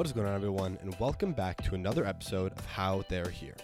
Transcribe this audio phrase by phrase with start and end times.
[0.00, 3.54] What is going on, everyone, and welcome back to another episode of How They're Here.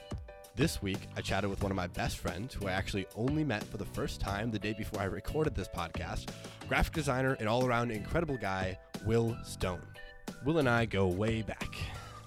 [0.55, 3.65] This week, I chatted with one of my best friends who I actually only met
[3.65, 6.29] for the first time the day before I recorded this podcast
[6.69, 9.81] graphic designer and all around incredible guy, Will Stone.
[10.45, 11.75] Will and I go way back.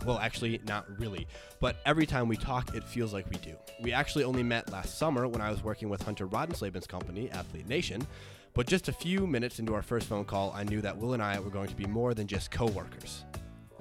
[0.03, 1.27] Well, actually, not really,
[1.59, 3.55] but every time we talk, it feels like we do.
[3.79, 7.69] We actually only met last summer when I was working with Hunter Rodenslaben's company, Athlete
[7.69, 8.07] Nation,
[8.55, 11.21] but just a few minutes into our first phone call, I knew that Will and
[11.21, 13.23] I were going to be more than just co workers.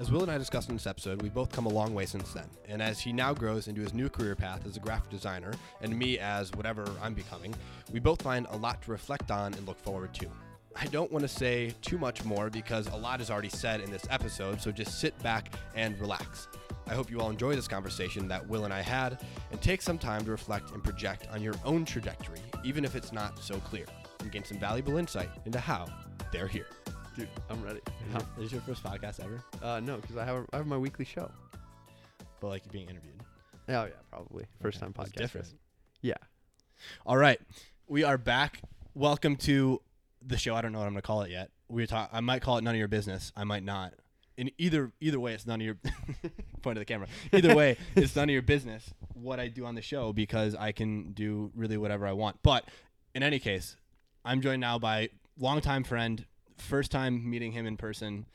[0.00, 2.32] As Will and I discussed in this episode, we've both come a long way since
[2.32, 2.46] then.
[2.68, 5.98] And as he now grows into his new career path as a graphic designer, and
[5.98, 7.52] me as whatever I'm becoming,
[7.92, 10.28] we both find a lot to reflect on and look forward to.
[10.76, 13.90] I don't want to say too much more because a lot is already said in
[13.90, 16.46] this episode, so just sit back and relax.
[16.86, 19.20] I hope you all enjoy this conversation that Will and I had
[19.50, 23.10] and take some time to reflect and project on your own trajectory, even if it's
[23.10, 23.86] not so clear,
[24.20, 25.86] and gain some valuable insight into how
[26.30, 26.66] they're here.
[27.18, 27.80] Dude, I'm ready.
[28.14, 29.42] Is this your first podcast ever?
[29.60, 31.28] Uh, no, because I have I have my weekly show.
[32.38, 33.20] But like being interviewed.
[33.68, 35.14] Oh yeah, probably first time podcast.
[35.14, 35.52] different.
[36.00, 36.14] Yeah.
[37.04, 37.40] All right,
[37.88, 38.60] we are back.
[38.94, 39.82] Welcome to
[40.24, 40.54] the show.
[40.54, 41.50] I don't know what I'm gonna call it yet.
[41.68, 42.08] We talk.
[42.12, 43.32] I might call it none of your business.
[43.36, 43.94] I might not.
[44.36, 45.76] In either either way, it's none of your
[46.62, 47.08] point of the camera.
[47.32, 50.70] Either way, it's none of your business what I do on the show because I
[50.70, 52.36] can do really whatever I want.
[52.44, 52.68] But
[53.12, 53.74] in any case,
[54.24, 56.24] I'm joined now by longtime friend,
[56.58, 58.26] first time meeting him in person,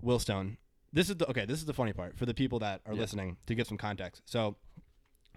[0.00, 0.56] Will Stone.
[0.92, 1.44] This is the okay.
[1.44, 3.00] This is the funny part for the people that are Yeah.
[3.00, 4.22] listening to get some context.
[4.24, 4.56] So,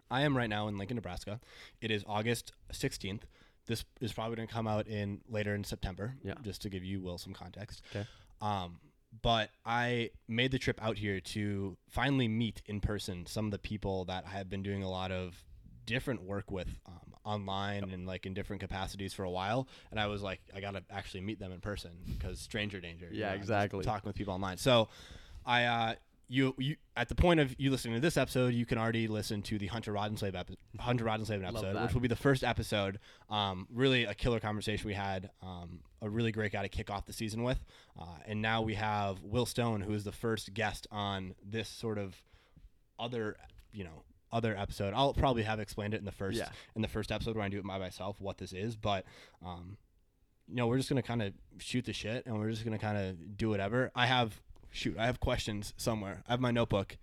[0.10, 1.40] I am right now in Lincoln, Nebraska.
[1.82, 3.24] It is August 16th.
[3.68, 6.16] This is probably going to come out in later in September.
[6.24, 6.34] Yeah.
[6.42, 7.82] Just to give you Will some context.
[7.92, 8.06] 'Kay.
[8.42, 8.80] Um,
[9.22, 13.60] but I made the trip out here to finally meet in person some of the
[13.60, 15.46] people that I have been doing a lot of
[15.86, 19.68] different work with um, online and like in different capacities for a while.
[19.92, 23.08] And I was like, I got to actually meet them in person because stranger danger.
[23.12, 23.84] you Yeah, know, exactly.
[23.84, 24.58] Talking with people online.
[24.58, 24.90] So
[25.46, 25.96] I, uh,
[26.30, 29.42] you, you at the point of you listening to this episode, you can already listen
[29.44, 32.98] to the Hunter Rodenslave epi- Hunter Rodenslave episode, which will be the first episode.
[33.30, 35.30] Um, really a killer conversation we had.
[35.44, 37.64] Um, a really great guy to kick off the season with,
[37.98, 41.98] uh, and now we have Will Stone, who is the first guest on this sort
[41.98, 42.16] of
[43.00, 43.38] other,
[43.72, 44.94] you know, other episode.
[44.96, 46.50] I'll probably have explained it in the first Yeah.
[46.76, 49.06] in the first episode when I do it by myself what this is, but
[49.46, 49.78] um,
[50.50, 52.98] you know, we're just gonna kind of shoot the shit, and we're just gonna kind
[52.98, 53.92] of do whatever.
[53.96, 54.42] I have
[54.72, 56.24] shoot, I have questions somewhere.
[56.28, 56.98] I have my notebook.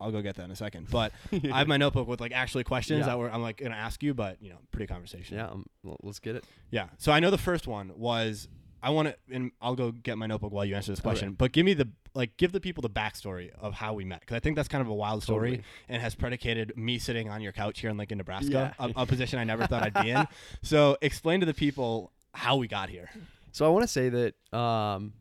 [0.00, 2.64] I'll go get that in a second, but I have my notebook with like actually
[2.64, 3.06] questions Yeah.
[3.06, 5.36] that were, I'm like gonna ask you, but you know, pretty conversation.
[5.36, 5.46] Yeah.
[5.48, 6.44] Um, well, let's get it.
[6.72, 6.88] Yeah.
[6.98, 8.48] So I know the first one was
[8.82, 11.34] I want to, and I'll go get my notebook while you answer this question.
[11.34, 14.34] But give me the like, give the people the backstory of how we met because
[14.36, 15.64] I think that's kind of a wild story Totally.
[15.88, 18.86] and has predicated me sitting on your couch here in Lincoln, Nebraska, Yeah.
[18.96, 20.26] a, a position I never thought I'd be in.
[20.62, 23.08] So explain to the people how we got here.
[23.52, 24.34] So I want to say that.
[24.56, 25.12] Um,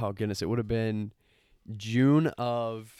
[0.00, 1.12] oh goodness, it would have been
[1.76, 2.90] June of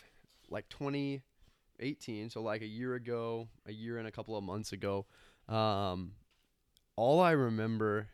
[0.50, 2.31] like 2018.
[2.31, 5.06] So like a year ago, a year and a couple of months ago.
[5.48, 6.12] Um,
[6.97, 8.09] all I remember,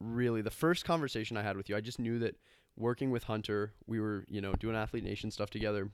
[0.00, 2.36] really, the first conversation I had with you, I just knew that
[2.76, 5.90] working with Hunter, we were you know doing Athlete Nation stuff together,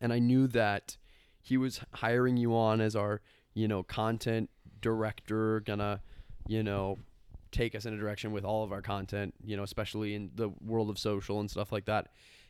[0.00, 0.96] and I knew that
[1.40, 3.20] he was hiring you on as our
[3.54, 4.50] you know content
[4.80, 6.00] director, gonna
[6.46, 6.98] you know
[7.52, 10.50] take us in a direction with all of our content, you know, especially in the
[10.64, 12.08] world of social and stuff like that.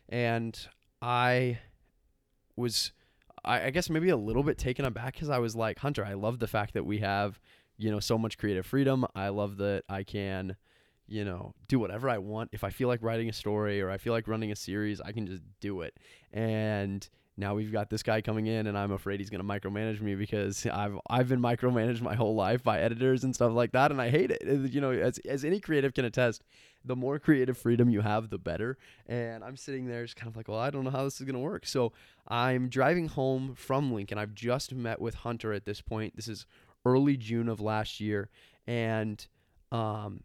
[0.09, 0.57] And
[1.01, 1.59] I
[2.55, 2.91] was,
[3.43, 6.13] I, I guess maybe a little bit taken aback because I was like, Hunter, I
[6.13, 7.39] love the fact that we have,
[7.81, 9.05] you know, so much creative freedom.
[9.15, 10.55] I love that I can,
[11.07, 12.49] you know, do whatever I want.
[12.53, 15.11] If I feel like writing a story or I feel like running a series, I
[15.11, 15.97] can just do it.
[16.31, 19.99] And now we've got this guy coming in and I'm afraid he's going to micromanage
[19.99, 23.91] me because I've I've been micromanaged my whole life by editors and stuff like that
[23.91, 24.43] and I hate it.
[24.47, 26.43] Uh, You know, as as any creative can attest,
[26.85, 28.77] the more creative freedom you have, the better.
[29.07, 31.25] And I'm sitting there just kind of like, well, I don't know how this is
[31.25, 31.65] going to work.
[31.65, 31.93] So,
[32.27, 34.17] I'm driving home from Lincoln.
[34.17, 36.15] I've just met with Hunter at this point.
[36.15, 36.45] This is
[36.85, 38.29] early June of last year
[38.67, 39.27] and
[39.71, 40.23] um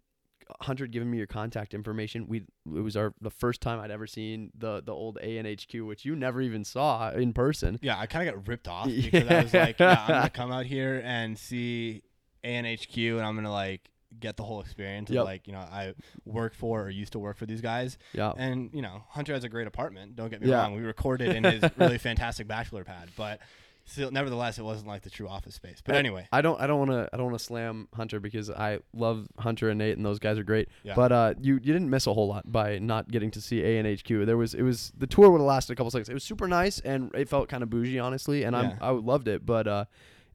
[0.61, 2.29] Hunter had given me your contact information.
[2.29, 2.39] We
[2.73, 6.15] it was our the first time I'd ever seen the the old ANHQ, which you
[6.15, 7.81] never even saw in person.
[7.83, 10.53] Yeah, I kind of got ripped off because I was like, yeah, I'm gonna come
[10.53, 12.03] out here and see
[12.45, 15.11] ANHQ, and I'm gonna like get the whole experience.
[15.11, 15.95] Of, like, you know, I
[16.25, 18.33] work for or used to work for these guys, Yeah.
[18.37, 20.15] and you know, Hunter has a great apartment.
[20.15, 20.59] Don't get me Yeah.
[20.63, 20.77] wrong.
[20.77, 23.41] We recorded in his really fantastic bachelor pad, but
[23.87, 25.81] still, nevertheless, it wasn't like the true office space.
[25.85, 28.21] But I- anyway, I don't I don't want to I don't want to slam Hunter
[28.21, 30.69] because I love Hunter and Nate and those guys are great.
[30.83, 30.95] Yeah.
[30.95, 34.27] But uh you you didn't miss a whole lot by not getting to see ANHQ.
[34.27, 36.09] There was it was the tour would have lasted a couple seconds.
[36.09, 38.77] It was super nice and it felt kind of bougie honestly and Yeah.
[38.81, 39.85] I'm I loved it, but uh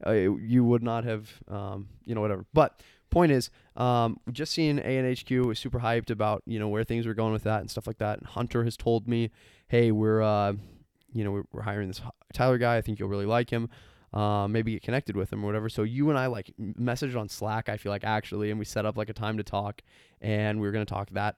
[0.04, 2.44] uh, you would not have um you know whatever.
[2.52, 7.06] But point is um just seeing ANHQ was super hyped about, you know, where things
[7.06, 8.18] were going with that and stuff like that.
[8.18, 9.30] And Hunter has told me,
[9.68, 10.54] "Hey, we're uh
[11.12, 12.00] you know, we're, hiring this
[12.32, 12.76] Tyler guy.
[12.76, 13.68] I think you'll really like him.
[14.12, 15.68] Um, maybe get connected with him or whatever.
[15.68, 17.68] So you and I like messaged on Slack.
[17.68, 19.80] I feel like actually, and we set up like a time to talk,
[20.20, 21.36] and we were gonna talk that.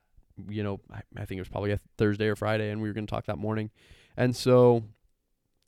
[0.49, 2.93] You know, I, I think it was probably a Thursday or Friday, and we were
[2.93, 3.69] gonna talk that morning.
[4.17, 4.83] And so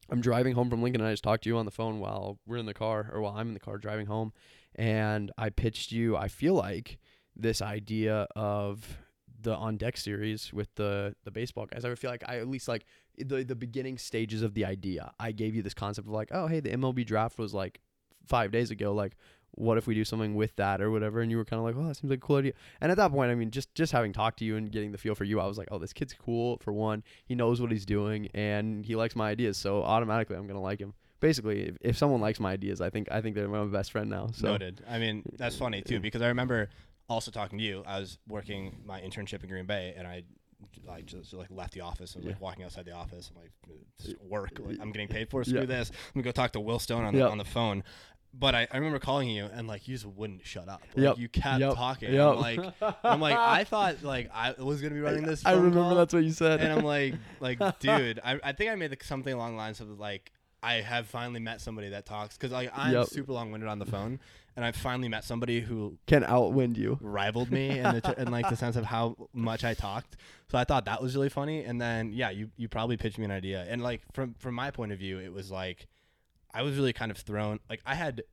[0.09, 2.39] I'm driving home from Lincoln, and I just talked to you on the phone while
[2.45, 4.33] we're in the car, or while I'm in the car driving home,
[4.75, 6.17] and I pitched you.
[6.17, 6.97] I feel like
[7.37, 8.97] this idea of
[9.39, 11.85] the on deck series with the the baseball guys.
[11.85, 12.85] I feel like I at least like
[13.17, 15.11] the the beginning stages of the idea.
[15.19, 17.79] I gave you this concept of like, oh hey, the MLB draft was like
[18.25, 18.93] five days ago.
[18.93, 19.15] Like,
[19.51, 21.21] what if we do something with that or whatever?
[21.21, 22.53] And you were kind of like, oh, that seems like a cool idea.
[22.81, 24.97] And at that point, I mean, just just having talked to you and getting the
[24.97, 26.57] feel for you, I was like, oh, this kid's cool.
[26.61, 30.47] For one, he knows what he's doing and he likes my ideas, so automatically I'm
[30.47, 30.93] gonna like him.
[31.19, 34.09] Basically, if, if someone likes my ideas, I think I think they're my best friend
[34.09, 34.27] now.
[34.33, 34.83] So Noted.
[34.87, 36.69] I mean, that's funny too because I remember
[37.09, 37.83] also talking to you.
[37.85, 40.23] I was working my internship in Green Bay, and I
[40.85, 42.15] like just like left the office.
[42.15, 43.31] I was like walking outside the office.
[43.35, 43.51] I'm like,
[43.99, 44.51] "This work.
[44.59, 45.43] Like, I'm getting paid for.
[45.43, 45.65] Screw Yeah.
[45.65, 45.89] this.
[45.89, 47.27] I'm gonna go talk to Will Stone on the Yeah.
[47.27, 47.83] on the phone.
[48.33, 50.81] But I, I remember calling you and like you just wouldn't shut up.
[50.95, 51.17] Like, Yep.
[51.17, 51.73] You kept Yep.
[51.75, 52.13] talking.
[52.13, 52.27] Yep.
[52.35, 52.59] I'm like
[53.03, 55.45] I'm like I thought like I was gonna be running this.
[55.45, 56.59] I remember call, that's what you said.
[56.61, 58.19] and I'm like like dude.
[58.23, 60.31] I, I think I made something along the lines of like
[60.61, 63.07] I have finally met somebody that talks because like I'm Yep.
[63.07, 64.19] super long winded on the phone,
[64.57, 66.97] and I finally met somebody who can outwind you.
[66.99, 70.17] rivaled me in, the in like the sense of how much I talked.
[70.51, 71.63] So I thought that was really funny.
[71.63, 74.71] And then yeah, you you probably pitched me an idea, and like from from my
[74.71, 75.87] point of view, it was like
[76.53, 77.59] I was really kind of thrown.
[77.69, 78.23] Like I had.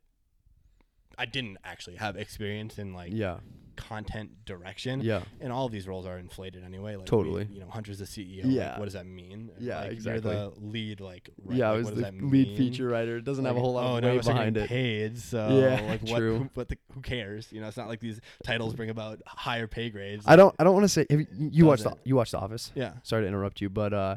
[1.16, 3.38] I didn't actually have experience in like Yeah,
[3.76, 6.96] content direction, yeah, and all of these roles are inflated anyway.
[6.96, 7.44] Like Totally.
[7.44, 8.42] we, you know, Hunter's the CEO.
[8.44, 8.70] Yeah.
[8.70, 9.50] Like, what does that mean?
[9.58, 10.32] Yeah, like, exactly.
[10.32, 11.30] You're the lead, like.
[11.44, 11.68] right, yeah.
[11.68, 13.16] like, I was what does the lead feature writer.
[13.16, 14.68] It doesn't have a whole lot oh, of no, behind it.
[14.68, 16.18] Paid, so Yeah, like what?
[16.18, 16.38] true.
[16.38, 17.50] Who, what the, who cares?
[17.52, 20.24] You know, it's not like these titles bring about higher pay grades.
[20.26, 20.54] I don't.
[20.58, 21.06] I don't want to say.
[21.10, 22.72] Have you, you watched the you watched The Office.
[22.74, 22.92] Yeah.
[23.02, 24.16] Sorry to interrupt you, but uh,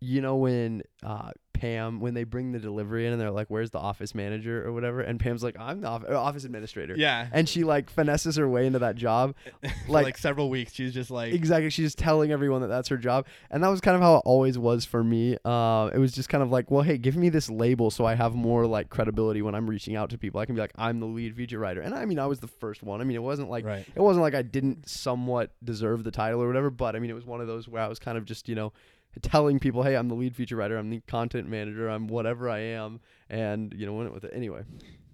[0.00, 1.30] you know when uh
[1.60, 4.72] Pam when they bring the delivery in and they're like, "Where's the office manager or
[4.72, 7.28] whatever?" And Pam's like, "I'm the off- uh, office administrator." Yeah.
[7.32, 9.34] And she like finesses her way into that job.
[9.62, 11.34] For like- like, several weeks, she's just like.
[11.34, 11.68] Exactly.
[11.68, 13.26] She's just telling everyone that that's her job.
[13.50, 15.36] And that was kind of how it always was for me.
[15.44, 18.14] Uh, it was just kind of like, well, hey, give me this label so I
[18.14, 20.40] have more like credibility when I'm reaching out to people.
[20.40, 21.82] I can be like, I'm the lead feature writer.
[21.82, 23.02] And I mean, I was the first one.
[23.02, 23.86] I mean, it wasn't like, right.
[23.94, 27.14] it wasn't like I didn't somewhat deserve the title or whatever, but I mean, it
[27.14, 28.72] was one of those where I was kind of just, you know,
[29.22, 30.76] telling people, hey, I'm the lead feature writer.
[30.76, 31.88] I'm the content manager.
[31.88, 33.00] I'm whatever I am.
[33.28, 34.32] And, you know, went with it.
[34.34, 34.62] Anyway.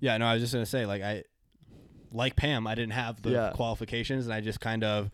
[0.01, 0.17] Yeah.
[0.19, 1.25] No, I was just gonna say like I,
[2.13, 3.53] like Pam, I didn't have the Yeah.
[3.55, 5.11] qualifications, and I just kind of,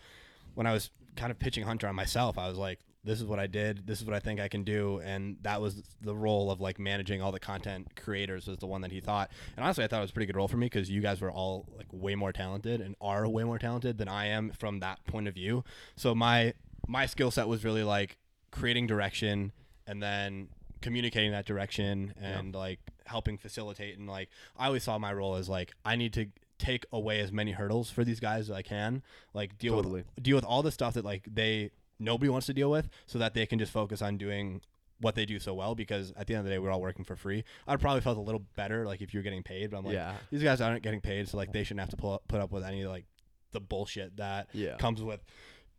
[0.55, 3.41] when I was kind of pitching Hunter on myself, I was like, this is what
[3.41, 3.85] I did.
[3.87, 6.79] This is what I think I can do, and that was the role of like
[6.79, 9.31] managing all the content creators was the one that he thought.
[9.57, 11.21] And honestly, I thought it was a pretty good role for me because you guys
[11.21, 14.79] were all like way more talented and are way more talented than I am from
[14.81, 15.65] that point of view.
[15.97, 16.55] So my
[16.87, 18.19] my skill set was really like
[18.53, 19.51] creating direction
[19.87, 20.49] and then
[20.81, 25.49] communicating that direction and like helping facilitate and like I always saw my role as
[25.49, 26.27] like I need to
[26.59, 29.03] take away as many hurdles for these guys as I can
[29.35, 30.05] like deal Totally.
[30.15, 33.19] with deal with all the stuff that like they nobody wants to deal with so
[33.19, 34.61] that they can just focus on doing
[35.01, 37.05] what they do so well because at the end of the day we're all working
[37.05, 37.43] for free.
[37.67, 40.15] I'd probably felt a little better like if you're getting paid, but I'm like yeah.
[40.31, 42.65] these guys aren't getting paid so like they shouldn't have to pull, put up with
[42.65, 43.05] any like
[43.51, 44.77] the bullshit that Yeah.
[44.77, 45.21] comes with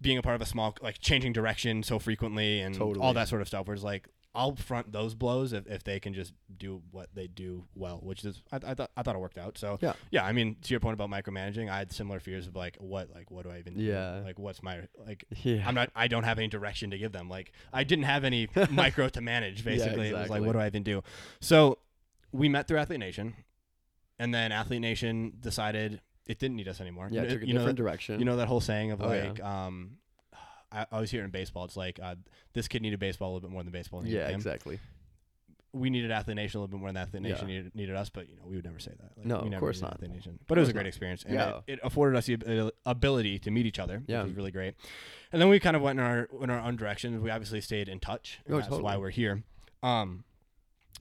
[0.01, 2.99] being a part of a small like changing direction so frequently and Totally.
[3.05, 5.99] all that sort of stuff where it's like I'll front those blows if, if they
[5.99, 9.19] can just do what they do well, which is I, I thought I thought it
[9.19, 9.59] worked out.
[9.59, 9.93] So Yeah.
[10.09, 10.25] yeah.
[10.25, 13.29] I mean, to your point about micromanaging, I had similar fears of like what like
[13.29, 13.83] what do I even do?
[13.83, 14.21] Yeah.
[14.25, 15.63] like what's my like Yeah.
[15.67, 17.29] I'm not I don't have any direction to give them.
[17.29, 20.09] Like I didn't have any micro to manage basically.
[20.09, 21.03] It was like what do I even do?
[21.39, 21.77] So
[22.31, 23.35] we met through Athlete Nation,
[24.17, 27.07] and then Athlete Nation decided it didn't need us anymore.
[27.11, 27.21] yeah.
[27.23, 28.19] You know- Took a you different that- direction.
[28.19, 29.29] you know that whole saying of Oh, yeah.
[29.29, 29.97] like, um,
[30.71, 31.65] I I always hear in baseball.
[31.65, 32.15] It's like uh,
[32.53, 34.35] this kid needed baseball a little bit more than baseball needed yeah, him.
[34.35, 34.79] exactly.
[35.75, 37.55] We needed Athlete Nation a little bit more than Athlete Nation Yeah.
[37.57, 39.17] needed, needed us, but you know we would never say that.
[39.17, 39.93] Like, No, of course not.
[39.95, 40.87] Athlete Nation, but it was a great not.
[40.89, 41.57] experience, and Yeah.
[41.67, 44.21] it, it afforded us the ability to meet each other, Yeah.
[44.21, 44.75] which was really great.
[45.31, 47.19] And then we kind of went in our in our own directions.
[47.21, 48.39] We obviously stayed in touch.
[48.49, 49.43] Oh, that's why we're here.
[49.81, 50.25] Um,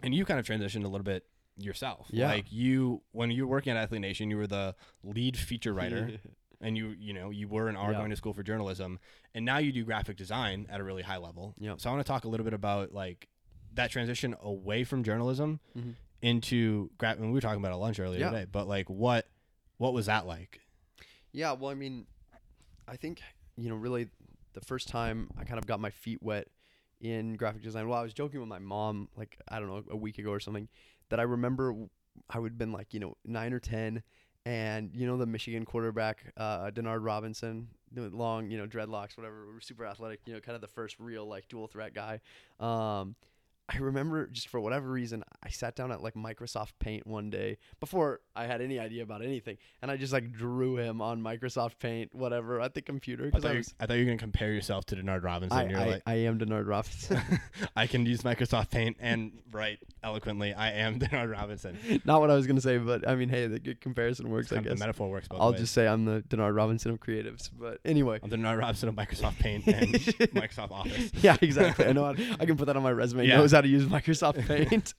[0.02, 1.24] and you kind of transitioned a little bit
[1.64, 2.08] yourself.
[2.10, 2.28] Yeah.
[2.28, 6.18] Like you, when you were working at Athlete Nation, you were the lead feature writer
[6.60, 7.98] and you you know you were and are Yeah.
[7.98, 9.00] going to school for journalism
[9.34, 11.80] and now you do graphic design at a really high level Yep.
[11.80, 13.26] so i want to talk a little bit about like
[13.74, 15.96] that transition away from journalism Mhm.
[16.20, 17.20] into graphic.
[17.24, 18.30] we were talking about it at lunch earlier Yeah.
[18.30, 19.26] today but like what
[19.78, 20.60] what was that like
[21.32, 22.06] Yeah, well, I mean,
[22.86, 23.20] I think
[23.56, 24.08] you know, really,
[24.52, 26.46] the first time I kind of got my feet wet
[27.00, 27.88] in graphic design.
[27.88, 30.38] Well, I was joking with my mom, like I don't know, a week ago or
[30.40, 30.68] something,
[31.12, 31.74] that I remember
[32.30, 34.02] I would have been like you know nine or ten,
[34.46, 39.84] and you know the Michigan quarterback, uh, Denard Robinson, long you know dreadlocks, whatever, super
[39.84, 42.20] athletic, you know, kind of the first real like dual threat guy.
[42.60, 43.14] Um,
[43.68, 47.58] I remember just for whatever reason, I sat down at like Microsoft Paint one day
[47.80, 51.78] before I had any idea about anything, and I just like drew him on Microsoft
[51.78, 53.30] Paint, whatever, at the computer.
[53.32, 55.58] I thought, I, you, was, I thought you were gonna compare yourself to Denard Robinson.
[55.58, 57.20] I, You're I, like, I am Denard Robinson.
[57.76, 60.52] I can use Microsoft Paint and write eloquently.
[60.52, 61.78] I am Denard Robinson.
[62.04, 64.52] Not what I was gonna say, but I mean, hey, the good comparison works.
[64.52, 64.78] I of the guess.
[64.80, 65.60] metaphor works I'll ways.
[65.60, 67.48] just say I'm the Denard Robinson of creatives.
[67.56, 69.94] But anyway, I'm Denard Robinson of Microsoft Paint and
[70.34, 71.10] Microsoft Office.
[71.22, 71.86] yeah, exactly.
[71.86, 72.04] I know.
[72.04, 73.26] How I can put that on my resume.
[73.26, 73.40] Yeah.
[73.52, 74.94] Knows how to use Microsoft Paint.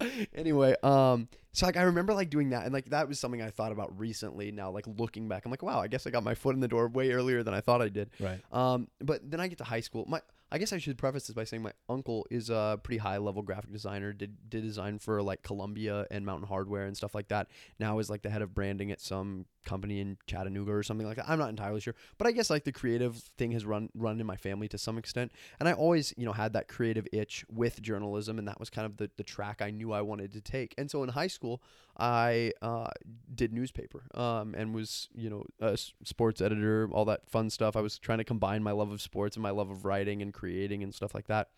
[0.34, 3.50] anyway, um, so like I remember like doing that, and like that was something I
[3.50, 4.52] thought about recently.
[4.52, 6.68] Now, like looking back, I'm like, wow, I guess I got my foot in the
[6.68, 8.10] door way earlier than I thought I did.
[8.20, 8.40] Right.
[8.52, 10.04] Um, but then I get to high school.
[10.06, 10.20] My
[10.52, 13.42] I guess I should preface this by saying my uncle is a pretty high level
[13.42, 14.12] graphic designer.
[14.12, 17.48] Did did design for like Columbia and Mountain Hardwear and stuff like that.
[17.80, 21.16] Now is like the head of branding at some company in Chattanooga or something like
[21.16, 21.28] that.
[21.28, 24.26] I'm not entirely sure, but I guess like the creative thing has run run in
[24.26, 25.30] my family to some extent.
[25.60, 28.86] And I always you know had that creative itch with journalism, and that was kind
[28.86, 30.74] of the the track I knew I wanted to take.
[30.78, 31.62] And so in high school,
[31.98, 32.90] I uh,
[33.34, 37.76] did newspaper um, and was you know a sports editor, all that fun stuff.
[37.76, 40.32] I was trying to combine my love of sports and my love of writing and
[40.32, 41.50] creating and stuff like that.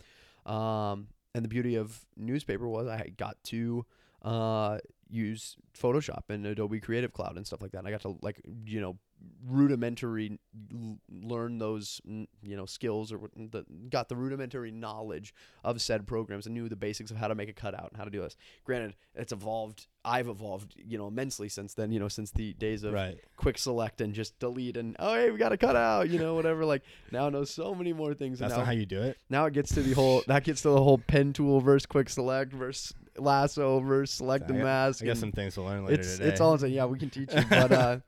[0.51, 3.87] Um, and the beauty of newspaper was I got to
[4.23, 4.79] uh,
[5.11, 7.79] use Photoshop and Adobe Creative Cloud and stuff like that.
[7.79, 8.99] And I got to like you know
[9.47, 10.39] rudimentary
[11.11, 15.35] learn those you know skills or the, got the rudimentary knowledge
[15.65, 18.05] of said programs and knew the basics of how to make a cutout and how
[18.05, 18.37] to do this.
[18.65, 19.87] Granted, it's evolved.
[20.05, 21.93] I've evolved you know immensely since then.
[21.93, 23.19] You know since the days of Right.
[23.37, 26.65] quick select and just delete and oh hey we got a cutout you know whatever
[26.65, 28.39] like now I know so many more things.
[28.39, 29.17] That's and not how you do it.
[29.29, 32.09] now it gets to the whole that gets to the whole pen tool versus quick
[32.09, 35.03] select versus lasso versus select I and got- mask.
[35.03, 36.29] I got some things to learn later it's today.
[36.31, 36.73] it's all insane.
[36.73, 37.43] Yeah, we can teach you.
[37.51, 37.99] But uh,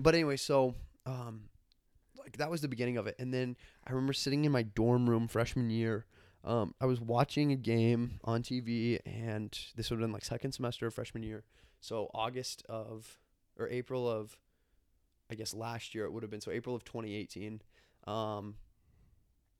[0.00, 0.74] but anyway, so
[1.06, 1.42] um,
[2.18, 5.08] like that was the beginning of it, and then I remember sitting in my dorm
[5.08, 6.06] room freshman year.
[6.42, 10.52] Um, I was watching a game on TV, and this would have been like second
[10.52, 11.44] semester of freshman year.
[11.80, 13.18] So August of
[13.58, 14.38] or April of,
[15.30, 16.40] I guess last year it would have been.
[16.40, 17.60] So April of 2018.
[18.06, 18.54] Um,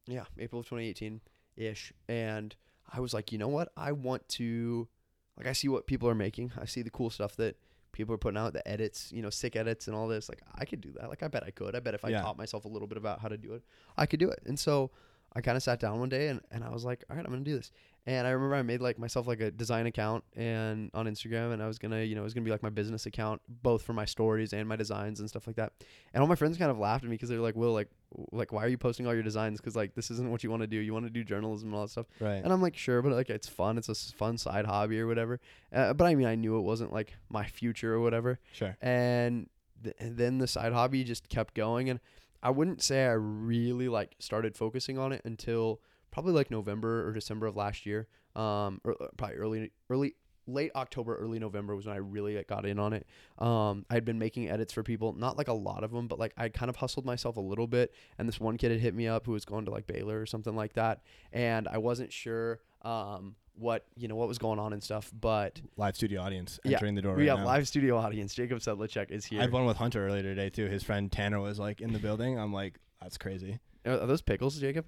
[0.06, 1.20] yeah, April of 2018
[1.56, 2.56] ish, and
[2.90, 3.70] I was like, you know what?
[3.76, 4.88] I want to,
[5.36, 6.52] like, I see what people are making.
[6.58, 7.56] I see the cool stuff that
[7.92, 10.28] people are putting out, the edits, you know, sick edits and all this.
[10.28, 11.08] Like, I could do that.
[11.08, 11.74] Like, I bet I could.
[11.74, 12.22] I bet if I Yeah.
[12.22, 13.62] taught myself a little bit about how to do it,
[13.96, 14.40] I could do it.
[14.46, 14.90] And so
[15.34, 17.30] I kind of sat down one day and, and I was like, all right, I'm
[17.30, 17.70] going to do this.
[18.06, 21.62] And I remember I made like myself like a design account and on Instagram and
[21.62, 23.82] I was going to, you know, it was to be like my business account, both
[23.82, 25.72] for my stories and my designs and stuff like that.
[26.14, 27.88] And all my friends kind of laughed at me because they were like, Will, like,
[28.32, 29.60] like, why are you posting all your designs?
[29.60, 30.78] Because like, this isn't what you want to do.
[30.78, 32.06] You want to do journalism and all that stuff.
[32.20, 32.42] right.
[32.42, 33.76] And I'm like, sure, but like it's fun.
[33.76, 35.38] It's a fun side hobby or whatever.
[35.72, 38.40] Uh, but I mean, I knew it wasn't like my future or whatever.
[38.52, 38.76] Sure.
[38.80, 39.48] And,
[39.84, 41.90] th- and then the side hobby just kept going.
[41.90, 42.00] And
[42.42, 45.80] I wouldn't say I really like started focusing on it until
[46.10, 48.08] probably like November or December of last year.
[48.36, 50.14] Um, or uh, probably early, early,
[50.46, 53.06] late October, early November was when I really like, got in on it.
[53.38, 56.18] Um, I had been making edits for people, not like a lot of them, but
[56.18, 57.92] like I kind of hustled myself a little bit.
[58.18, 60.26] And this one kid had hit me up who was going to like Baylor or
[60.26, 61.00] something like that,
[61.32, 65.12] and I wasn't sure um what you know what was going on and stuff.
[65.18, 67.46] But Live studio audience Yeah, entering the door we right got now.
[67.46, 68.34] live studio audience.
[68.34, 69.38] Jacob Sedlacek is here.
[69.40, 70.66] I had one with Hunter earlier today too.
[70.66, 72.38] His friend Tanner was like in the building.
[72.38, 73.58] I'm like, that's crazy.
[73.86, 74.86] Are those pickles, Jacob?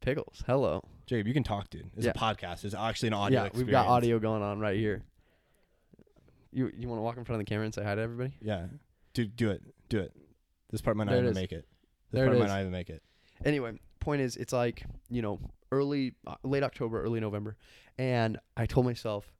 [0.00, 0.42] Pickles.
[0.46, 0.82] Hello.
[1.06, 1.90] Jacob, you can talk, dude.
[1.96, 2.12] It's Yeah.
[2.14, 2.64] a podcast.
[2.64, 3.40] It's actually an audio.
[3.40, 3.66] yeah, experience.
[3.66, 5.02] we've got audio going on right here.
[6.52, 8.34] You you want to walk in front of the camera and say hi to everybody?
[8.40, 8.66] Yeah,
[9.12, 10.12] dude, do it, do it.
[10.70, 11.66] This part might not There even make it.
[12.10, 13.02] This There it part might not even make it.
[13.44, 15.40] Anyway, point is, it's like you know,
[15.72, 17.56] early, uh, late October, early November,
[17.98, 19.32] and I told myself,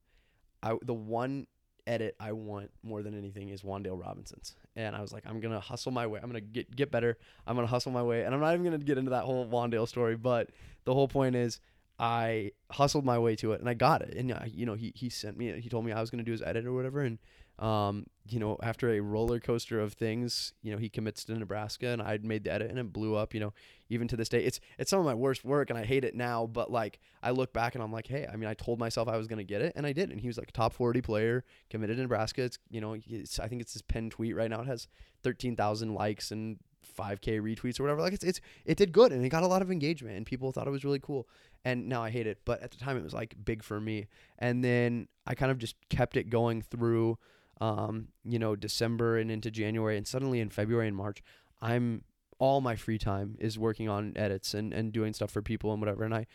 [0.63, 1.47] I the one
[1.87, 5.61] edit I want more than anything is Wandale Robinson's, and I was like, I'm gonna
[5.61, 6.21] hustle my way.
[6.23, 7.19] I'm gonna get get better.
[7.47, 9.89] I'm gonna hustle my way, and I'm not even gonna get into that whole Wandale
[9.89, 10.51] story, but
[10.85, 11.61] the whole point is.
[12.01, 14.15] I hustled my way to it and I got it.
[14.17, 16.25] And uh, you know, he he sent me he told me I was going to
[16.25, 17.19] do his edit or whatever and
[17.59, 21.89] um, you know, after a roller coaster of things, you know, he commits to Nebraska
[21.89, 23.53] and I'd made the edit and it blew up, you know,
[23.89, 24.45] even to this day.
[24.45, 27.31] It's it's some of my worst work and I hate it now, but like I
[27.31, 29.63] look back and I'm like, hey, I mean, I told myself I was to get
[29.63, 30.11] it and I did.
[30.11, 32.43] And he was like a top 40 player, committed to Nebraska.
[32.43, 34.61] It's, you know, it's, I think it's his pin tweet right now.
[34.61, 34.89] It has
[35.23, 36.59] 13,000 likes and
[36.97, 38.01] 5k retweets or whatever.
[38.01, 40.53] Like it's it's it did good and it got a lot of engagement and people
[40.53, 41.29] thought it was really cool.
[41.65, 44.07] And now I hate it, but at the time it was like big for me.
[44.39, 47.19] And then I kind of just kept it going through
[47.61, 51.23] um, you know, December and into January and suddenly in February and March,
[51.61, 52.05] I'm
[52.39, 55.81] all my free time is working on edits and, and doing stuff for people and
[55.81, 56.05] whatever.
[56.05, 56.27] And I,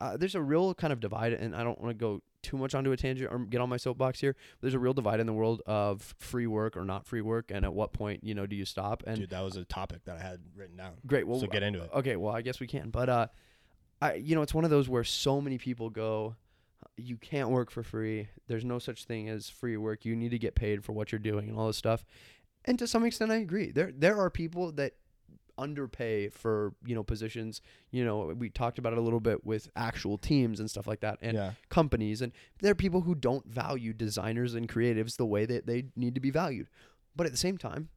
[0.00, 2.74] uh, there's a real kind of divide, and I don't want to go too much
[2.74, 4.34] onto a tangent or get on my soapbox here.
[4.60, 7.64] There's a real divide in the world of free work or not free work, and
[7.64, 9.04] at what point you know do you stop?
[9.06, 10.94] And Dude, that was a topic that I had written down.
[11.06, 11.90] great, well, so get into it.
[11.94, 13.26] okay, well I guess we can, but uh,
[14.00, 16.34] I you know it's one of those where so many people go
[16.96, 18.28] you can't work for free.
[18.48, 20.04] There's no such thing as free work.
[20.04, 22.04] You need to get paid for what you're doing and all this stuff.
[22.64, 23.70] And to some extent I agree.
[23.70, 24.94] There there are people that
[25.58, 27.60] underpay for, you know, positions,
[27.90, 31.00] you know, we talked about it a little bit with actual teams and stuff like
[31.00, 31.52] that and yeah.
[31.68, 35.84] companies and there are people who don't value designers and creatives the way that they
[35.94, 36.68] need to be valued.
[37.14, 37.90] But at the same time,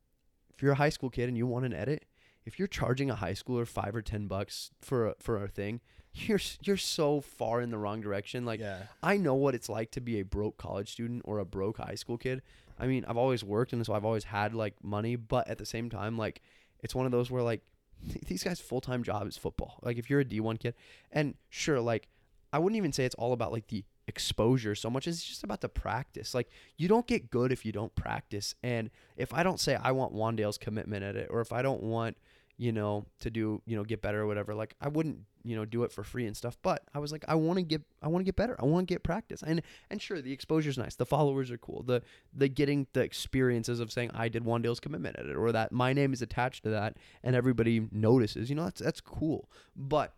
[0.54, 2.06] if you're a high school kid and you want an edit,
[2.46, 5.82] if you're charging a high schooler 5 or 10 bucks for a, for a thing,
[6.16, 8.46] you're you're so far in the wrong direction.
[8.46, 8.84] Like yeah.
[9.04, 11.96] I know what it's like to be a broke college student or a broke high
[11.96, 12.42] school kid.
[12.80, 15.66] I mean, I've always worked and so I've always had like money, but at the
[15.66, 16.42] same time, like
[16.82, 17.62] it's one of those where like
[18.28, 19.80] these guys' full time job is football.
[19.82, 20.76] Like if you're a D one kid,
[21.12, 22.08] and sure, like
[22.54, 25.44] I wouldn't even say it's all about like the exposure so much as it's just
[25.44, 26.34] about the practice.
[26.34, 28.56] Like you don't get good if you don't practice.
[28.64, 31.84] And if I don't say I want Wandale's commitment at it, or if I don't
[31.84, 32.18] want
[32.58, 35.66] you know to do you know get better or whatever, like I wouldn't you know
[35.66, 36.58] do it for free and stuff.
[36.62, 38.56] But I was like I want to get I want to get better.
[38.60, 39.44] I want to get practice.
[39.46, 40.96] And and sure the exposure's nice.
[40.96, 41.84] The followers are cool.
[41.84, 42.02] The
[42.34, 45.72] the getting the experiences of saying I did one Wandale's commitment at it, or that
[45.72, 48.50] my name is attached to that, and everybody notices.
[48.50, 49.50] You know that's that's cool.
[49.76, 50.14] But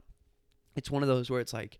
[0.75, 1.79] it's one of those where it's like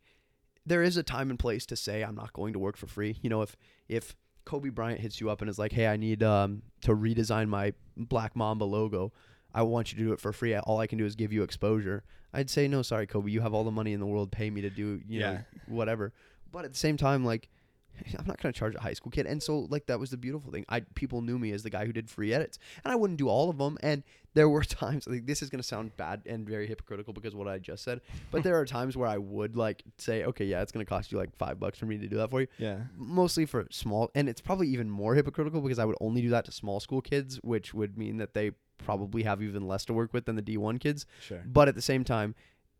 [0.66, 3.18] there is a time and place to say I'm not going to work for free.
[3.22, 3.56] You know, if
[3.88, 7.48] if Kobe Bryant hits you up and is like, "Hey, I need um, to redesign
[7.48, 9.12] my Black Mamba logo.
[9.58, 10.56] I want you to do it for free.
[10.56, 13.32] All I can do is give you exposure." I'd say, "No, sorry, Kobe.
[13.32, 14.32] You have all the money in the world.
[14.32, 15.42] Pay me to do, you know, Yeah.
[15.68, 16.14] whatever."
[16.52, 17.50] But at the same time, like,
[18.20, 19.26] I'm not gonna charge a high school kid.
[19.26, 20.66] And so, like, that was the beautiful thing.
[20.70, 23.28] I people knew me as the guy who did free edits, and I wouldn't do
[23.28, 23.78] all of them.
[23.82, 24.04] And
[24.36, 27.48] there were times like this is gonna sound bad and very hypocritical because of what
[27.48, 28.02] I just said.
[28.30, 31.18] But there are times where I would like say, okay, yeah, it's gonna cost you
[31.18, 32.48] like five bucks for me to do that for you.
[32.60, 32.82] Yeah.
[32.96, 36.46] Mostly for small, and it's probably even more hypocritical because I would only do that
[36.46, 40.14] to small school kids, which would mean that they probably have even less to work
[40.14, 41.06] with than the D1 kids.
[41.22, 41.44] Sure.
[41.46, 42.36] But at the same time,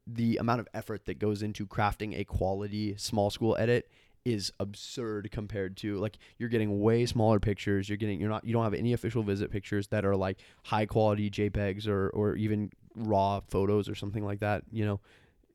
[0.08, 3.90] the amount of effort that goes into crafting a quality small school edit
[4.24, 8.52] is absurd compared to like you're getting way smaller pictures you're getting you're not you
[8.52, 12.70] don't have any official visit pictures that are like high quality jpegs or or even
[12.96, 15.00] raw photos or something like that you know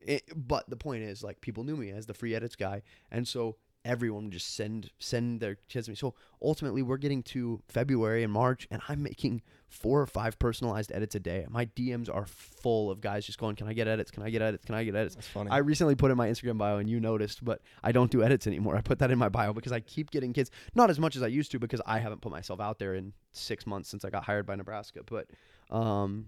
[0.01, 3.27] it, but the point is like people knew me as the free edits guy and
[3.27, 7.61] so everyone would just send send their kids to me so ultimately we're getting to
[7.67, 12.13] february and march and i'm making four or five personalized edits a day my dms
[12.13, 14.75] are full of guys just going can i get edits can i get edits can
[14.75, 15.49] i get edits That's funny.
[15.49, 18.47] I recently put in my Instagram bio, and you noticed, but I don't do edits
[18.47, 18.75] anymore.
[18.75, 21.23] I put that in my bio because I keep getting kids, not as much as
[21.23, 24.09] I used to, because I haven't put myself out there in six months since I
[24.09, 25.01] got hired by Nebraska.
[25.05, 25.27] But,
[25.69, 26.27] um,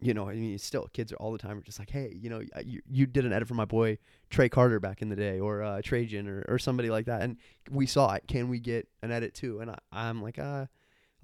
[0.00, 2.28] you know, I mean, still, kids are all the time are just like, hey, you
[2.28, 3.98] know, you, you did an edit for my boy
[4.30, 7.36] Trey Carter back in the day, or uh, Trajan, or, or somebody like that, and
[7.70, 8.24] we saw it.
[8.26, 9.60] Can we get an edit too?
[9.60, 10.66] And I, I'm like, uh.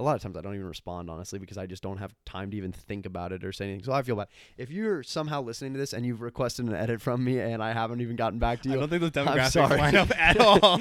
[0.01, 2.51] A lot of times I don't even respond honestly because I just don't have time
[2.53, 3.85] to even think about it or say anything.
[3.85, 4.29] So I feel bad.
[4.57, 7.73] If you're somehow listening to this and you've requested an edit from me and I
[7.73, 10.81] haven't even gotten back to you, I don't think those demographics line up at all.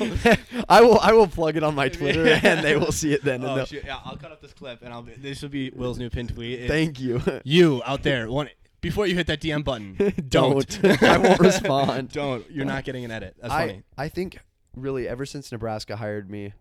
[0.70, 3.44] I will I will plug it on my Twitter and they will see it then.
[3.44, 3.84] and oh shit!
[3.86, 5.02] Yeah, I'll cut up this clip and I'll.
[5.02, 6.62] Be, this will be Will's new pin tweet.
[6.62, 7.22] It's, Thank you.
[7.44, 8.50] you out there, want
[8.82, 9.98] before you hit that DM button,
[10.30, 10.80] don't.
[11.04, 12.10] I won't respond.
[12.12, 12.50] don't.
[12.50, 13.36] You're not getting an edit.
[13.42, 13.84] That's I, funny.
[13.98, 14.40] I think
[14.76, 16.54] really ever since Nebraska hired me,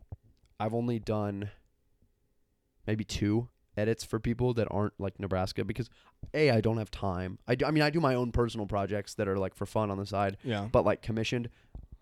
[0.59, 1.51] I've only done
[2.89, 5.89] maybe two edits for people that aren't like Nebraska because
[6.35, 7.39] a I don't have time.
[7.47, 9.91] I do, I mean I do my own personal projects that are like for fun
[9.93, 10.69] on the side, Yeah.
[10.73, 11.51] but like commissioned.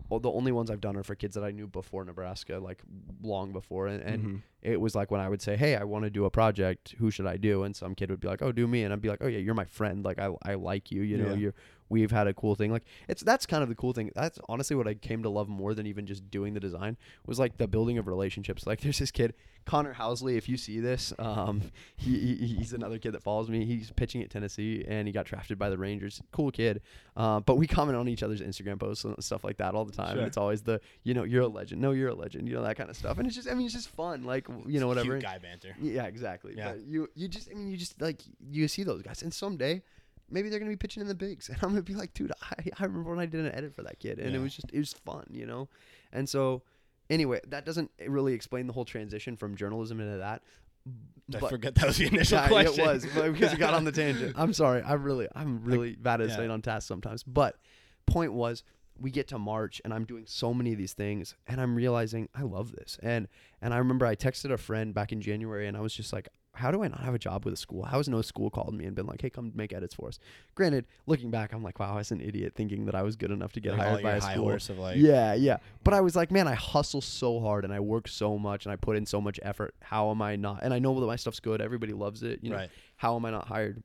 [0.09, 2.81] Well, the only ones I've done are for kids that I knew before Nebraska, like
[3.21, 4.41] long before, and, and Mhm.
[4.61, 6.95] It was like when I would say, "Hey, I want to do a project.
[6.97, 9.01] Who should I do?" And some kid would be like, "Oh, do me," and I'd
[9.01, 10.03] be like, "Oh yeah, you're my friend.
[10.03, 11.01] Like I I like you.
[11.01, 11.35] You know, Yeah.
[11.35, 11.53] you're
[11.89, 12.69] we've had a cool thing.
[12.71, 14.11] Like it's that's kind of the cool thing.
[14.13, 17.39] That's honestly what I came to love more than even just doing the design was
[17.39, 18.65] like the building of relationships.
[18.67, 19.33] Like there's this kid
[19.65, 20.37] Connor Housley.
[20.37, 21.61] If you see this, um,
[21.95, 23.63] he, he he's another kid that follows me.
[23.65, 26.21] He's pitching at Tennessee and he got drafted by the Rangers.
[26.31, 26.81] Cool kid.
[27.15, 29.91] Uh, but we comment on each other's Instagram posts and stuff like that all the
[29.93, 30.09] time.
[30.11, 30.17] Sure.
[30.19, 31.81] And it's always the you know you're a legend.
[31.81, 32.47] No, you're a legend.
[32.49, 33.17] You know that kind of stuff.
[33.17, 34.23] And it's just I mean it's just fun.
[34.25, 35.11] Like you know whatever.
[35.11, 35.75] Cute guy banter.
[35.81, 36.53] Yeah, exactly.
[36.55, 36.73] Yeah.
[36.73, 39.81] But you you just I mean you just like you see those guys and someday
[40.29, 42.55] maybe they're gonna be pitching in the bigs and I'm gonna be like, dude, I,
[42.79, 44.79] I remember when I did an edit for that kid and it was just it
[44.79, 45.69] was fun, you know?
[46.11, 46.63] And so
[47.09, 50.41] anyway, that doesn't really explain the whole transition from journalism into that.
[50.87, 52.85] I But- forget that was the initial yeah, question.
[52.85, 54.35] it was because it got on the tangent.
[54.37, 54.81] I'm sorry.
[54.81, 56.35] I really I'm really bad at yeah.
[56.35, 57.23] staying on task sometimes.
[57.23, 57.57] But
[58.05, 58.63] point was
[58.99, 62.29] we get to March and I'm doing so many of these things and I'm realizing
[62.35, 62.97] I love this.
[63.03, 63.27] And
[63.61, 66.29] and I remember I texted a friend back in January and I was just like,
[66.53, 67.83] how do I not have a job with a school?
[67.83, 70.17] How has no school called me and been like, hey, come make edits for us?
[70.55, 73.29] Granted, looking back, I'm like, wow, I was an idiot thinking that I was good
[73.29, 74.57] enough to get Like, hired by a high school.
[74.79, 74.97] like.
[74.97, 75.57] yeah, yeah.
[75.83, 78.73] But I was like, man, I hustle so hard and I work so much and
[78.73, 79.75] I put in so much effort.
[79.83, 80.63] How am I not?
[80.63, 81.61] And I know that my stuff's good.
[81.61, 82.39] Everybody loves it.
[82.41, 82.69] You know, Right.
[82.95, 83.83] how am I not hired?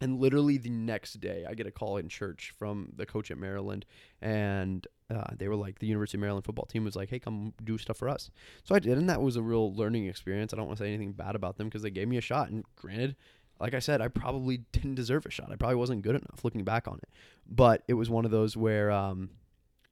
[0.00, 3.38] And literally the next day, I get a call in church from the coach at
[3.38, 3.84] Maryland,
[4.22, 7.52] and uh, they were like, the University of Maryland football team was like, "Hey, come
[7.64, 8.30] do stuff for us."
[8.62, 10.52] So I did, and that was a real learning experience.
[10.52, 12.50] I don't want to say anything bad about them because they gave me a shot.
[12.50, 13.16] And granted,
[13.60, 15.50] like I said, I probably didn't deserve a shot.
[15.50, 17.08] I probably wasn't good enough looking back on it.
[17.48, 19.30] But it was one of those where, um,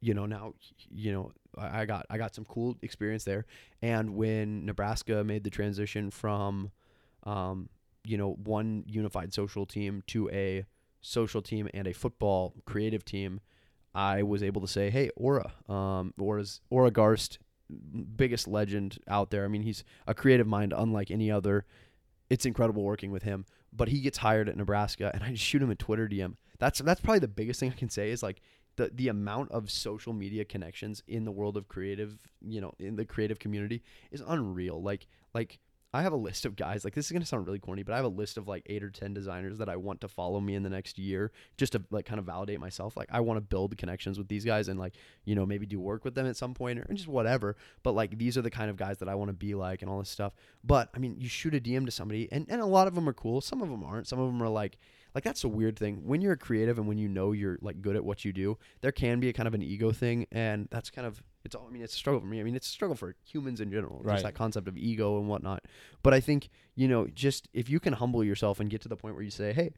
[0.00, 0.54] you know, now,
[0.90, 3.46] you know, I got I got some cool experience there.
[3.82, 6.70] And when Nebraska made the transition from,
[7.24, 7.68] um,
[8.06, 10.64] you know, one unified social team to a
[11.00, 13.40] social team and a football creative team,
[13.94, 17.38] I was able to say, hey, Aura, um, Aura's Aura Garst,
[18.16, 19.44] biggest legend out there.
[19.44, 21.64] I mean, he's a creative mind unlike any other.
[22.28, 23.46] It's incredible working with him.
[23.72, 26.36] But he gets hired at Nebraska, and I just shoot him a Twitter DM.
[26.58, 28.40] That's that's probably the biggest thing I can say is like
[28.76, 32.96] the the amount of social media connections in the world of creative, you know, in
[32.96, 34.82] the creative community is unreal.
[34.82, 35.58] Like like
[35.94, 36.84] I have a list of guys.
[36.84, 38.82] Like this is gonna sound really corny, but I have a list of like eight
[38.82, 41.82] or ten designers that I want to follow me in the next year, just to
[41.90, 42.96] like kind of validate myself.
[42.96, 44.94] Like I want to build connections with these guys and like
[45.24, 47.56] you know maybe do work with them at some point or just whatever.
[47.82, 49.90] But like these are the kind of guys that I want to be like and
[49.90, 50.34] all this stuff.
[50.62, 53.08] But I mean, you shoot a DM to somebody, and and a lot of them
[53.08, 53.40] are cool.
[53.40, 54.06] Some of them aren't.
[54.08, 54.78] Some of them are like
[55.16, 57.80] like that's a weird thing when you're a creative and when you know you're like
[57.80, 60.68] good at what you do there can be a kind of an ego thing and
[60.70, 62.38] that's kind of it's all i mean it's a struggle for me.
[62.40, 64.14] I mean it's a struggle for humans in general Right.
[64.14, 65.64] just that concept of ego and whatnot.
[66.02, 68.96] But i think you know just if you can humble yourself and get to the
[68.96, 69.70] point where you say hey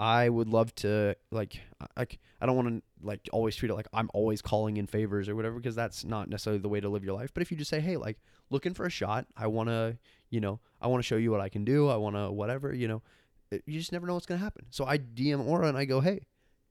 [0.00, 1.60] i would love to like
[1.96, 5.28] like i don't want to like always treat it like i'm always calling in favors
[5.28, 7.30] or whatever because that's not necessarily the way to live your life.
[7.34, 8.18] But if you just say hey like
[8.50, 9.26] looking for a shot.
[9.36, 9.96] I want to
[10.30, 11.88] you know i want to show you what i can do.
[11.88, 13.02] I want to whatever you know
[13.50, 14.64] it- you just never know what's going to happen.
[14.70, 16.20] So I DM Aura and I go, hey,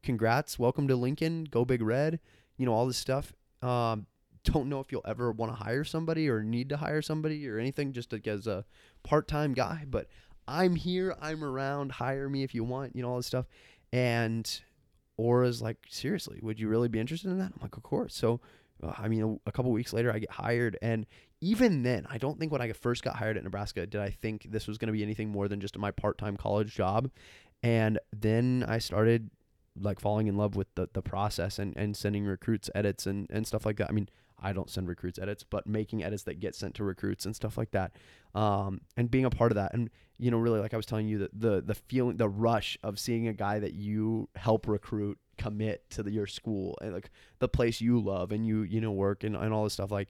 [0.01, 2.19] congrats, welcome to Lincoln, go big red,
[2.57, 3.33] you know, all this stuff.
[3.61, 4.07] Um,
[4.43, 7.57] don't know if you'll ever want to hire somebody or need to hire somebody or
[7.57, 8.65] anything just as a
[9.03, 10.07] part time guy, but
[10.47, 13.45] I'm here, I'm around, hire me if you want, you know, all this stuff.
[13.93, 14.49] And
[15.17, 17.51] Aura's like, seriously, would you really be interested in that?
[17.55, 18.15] I'm like, of course.
[18.15, 18.41] So,
[18.81, 21.05] uh, I mean, a, a couple weeks later, I get hired, and
[21.41, 24.47] even then, I don't think when I first got hired at Nebraska did I think
[24.51, 27.09] this was going to be anything more than just my part-time college job.
[27.63, 29.29] And then I started
[29.79, 33.47] like falling in love with the, the process and, and sending recruits edits and, and
[33.47, 33.89] stuff like that.
[33.89, 34.09] I mean,
[34.41, 37.57] I don't send recruits edits, but making edits that get sent to recruits and stuff
[37.57, 37.91] like that.
[38.35, 39.73] Um, and being a part of that.
[39.73, 42.77] And, you know, really, like I was telling you, the, the, the feeling, the rush
[42.83, 47.09] of seeing a guy that you help recruit commit to the, your school and like
[47.39, 49.91] the place you love and you, you know, work and, and all this stuff.
[49.91, 50.09] Like,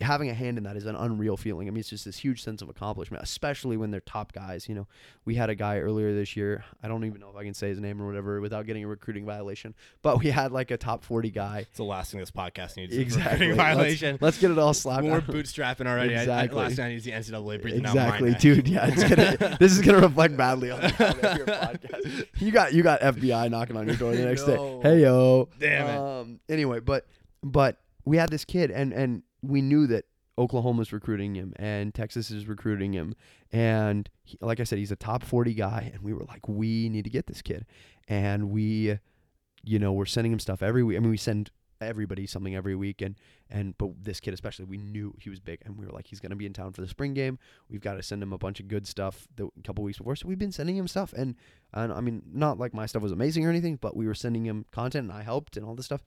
[0.00, 1.66] having a hand in that is an unreal feeling.
[1.66, 4.68] I mean, it's just this huge sense of accomplishment, especially when they're top guys.
[4.68, 4.86] You know,
[5.24, 6.64] we had a guy earlier this year.
[6.82, 8.88] I don't even know if I can say his name or whatever without getting a
[8.88, 11.60] recruiting violation, but we had like a top 40 guy.
[11.68, 12.96] It's the last thing this podcast needs.
[12.96, 13.48] Exactly.
[13.48, 14.18] Recruiting Let's- violation.
[14.20, 15.02] Let's, get it all slapped.
[15.02, 15.22] More on.
[15.22, 16.14] bootstrapping already.
[16.14, 16.58] I- I, Exactly.
[16.58, 18.68] last night is the NCAA breathing Exactly, dude.
[18.68, 19.56] Yeah, it's gonna.
[19.60, 22.26] this is gonna reflect badly on the quality your podcast.
[22.38, 24.80] You got you got FBI knocking on your door the next No.
[24.82, 24.88] day.
[24.90, 25.48] Hey yo.
[25.58, 25.96] Damn it.
[25.98, 26.40] Um.
[26.48, 27.06] Anyway, but
[27.42, 30.04] but we had this kid, and and we knew that
[30.38, 33.14] Oklahoma's recruiting him, and Texas is recruiting him,
[33.52, 36.88] and he, like I said, he's a top forty guy, and we were like, we
[36.88, 37.66] need to get this kid,
[38.08, 38.98] and we,
[39.62, 40.96] you know, we're sending him stuff every week.
[40.96, 41.50] I mean, we send
[41.80, 43.00] everybody something every week.
[43.00, 43.16] And
[43.48, 45.60] and but this kid especially we knew he was big.
[45.64, 47.38] And we were like he's going to be in town for the spring game.
[47.68, 50.16] We've got to send him a bunch of good stuff the, a couple weeks before.
[50.16, 51.12] So we've been sending him stuff.
[51.16, 51.36] And
[51.72, 54.44] and I mean not like my stuff was amazing or anything but we were sending
[54.44, 56.02] him content and I helped and all this stuff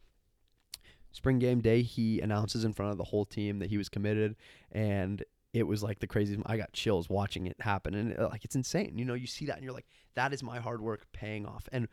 [1.13, 4.36] spring game day he announces in front of the whole team that he was committed
[4.71, 5.23] and
[5.54, 8.56] it was like the craziest I got chills watching it happen and uh, like it's
[8.56, 11.45] insane you know you see that and you're like that is my hard work paying
[11.45, 11.67] off.
[11.71, 11.88] And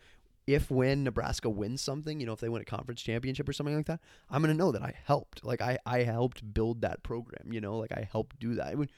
[0.55, 3.77] if when Nebraska wins something, you know, if they win a conference championship or something
[3.77, 5.45] like that, I'm gonna know that I helped.
[5.45, 7.53] Like I, I helped build that program.
[7.53, 8.69] You know, like I helped do that.
[8.69, 8.89] I mean,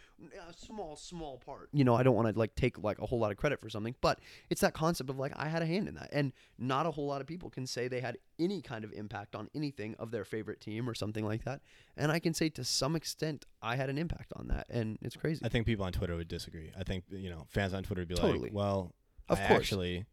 [0.49, 1.69] a small, small part.
[1.73, 3.69] You know, I don't want to like take like a whole lot of credit for
[3.69, 6.87] something, but it's that concept of like I had a hand in that, and not
[6.87, 9.95] a whole lot of people can say they had any kind of impact on anything
[9.99, 11.61] of their favorite team or something like that.
[11.97, 15.17] And I can say to some extent I had an impact on that, and it's
[15.17, 15.45] crazy.
[15.45, 16.71] I think people on Twitter would disagree.
[16.79, 18.39] I think you know fans on Twitter would be Totally.
[18.45, 18.93] like, "Well,
[19.29, 19.61] Of I course.
[19.61, 20.05] actually,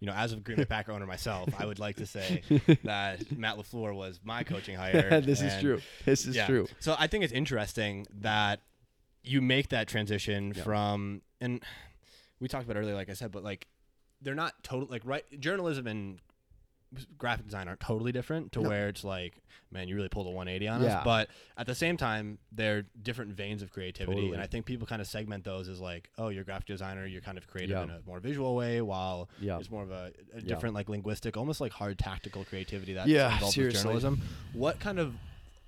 [0.00, 2.42] you know, as a Green Bay Packer owner myself, I would like to say
[2.84, 5.20] that Matt Lafleur was my coaching hire.
[5.20, 5.80] this is true.
[6.04, 6.46] This is yeah.
[6.46, 6.66] true.
[6.80, 8.60] So I think it's interesting that
[9.22, 10.62] you make that transition Yeah.
[10.62, 11.62] from, and
[12.40, 13.66] we talked about earlier, like I said, but like
[14.20, 16.18] they're not total like right journalism and
[17.18, 18.68] graphic design aren't totally different to No.
[18.68, 20.98] where it's like man you really pulled a 180 on Yeah.
[20.98, 24.32] us but at the same time they're different veins of creativity Totally.
[24.34, 27.06] and i think people kind of segment those as like oh you're a graphic designer
[27.06, 30.40] you're kind of creative in a more visual way while it's more of a, a
[30.40, 33.94] different like linguistic almost like hard tactical creativity that's Yeah, involved seriously.
[33.94, 34.20] with journalism
[34.52, 35.14] what kind of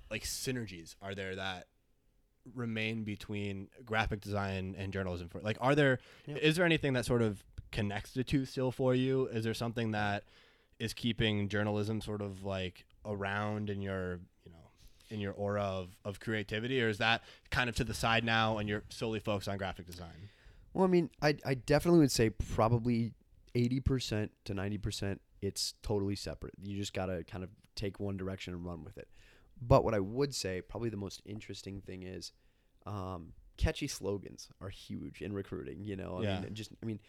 [0.09, 1.67] like synergies are there that
[2.55, 7.21] remain between graphic design and journalism for like are there is there anything that sort
[7.21, 9.25] of connects the two still for you?
[9.27, 10.23] Is there something that
[10.79, 14.69] is keeping journalism sort of like around in your you know
[15.09, 18.57] in your aura of, of creativity or is that kind of to the side now
[18.57, 20.29] and you're solely focused on graphic design
[20.73, 23.13] Well, I mean, I I definitely would say probably
[23.55, 25.21] eighty percent to ninety percent.
[25.41, 26.53] It's totally separate.
[26.61, 29.07] You just gotta kind of take one direction and run with it.
[29.61, 32.31] But what I would say, probably the most interesting thing is,
[32.85, 35.83] um, catchy slogans are huge in recruiting.
[35.83, 36.41] You know, I Yeah.
[36.41, 36.99] mean, just I mean,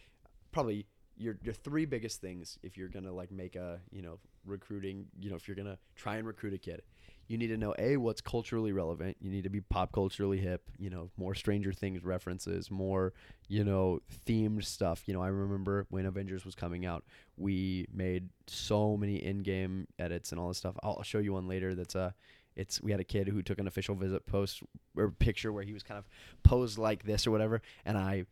[0.51, 0.85] probably
[1.19, 5.05] your your three biggest things if you're gonna like make a you know recruiting.
[5.19, 6.81] You know, if you're gonna try and recruit a kid,
[7.27, 9.17] you need to know a what's culturally relevant.
[9.19, 10.63] You need to be pop culturally hip.
[10.77, 13.13] You know, more Stranger Things references, more
[13.49, 15.03] you know themed stuff.
[15.05, 17.03] You know, I remember when Avengers was coming out,
[17.37, 20.75] we made so many in-game edits and all this stuff.
[20.81, 21.75] I'll, show you one later.
[21.75, 22.15] That's a
[22.55, 24.63] it's we had a kid who took an official visit post
[24.95, 26.07] or picture where he was kind of
[26.43, 28.25] posed like this or whatever, and I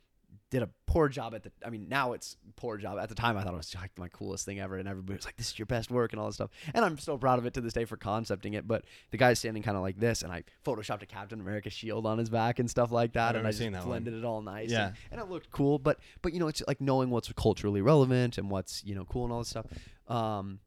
[0.50, 1.52] did a poor job at the.
[1.66, 2.98] I mean, now it's poor job.
[3.00, 5.26] At the time, I thought it was like my coolest thing ever, and everybody was
[5.26, 6.52] like, "This is your best work" and all this stuff.
[6.74, 8.68] And I'm still proud of it to this day for concepting it.
[8.68, 12.06] But the guy's standing kind of like this, and I photoshopped a Captain America shield
[12.06, 13.86] on his back and stuff like that, and I just that one.
[13.86, 14.72] blended it all nice.
[14.72, 14.88] Yeah.
[14.88, 15.80] and, and it looked cool.
[15.80, 19.26] But but you know, it's like knowing what's culturally relevant and what's you know cool
[19.26, 19.66] and all this stuff.
[20.08, 20.60] Um,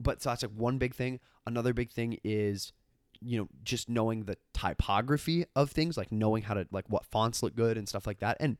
[0.00, 1.20] but so that's like one big thing.
[1.46, 2.72] Another big thing is
[3.20, 7.42] you know just knowing the typography of things like knowing how to like what fonts
[7.42, 8.56] look good and stuff like that and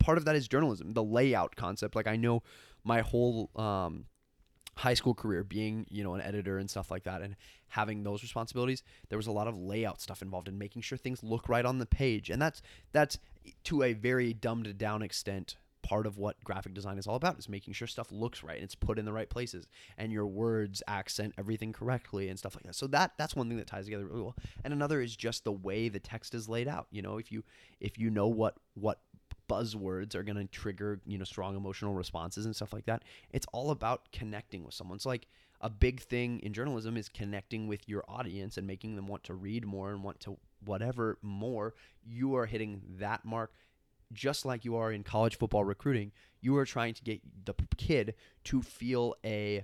[0.00, 1.94] part of that is journalism the layout concept.
[1.94, 2.42] Like i know
[2.82, 4.06] my whole um
[4.76, 7.36] high school career being you know an editor and stuff like that and
[7.68, 11.22] having those responsibilities there was a lot of layout stuff involved in making sure things
[11.22, 12.30] look right on the page.
[12.30, 13.18] And that's that's
[13.64, 17.48] to a very dumbed down extent part of what graphic design is all about is
[17.48, 20.82] making sure stuff looks right and it's put in the right places and your words
[20.86, 22.74] accent everything correctly and stuff like that.
[22.74, 24.36] So that that's one thing that ties together really well.
[24.64, 26.86] And another is just the way the text is laid out.
[26.90, 27.44] You know if you
[27.80, 29.00] if you know what what
[29.50, 33.02] buzzwords are going to trigger you know strong emotional responses and stuff like that.
[33.30, 34.96] It's all about connecting with someone.
[34.96, 35.26] It's like
[35.60, 39.34] a big thing in journalism is connecting with your audience and making them want to
[39.34, 41.74] read more and want to whatever more.
[42.02, 43.52] You are hitting that mark.
[44.12, 48.14] Just like you are in college football recruiting you are trying to get the kid
[48.44, 49.62] to feel a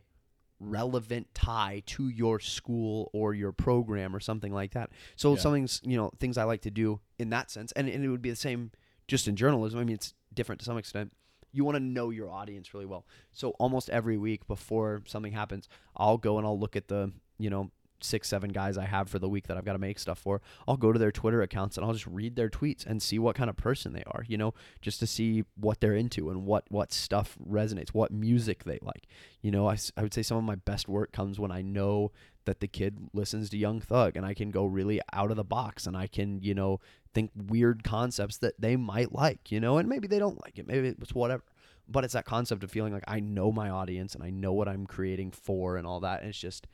[0.61, 4.91] relevant tie to your school or your program or something like that.
[5.17, 5.41] So Yeah.
[5.41, 7.73] something's you know things i like to do in that sense.
[7.73, 8.73] And, and it would be the same
[9.09, 11.13] just in journalism i mean it's different to some extent
[11.57, 13.07] you want to know your audience really well.
[13.33, 17.51] So almost every week before something happens i'll go and i'll look at the you
[17.51, 17.71] know
[18.03, 20.43] six seven guys i have for the week that i've got to make stuff for.
[20.69, 23.37] I'll go to their twitter accounts and i'll just read their tweets and see what
[23.37, 26.65] kind of person they are you know just to see what they're into and what
[26.69, 29.07] what stuff resonates what music they like.
[29.41, 32.13] You know I, I would say some of my best work comes when i know
[32.45, 35.45] that the kid listens to young thug and i can go really out of the
[35.45, 36.81] box and i can you know
[37.17, 40.67] think weird concepts that they might like you know and maybe they don't like it
[40.67, 41.43] maybe it's whatever
[41.89, 44.69] but it's that concept of feeling like i know my audience and i know what
[44.69, 46.67] i'm creating for and all that and it's just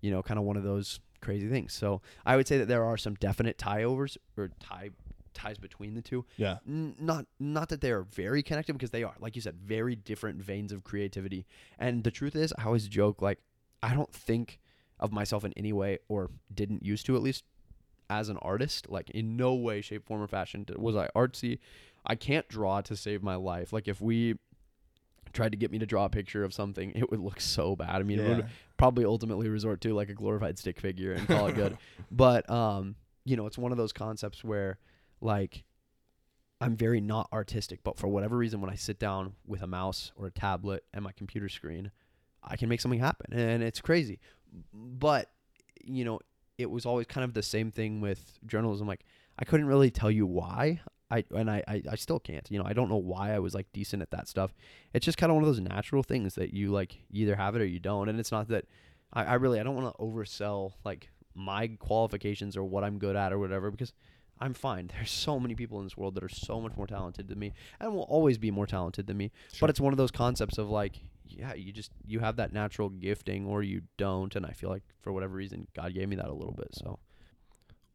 [0.00, 1.74] you know kind of one of those crazy things.
[1.74, 4.90] So i would say that there are some definite tie overs or tie
[5.34, 6.24] ties between the two.
[6.36, 6.58] Yeah.
[6.66, 10.42] N- not not that they're very connected because they are like you said very different
[10.42, 11.46] veins of creativity.
[11.78, 13.38] And the truth is i always joke like
[13.82, 14.60] i don't think
[14.98, 17.44] of myself in any way or didn't used to at least
[18.10, 21.58] as an artist like in no way shape form or fashion was i artsy
[22.04, 24.34] i can't draw to save my life like if we
[25.32, 27.96] tried to get me to draw a picture of something it would look so bad
[27.96, 28.46] i mean it would
[28.80, 31.76] probably ultimately resort to like a glorified stick figure and call it good.
[32.10, 32.96] but um,
[33.26, 34.78] you know, it's one of those concepts where
[35.20, 35.64] like
[36.62, 40.12] I'm very not artistic, but for whatever reason when I sit down with a mouse
[40.16, 41.90] or a tablet and my computer screen,
[42.42, 43.38] I can make something happen.
[43.38, 44.18] And it's crazy.
[44.72, 45.28] But
[45.84, 46.20] you know,
[46.60, 49.04] it was always kind of the same thing with journalism like
[49.38, 50.80] I couldn't really tell you why.
[51.10, 52.48] I and I, I, I still can't.
[52.50, 54.54] You know, I don't know why I was like decent at that stuff.
[54.92, 57.62] It's just kind of one of those natural things that you like either have it
[57.62, 58.08] or you don't.
[58.08, 58.66] And it's not that
[59.12, 63.16] I, I really I don't want to oversell like my qualifications or what I'm good
[63.16, 63.92] at or whatever because
[64.40, 64.90] I'm fine.
[64.96, 67.52] There's so many people in this world that are so much more talented than me
[67.78, 69.30] and will always be more talented than me.
[69.52, 69.58] Sure.
[69.60, 72.88] But it's one of those concepts of like, yeah, you just you have that natural
[72.88, 76.26] gifting or you don't, and I feel like for whatever reason God gave me that
[76.26, 76.74] a little bit.
[76.74, 76.98] So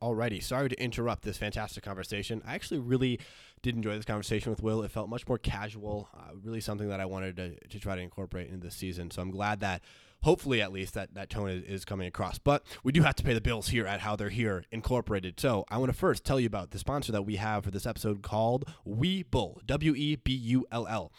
[0.01, 2.41] Alrighty, sorry to interrupt this fantastic conversation.
[2.45, 3.19] I actually really
[3.61, 4.83] did enjoy this conversation with Will.
[4.83, 8.01] It felt much more casual, uh, really something that I wanted to, to try to
[8.01, 9.09] incorporate into this season.
[9.09, 9.81] So I'm glad that,
[10.25, 12.39] hopefully at least, that, that tone is, is coming across.
[12.39, 15.39] But we do have to pay the bills here at How They're Here Incorporated.
[15.39, 17.85] So I want to first tell you about the sponsor that we have for this
[17.85, 21.13] episode called Webull, W E B U L L.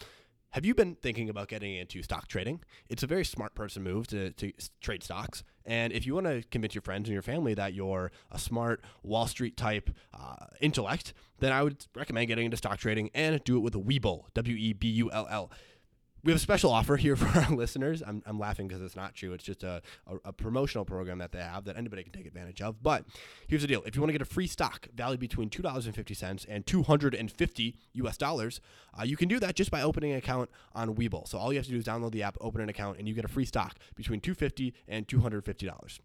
[0.51, 2.63] Have you been thinking about getting into stock trading?
[2.89, 5.45] It's a very smart person move to, to trade stocks.
[5.65, 8.83] And if you want to convince your friends and your family that you're a smart
[9.03, 13.57] Wall Street type uh, intellect, then I would recommend getting into stock trading and do
[13.57, 15.53] it with a Webull, W E B U L L.
[16.27, 18.03] we have a special offer here for our listeners.
[18.05, 19.33] I'm, I'm laughing because it's not true.
[19.33, 22.61] It's just a, a, a promotional program that they have that anybody can take advantage
[22.61, 22.83] of.
[22.83, 23.05] But
[23.47, 25.87] here's the deal: if you want to get a free stock valued between two dollars
[25.87, 28.17] and fifty cents and two hundred and fifty U.S.
[28.17, 28.61] dollars,
[28.99, 31.29] uh, you can do that just by opening an account on Webull.
[31.29, 33.15] So all you have to do is download the app, open an account, and you
[33.15, 36.01] get a free stock between two fifty and two hundred fifty dollars.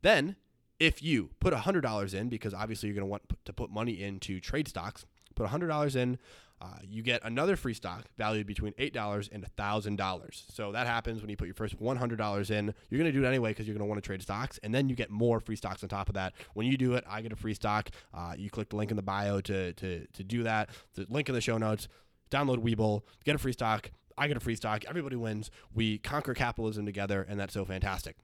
[0.00, 0.36] Then,
[0.80, 4.02] if you put hundred dollars in, because obviously you're going to want to put money
[4.02, 6.18] into trade stocks, put hundred dollars in.
[6.60, 10.44] Uh, you get another free stock valued between eight dollars and thousand dollars.
[10.52, 12.72] So that happens when you put your first one hundred dollars in.
[12.88, 14.74] You're going to do it anyway because you're going to want to trade stocks, and
[14.74, 16.32] then you get more free stocks on top of that.
[16.54, 17.90] When you do it, I get a free stock.
[18.14, 20.70] Uh, you click the link in the bio to to to do that.
[20.94, 21.88] The link in the show notes.
[22.30, 23.90] Download Webull, get a free stock.
[24.18, 24.84] I get a free stock.
[24.88, 25.50] Everybody wins.
[25.74, 28.16] We conquer capitalism together, and that's so fantastic.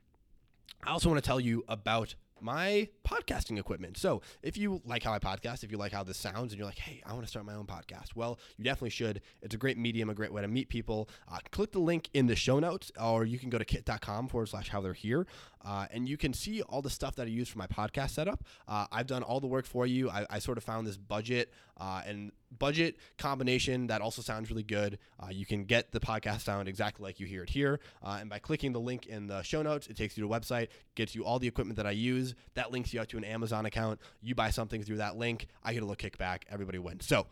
[0.84, 3.96] I also want to tell you about my podcasting equipment.
[3.96, 6.66] So, if you like how I podcast, if you like how this sounds, and you're
[6.66, 9.20] like, hey, I want to start my own podcast, well, you definitely should.
[9.40, 11.08] It's a great medium, a great way to meet people.
[11.30, 14.48] Uh, click the link in the show notes, or you can go to kit.com forward
[14.48, 15.26] slash how they're here,
[15.64, 18.44] uh, and you can see all the stuff that I use for my podcast setup.
[18.66, 20.10] Uh, I've done all the work for you.
[20.10, 24.62] I, I sort of found this budget uh, and budget combination that also sounds really
[24.62, 24.98] good.
[25.18, 27.80] Uh, you can get the podcast sound exactly like you hear it here.
[28.02, 30.40] Uh, and by clicking the link in the show notes, it takes you to a
[30.40, 32.34] website, gets you all the equipment that I use.
[32.54, 34.00] That links you out to an Amazon account.
[34.20, 35.46] You buy something through that link.
[35.64, 36.42] I get a little kickback.
[36.50, 37.06] Everybody wins.
[37.06, 37.26] So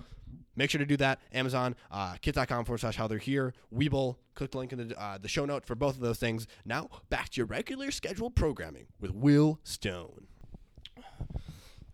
[0.57, 1.21] make sure to do that.
[1.33, 3.55] Amazon, uh, kit.com forward slash how they're here.
[3.75, 6.47] Webull, click the link in the, uh, the show note for both of those things.
[6.64, 10.27] Now back to your regular scheduled programming with Will Stone.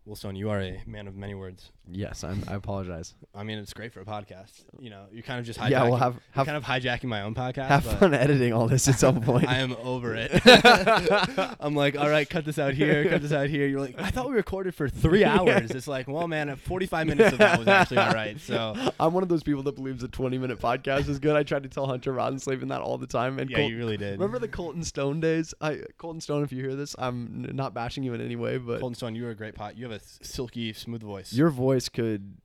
[0.07, 1.73] Will Stone, you are a man of many words.
[1.91, 3.15] Yes, I'm, I apologize.
[3.35, 4.63] I mean, it's great for a podcast.
[4.79, 7.23] You know, you're kind of just hijacking, Yeah, we'll have- have- kind of hijacking my
[7.23, 7.67] own podcast.
[7.69, 9.49] Have fun editing all this at some point.
[9.49, 10.31] I am over it.
[11.61, 13.67] I'm like, all right, cut this out here, cut this out here.
[13.67, 15.73] You're like, I thought we recorded for three hours.
[15.73, 18.41] It's like, well, man, 45 minutes of that was actually all right.
[18.41, 21.35] So I'm one of those people that believes a 20 minute podcast is good.
[21.35, 23.41] I tried to tell Hunter Rodenslavin that all the time.
[23.41, 24.13] And yeah, Col- you really did.
[24.21, 25.53] remember the Colton Stone days?
[25.61, 28.59] I Colton Stone, if you hear this, I'm n- not bashing you in any way,
[28.59, 29.77] but Colton Stone, you were a great pot.
[29.77, 31.33] You have a s- silky, smooth voice.
[31.33, 32.37] your voice could,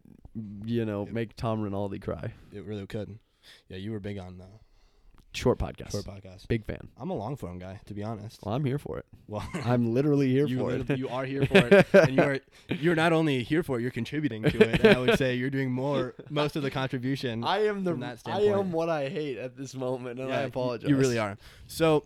[0.66, 2.34] you know, make Tom Rinaldi cry.
[2.54, 3.20] it really could.
[3.70, 4.46] Yeah, you were big on the
[5.34, 5.92] Short podcast.
[5.92, 6.50] short podcast.
[6.50, 6.90] Big fan.
[7.00, 8.42] I'm a long form guy, to be honest.
[8.44, 9.06] Well, I'm here for it.
[9.30, 11.00] Well, I'm literally here you, for lit- it.
[11.00, 13.92] you are here for it, and you are you're not only here for it, you're
[13.92, 14.82] contributing to it.
[14.84, 17.44] And I would say you're doing more, most of the contribution.
[17.46, 18.56] I am the from that I standpoint.
[18.60, 20.90] am what I hate at this moment, and I apologize.
[20.90, 21.38] You really are.
[21.66, 22.04] So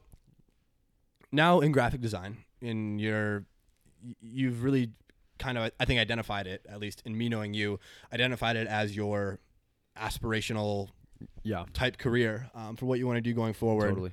[1.32, 3.46] now in graphic design, in your,
[4.06, 4.92] y- you've really
[5.40, 6.66] kind of, I think, identified it.
[6.70, 7.80] At least in me knowing you,
[8.14, 9.40] identified it as your
[9.98, 10.90] aspirational
[11.44, 13.90] Yeah, type career um, for what you want to do going forward.
[13.90, 14.12] totally.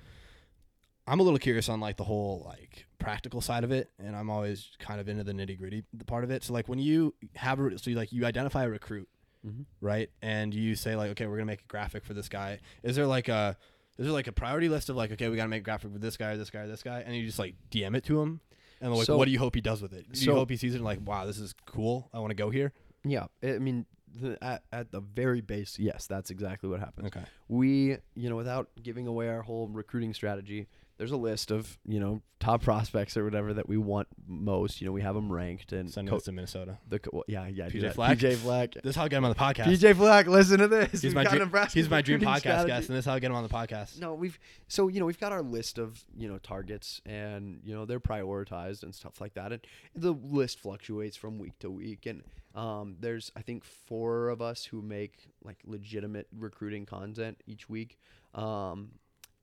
[1.06, 4.30] I'm a little curious on like the whole like practical side of it, and I'm
[4.30, 6.44] always kind of into the nitty gritty part of it.
[6.44, 9.08] So like when you have a, so you like you identify a recruit,
[9.44, 9.64] Mhm.
[9.80, 10.10] right?
[10.22, 12.60] And you say like, okay, we're gonna make a graphic for this guy.
[12.84, 13.56] Is there like a
[13.98, 15.98] is there like a priority list of like, okay, we gotta make a graphic for
[15.98, 18.22] this guy, or this guy, or this guy, and you just like DM it to
[18.22, 18.40] him,
[18.82, 20.12] and like, So- what do you hope he does with it?
[20.12, 22.10] Do you so- hope he sees it and like, wow, this is cool.
[22.12, 22.72] I want to go here.
[23.04, 27.06] Yeah, I mean, the, at at the very base, yes, that's exactly what happens.
[27.06, 27.24] Okay.
[27.48, 30.68] we you know without giving away our whole recruiting strategy
[30.98, 34.86] there's a list of you know top prospects or whatever that we want most you
[34.86, 36.78] know we have them ranked and Send co- us to Minnesota.
[36.88, 37.94] the co- well, yeah yeah PJ.
[37.94, 38.18] Fleck?
[38.18, 39.64] PJ Fleck This is how I get him on the podcast.
[39.66, 42.96] PJ Fleck listen to this he's We've my dream, he's my dream podcast guest, and
[42.96, 44.00] this is how I get him on the podcast.
[44.00, 47.74] no we've so you know we've got our list of you know targets and you
[47.74, 49.60] know they're prioritized and stuff like that and
[49.94, 52.22] the list fluctuates from week to week and
[52.54, 57.98] um, there's i think four of us who make like legitimate recruiting content each week
[58.34, 58.90] um,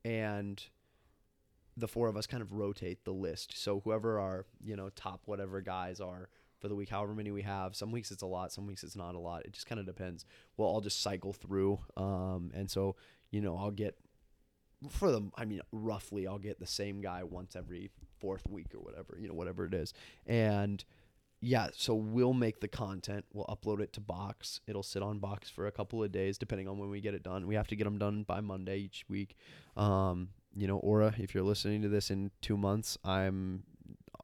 [0.06, 0.64] and
[1.80, 3.58] the four of us kind of rotate the list.
[3.58, 7.42] So whoever our you know top whatever guys are for the week however many we
[7.42, 9.46] have some weeks it's a lot some weeks it's not a lot.
[9.46, 10.26] It just kind of depends.
[10.58, 12.96] We'll all just cycle through um, and so
[13.32, 13.96] you know i'll get
[14.90, 18.80] for them i mean roughly i'll get the same guy once every fourth week or
[18.80, 19.94] whatever you know whatever it is.
[20.26, 20.84] And
[21.42, 23.26] yeah so we'll make the content.
[23.34, 24.60] We'll upload it to box.
[24.68, 27.24] It'll sit on box for a couple of days depending on when we get it
[27.24, 27.48] done.
[27.48, 29.36] We have to get them done by monday each week.
[29.78, 33.64] Um, you know aura if you're listening to this in two months i'm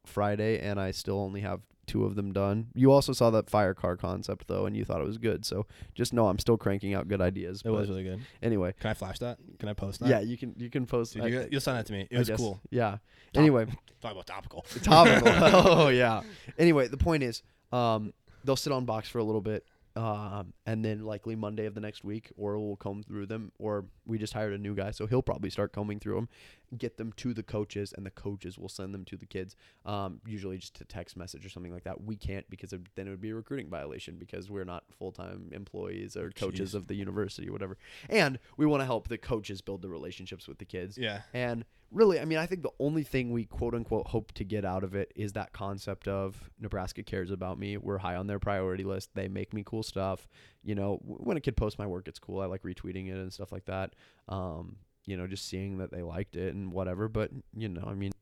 [0.04, 3.72] friday and i still only have two of them done you also saw that fire
[3.72, 5.64] car concept though and you thought it was good so
[5.94, 8.20] just know i'm still cranking out good ideas It was really good.
[8.42, 9.38] anyway Can I flash that?
[9.60, 10.08] Can I post that?
[10.08, 12.08] yeah you can you can post Dude, I- you, you'll send that to me.
[12.10, 12.38] It I was guess.
[12.38, 12.60] cool.
[12.70, 12.90] Yeah.
[12.90, 13.00] Top-
[13.36, 13.66] Anyway,
[14.00, 14.64] Talk about topical.
[14.82, 15.28] topical.
[15.84, 16.22] oh yeah.
[16.58, 18.12] Anyway, the point is, um,
[18.44, 19.64] they'll sit on box for a little bit.
[19.96, 23.86] Um, and then likely Monday of the next week, or we'll comb through them, or
[24.04, 26.28] we just hired a new guy, so he'll probably start combing through them,
[26.76, 29.56] get them to the coaches, and the coaches will send them to the kids.
[29.86, 32.02] Um, usually just a text message or something like that.
[32.02, 35.12] We can't because of, then it would be a recruiting violation because we're not full
[35.12, 36.74] time employees or coaches Jeez.
[36.74, 37.78] of the university or whatever.
[38.10, 40.98] And we want to help the coaches build the relationships with the kids.
[40.98, 41.22] Yeah.
[41.32, 44.64] And really, I mean, I think the only thing we quote unquote hope to get
[44.64, 47.76] out of it is that concept of Nebraska cares about me.
[47.76, 49.10] We're high on their priority list.
[49.14, 50.26] They make me cool stuff.
[50.62, 52.40] You know, when a kid posts my work, it's cool.
[52.40, 53.94] I like retweeting it and stuff like that.
[54.28, 54.76] Um,
[55.06, 57.08] you know, just seeing that they liked it and whatever.
[57.08, 58.12] But, you know, I mean,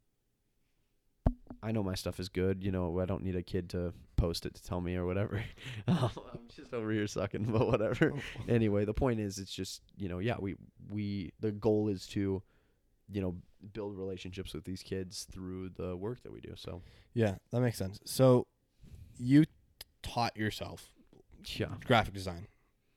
[1.65, 2.63] I know my stuff is good.
[2.63, 5.43] You know, I don't need a kid to post it to tell me or whatever.
[5.87, 8.13] Um, I'm just over here sucking, but whatever
[8.49, 10.55] anyway, the point is, it's just you know, yeah, we
[10.89, 12.43] we the goal is to,
[13.11, 13.37] you know,
[13.73, 16.53] build relationships with these kids through the work that we do.
[16.57, 16.83] So
[17.15, 17.99] Yeah, that makes sense.
[18.05, 18.47] So
[19.19, 19.45] you
[20.03, 20.89] taught yourself
[21.57, 22.47] yeah, graphic design.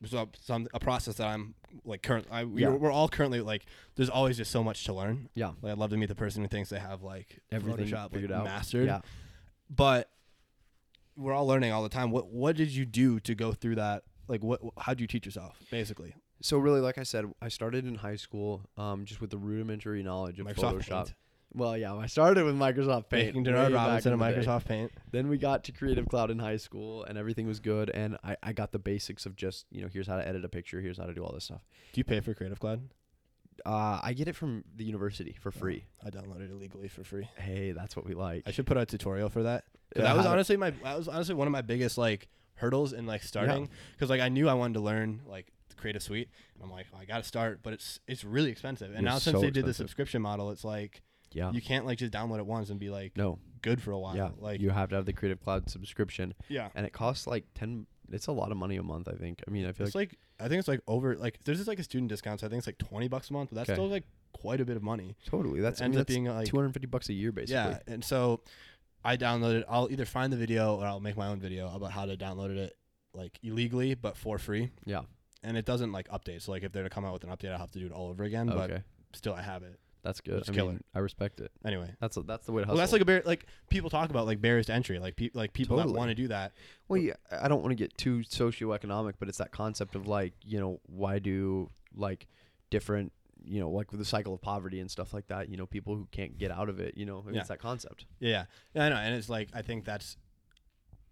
[0.06, 2.28] So some a process that I'm like current.
[2.32, 2.70] I we, Yeah.
[2.70, 3.66] we're all currently like.
[3.96, 5.30] There's always just so much to learn.
[5.34, 8.12] yeah, Like I'd love to meet the person who thinks they have like everything Photoshop
[8.12, 8.86] figured like, out, mastered.
[8.86, 9.02] Yeah,
[9.70, 10.10] But
[11.16, 12.12] we're all learning all the time.
[12.12, 14.04] What what did you do to go through that?
[14.28, 14.62] Like what?
[14.78, 15.58] How would you teach yourself?
[15.72, 19.38] Basically, so really, like I said, I started in high school, um, just with the
[19.38, 21.06] rudimentary knowledge of Microsoft Photoshop.
[21.06, 21.16] Paint.
[21.54, 23.34] Well, yeah, I started with Microsoft Paint.
[23.34, 24.46] Baking way Denard Robinson in and the day.
[24.46, 24.92] Microsoft Paint.
[25.12, 27.90] Then we got to Creative Cloud in high school, and everything was good.
[27.90, 30.50] And I, I got the basics of just you know, here's how to edit a
[30.50, 31.62] picture, here's how to do all this stuff.
[31.94, 32.82] Do you pay for Creative Cloud?
[33.66, 35.86] Uh, I get it from the university for free.
[36.06, 37.28] I downloaded it illegally for free.
[37.38, 38.44] Hey, that's what we like.
[38.46, 39.64] I should put out a tutorial for that.
[39.96, 43.06] Yeah, that was honestly my that was honestly one of my biggest like hurdles in
[43.06, 45.48] like starting because like I knew I wanted to learn like
[45.78, 48.90] Creative Suite and I'm like I got to start, but it's it's really expensive.
[48.90, 51.02] And It's now since so they did the subscription model, it's like
[51.32, 51.52] Yeah.
[51.52, 53.40] you can't like just download it once and be like no.
[53.62, 54.16] good for a while.
[54.16, 54.30] Yeah.
[54.40, 56.70] like you have to have the Creative Cloud subscription, yeah.
[56.76, 57.86] and it costs like ten.
[58.10, 59.10] It's a lot of money a month.
[59.10, 59.44] I think.
[59.48, 61.68] I mean, I feel It's like like I think it's like over like there's just
[61.68, 62.40] like a student discount.
[62.40, 63.76] So I think it's like twenty bucks a month, but that's Okay.
[63.76, 65.16] still like quite a bit of money.
[65.26, 65.60] totally.
[65.60, 67.56] That's it I ends mean, up being like two hundred fifty bucks a year, basically.
[67.56, 68.42] Yeah, and so
[69.04, 69.64] I downloaded.
[69.68, 72.56] I'll either find the video or I'll make my own video about how to download
[72.56, 72.78] it
[73.14, 74.72] like illegally but for free.
[74.86, 75.02] Yeah.
[75.44, 76.42] And it doesn't like update.
[76.42, 77.86] So like if they're to come out with an update, I will have to do
[77.86, 78.48] it all over again.
[78.48, 78.84] But okay.
[79.14, 80.40] still, I have it That's good.
[80.40, 80.72] it's I killer.
[80.72, 81.52] mean, I respect it.
[81.66, 81.94] anyway.
[82.00, 82.76] That's that's the way to hustle.
[82.76, 85.30] Well, that's like a bar- like people talk about like barriers to entry, like pe-
[85.34, 85.94] like people Totally.
[85.94, 86.54] that want to do that.
[86.88, 90.34] Well, yeah, I don't want to get too socioeconomic, but it's that concept of like,
[90.44, 92.28] you know, why do like
[92.70, 93.12] different,
[93.46, 95.96] you know, like with the cycle of poverty and stuff like that, you know, people
[95.96, 97.40] who can't get out of it, you know, Yeah.
[97.40, 98.06] it's that concept.
[98.20, 98.96] Yeah, yeah, I know.
[98.98, 100.18] And it's like I think that's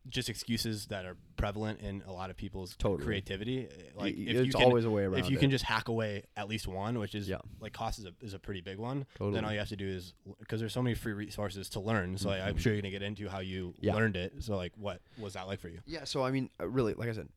[0.10, 3.04] just excuses that are prevalent in a lot of people's Totally.
[3.06, 3.68] creativity.
[3.96, 5.40] Like Y- if it's you can, always a way around if you it.
[5.40, 7.38] can just hack away at least one, which is Yeah.
[7.60, 9.34] like cost is a, is a pretty big one, totally.
[9.36, 12.18] then all you have to do is because there's so many free resources to learn.
[12.18, 13.96] So I, I'm sure you're gonna get into how you Yeah.
[13.96, 14.34] learned it.
[14.44, 15.80] So like, what was that like for you?
[15.86, 17.30] Yeah, so I mean, uh, really, like I said,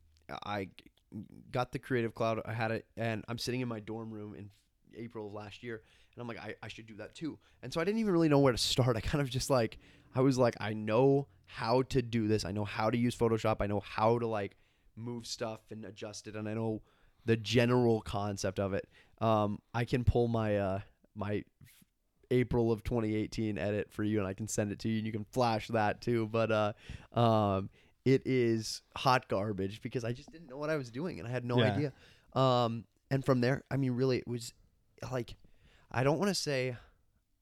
[0.44, 0.68] I
[1.50, 2.40] got the Creative Cloud.
[2.44, 4.50] I had it, and I'm sitting in my dorm room in
[4.96, 5.80] April of last year,
[6.14, 7.38] and I'm like, I, I should do that too.
[7.62, 8.96] And so I didn't even really know where to start.
[8.96, 9.78] I kind of just like,
[10.14, 12.44] I was like, I know how to do this.
[12.44, 13.56] I know how to use Photoshop.
[13.60, 14.56] I know how to like
[14.96, 16.82] move stuff and adjust it, and I know
[17.24, 18.88] the general concept of it.
[19.20, 20.80] Um, I can pull my uh
[21.14, 21.42] my
[22.30, 25.12] April of 2018 edit for you, and I can send it to you, and you
[25.12, 26.26] can flash that too.
[26.30, 26.72] But uh,
[27.18, 27.70] um,
[28.04, 31.30] it is hot garbage because I just didn't know what I was doing and I
[31.30, 31.72] had no Yeah.
[31.72, 31.92] idea.
[32.34, 34.52] Um, and from there, I mean, really, it was
[35.10, 35.34] like,
[35.90, 36.76] I don't want to say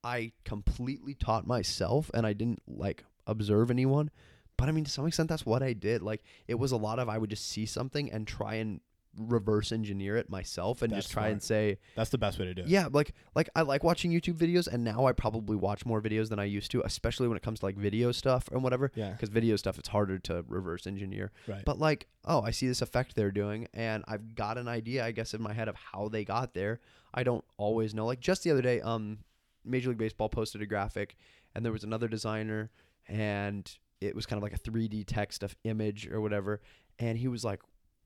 [0.03, 4.11] I completely taught myself and I didn't like observe anyone,
[4.57, 6.03] but I mean, to some extent, that's what I did.
[6.03, 8.81] Like, it was a lot of I would just see something and try and
[9.19, 11.33] reverse engineer it myself and That's just try smart.
[11.33, 12.69] and say, That's the best way to do it.
[12.69, 16.29] yeah, like like I like watching YouTube videos, and now I probably watch more videos
[16.29, 18.93] than I used to, especially when it comes to like video stuff and whatever.
[18.95, 19.13] Yeah.
[19.13, 21.33] Because video stuff, it's harder to reverse engineer.
[21.47, 21.65] Right.
[21.65, 25.13] But like, oh, I see this effect they're doing, and I've got an idea, I
[25.13, 26.81] guess, in my head of how they got there.
[27.15, 28.05] I don't always know.
[28.05, 29.19] Like just the other day, um,
[29.65, 31.17] Major League Baseball posted a graphic,
[31.55, 32.71] and there was another designer,
[33.09, 36.61] and it was kind of like a 3D text of image or whatever,
[36.99, 37.61] and he was like,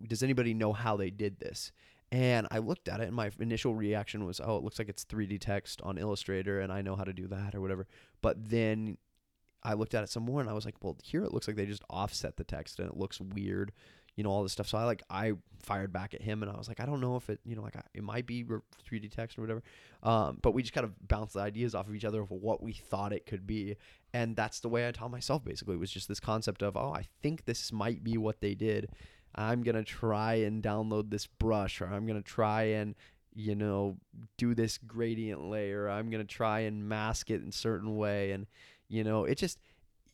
[0.06, 1.72] "Does anybody know how they did this?"
[2.12, 5.04] And I looked at it, and my initial reaction was, "Oh, it looks like it's
[5.04, 7.86] 3D text on Illustrator, and I know how to do that or whatever."
[8.20, 8.98] But then
[9.62, 11.56] I looked at it some more, and I was like, "Well, here it looks like
[11.56, 13.72] they just offset the text, and it looks weird."
[14.16, 14.68] You know all this stuff.
[14.68, 15.32] So I like I
[15.62, 17.62] fired back at him, and I was like, I don't know if it, you know,
[17.62, 19.62] like I, it might be 3D text or whatever.
[20.02, 22.62] Um, but we just kind of bounced the ideas off of each other of what
[22.62, 23.76] we thought it could be,
[24.12, 25.44] and that's the way I taught myself.
[25.44, 28.54] Basically, it was just this concept of, oh, I think this might be what they
[28.54, 28.88] did.
[29.34, 32.94] I'm gonna try and download this brush, or I'm gonna try and
[33.34, 33.96] you know
[34.36, 35.88] do this gradient layer.
[35.88, 38.46] I'm gonna try and mask it in certain way, and
[38.88, 39.58] you know it just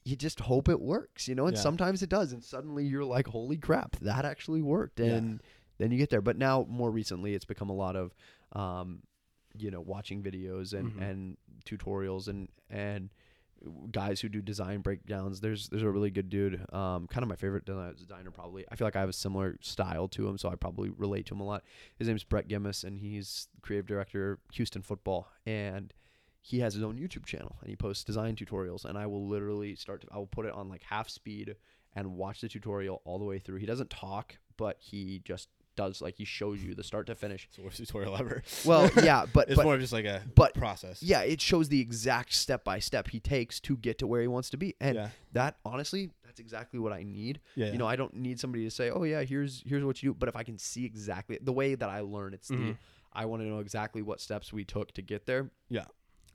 [0.07, 1.47] you just hope it works, you know.
[1.47, 1.63] And Yeah.
[1.63, 5.15] sometimes it does, and suddenly you're like, "Holy crap, that actually worked!" Yeah.
[5.17, 5.43] And
[5.79, 6.23] then you get there.
[6.23, 8.15] But now, more recently, it's become a lot of,
[8.53, 9.03] um,
[9.59, 11.03] you know, watching videos and Mhm.
[11.03, 13.11] and tutorials and and
[13.91, 15.41] guys who do design breakdowns.
[15.41, 18.65] There's there's a really good dude, um, kind of my favorite designer probably.
[18.71, 21.35] I feel like I have a similar style to him, so I probably relate to
[21.35, 21.65] him a lot.
[21.99, 25.93] His name's Brett Gimmis, and he's creative director Houston Football, and
[26.49, 28.85] he has his own YouTube channel and he posts design tutorials.
[28.85, 31.57] And I will literally start to I will put it on like half speed
[31.97, 33.57] and watch the tutorial all the way through.
[33.57, 37.47] He doesn't talk, but he just does like he shows you the start to finish.
[37.49, 38.45] It's the worst tutorial ever.
[38.65, 41.03] Well, yeah, but it's but more of just like a but- process.
[41.03, 44.29] yeah, it shows the exact step by step he takes to get to where he
[44.29, 44.77] wants to be.
[44.81, 45.09] And yeah.
[45.33, 47.41] that honestly, that's exactly what I need.
[47.57, 47.73] Yeah.
[47.73, 50.15] You know, I don't need somebody to say, "Oh yeah, here's here's what you do,"
[50.19, 52.77] but if I can see exactly the way that I learn, it's the Mhm.
[53.13, 55.51] I want to know exactly what steps we took to get there.
[55.71, 55.87] Yeah.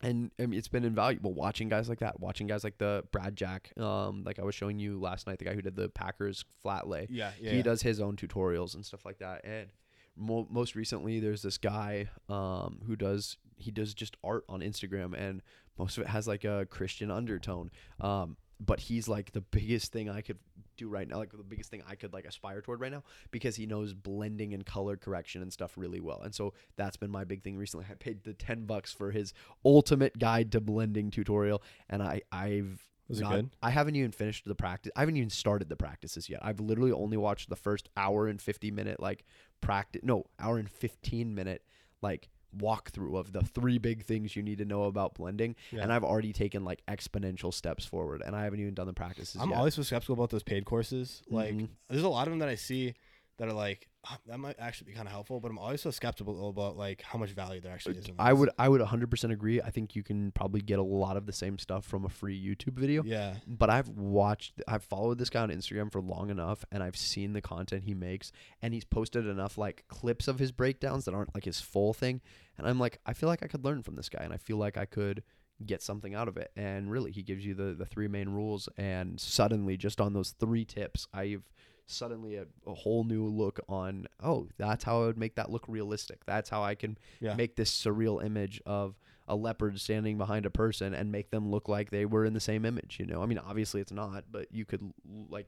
[0.03, 3.35] And I mean, it's been invaluable watching guys like that, watching guys like the Brad
[3.35, 6.45] Jack, um, like I was showing you last night, the guy who did the Packers
[6.61, 7.07] flat lay.
[7.09, 7.31] yeah.
[7.39, 7.51] Yeah.
[7.51, 7.63] he yeah.
[7.63, 9.45] does his own tutorials and stuff like that.
[9.45, 9.67] And
[10.15, 15.13] mo- most recently, there's this guy um, who does he does just art on Instagram,
[15.15, 15.41] and
[15.77, 17.71] most of it has like a Christian undertone.
[17.99, 20.37] Um, but he's like the biggest thing I could
[20.85, 23.55] do right now, like the biggest thing I could like aspire toward right now, because
[23.55, 26.21] he knows blending and color correction and stuff really well.
[26.21, 27.85] And so that's been my big thing recently.
[27.89, 32.85] I paid the ten bucks for his ultimate guide to blending tutorial, and I I've
[33.07, 33.49] Was it not- good?
[33.61, 34.91] I haven't even finished the practice.
[34.95, 36.39] I haven't even started the practices yet.
[36.43, 39.25] I've literally only watched the first hour and 50 minute like
[39.61, 40.01] practice.
[40.03, 41.63] No, hour and 15 minute
[42.01, 45.55] like walkthrough of the three big things you need to know about blending.
[45.71, 45.81] Yeah.
[45.83, 49.41] And I've already taken like exponential steps forward and I haven't even done the practices
[49.41, 49.57] I'm yet.
[49.57, 51.23] always so skeptical about those paid courses.
[51.29, 51.69] Like, Mhm.
[51.89, 52.93] there's a lot of them that I see
[53.37, 55.81] that are like, "Ah, Ah, that might actually be kind of helpful, but I'm always
[55.81, 58.07] so skeptical about like how much value there actually is.
[58.07, 59.61] In I would I would 100% agree.
[59.61, 62.39] I think you can probably get a lot of the same stuff from a free
[62.43, 63.03] YouTube video.
[63.03, 63.35] Yeah.
[63.45, 67.33] but I've watched, I've followed this guy on Instagram for long enough, and I've seen
[67.33, 68.31] the content he makes,
[68.61, 72.21] and he's posted enough like clips of his breakdowns that aren't like his full thing,
[72.57, 74.57] and I'm like, I feel like I could learn from this guy, and I feel
[74.57, 75.21] like I could
[75.63, 78.67] get something out of it, and really, he gives you the the three main rules,
[78.77, 81.43] and suddenly, just on those three tips, I've
[81.91, 85.63] suddenly a, a whole new look on oh that's how i would make that look
[85.67, 87.35] realistic that's how i can Yeah.
[87.35, 88.95] make this surreal image of
[89.27, 92.39] a leopard standing behind a person and make them look like they were in the
[92.39, 94.91] same image you know i mean obviously it's not but you could
[95.29, 95.47] like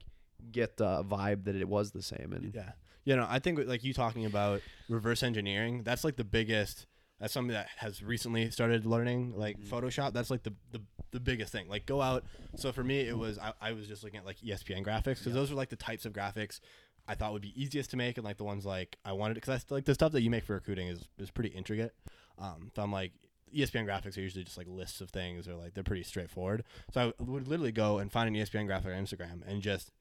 [0.51, 2.71] get the vibe that it was the same and Yeah.
[3.05, 6.85] You know, I think like you talking about reverse engineering, that's like the biggest
[7.24, 9.67] that's something that has recently started learning like Mhm.
[9.69, 10.11] Photoshop.
[10.11, 11.69] That's like the, the the biggest thing.
[11.69, 12.26] Like go out.
[12.57, 15.28] So for me it was I, I was just looking at like ESPN graphics cuz
[15.28, 15.34] Yeah.
[15.34, 16.59] those are like the types of graphics
[17.07, 19.59] I thought would be easiest to make and like the ones like I wanted I
[19.69, 21.93] like the stuff that you make for recruiting is is pretty intricate.
[22.38, 23.13] Um so I'm like
[23.55, 26.63] ESPN graphics are usually just like lists of things or like they're pretty straightforward.
[26.91, 29.91] So I would literally go and find an ESPN graphic on Instagram and just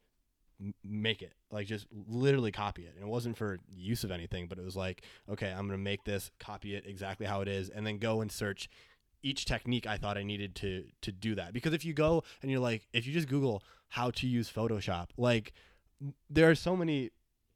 [0.84, 2.94] make it like just literally copy it.
[2.94, 6.04] And it wasn't for use of anything but it was like okay i'm gonna make
[6.04, 8.68] this copy it exactly how it is and then go and search
[9.22, 11.52] each technique i thought i needed to to do that.
[11.52, 15.08] Because if you go and you're like if you just google how to use photoshop
[15.16, 15.52] like
[16.30, 17.10] there are so many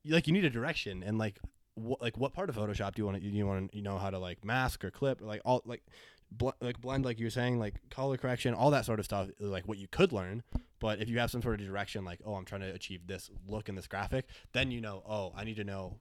[0.07, 1.39] like you need a direction and like
[1.75, 3.99] what like what part of photoshop do you want to you want to you know
[3.99, 5.83] how to like mask or clip or like all like
[6.31, 9.49] bl- like blend like you're saying like color correction all that sort of stuff is
[9.49, 10.43] like what you could learn
[10.81, 13.31] but if you have some sort of direction like oh i'm trying to achieve this
[13.49, 15.95] look in this graphic then you know oh i need to know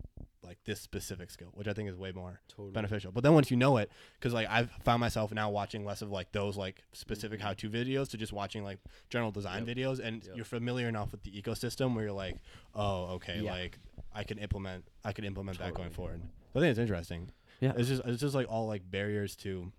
[0.44, 3.50] like this specific skill which i think is way more totally beneficial but then once
[3.50, 6.84] you know it because like i've found myself now watching less of like those like
[6.94, 7.44] specific Mhm.
[7.44, 8.78] how-to videos to just watching like
[9.10, 9.76] general design Yep.
[9.78, 10.36] videos and Yep.
[10.36, 12.38] you're familiar enough with the ecosystem where you're like
[12.76, 13.52] oh okay Yeah.
[13.54, 13.80] like
[14.14, 16.22] i can implement i can implement that going forward
[16.54, 17.74] so i think it's interesting Yeah.
[17.78, 19.72] it's just it's just like all like barriers to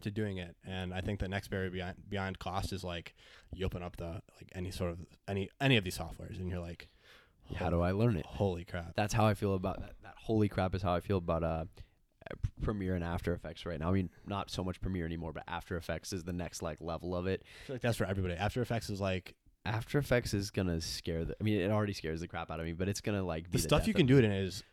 [0.00, 3.14] to doing it and i think the next barrier beyond beyond cost is like
[3.54, 6.60] you open up the like any sort of any any of these softwares and you're
[6.60, 6.88] like
[7.56, 10.48] how do i learn it holy crap that's how i feel about that, that holy
[10.48, 11.64] crap is how i feel about uh
[12.60, 13.90] Premiere and After Effects right now.
[13.90, 17.14] I mean, not so much Premiere anymore, but After Effects is the next like level
[17.14, 17.44] of it.
[17.44, 21.24] I feel like that's for everybody after effects is like After Effects is gonna scare
[21.24, 21.36] the.
[21.40, 23.58] I mean, it already scares the crap out of me, but it's gonna like be
[23.58, 24.64] the stuff you can do it in is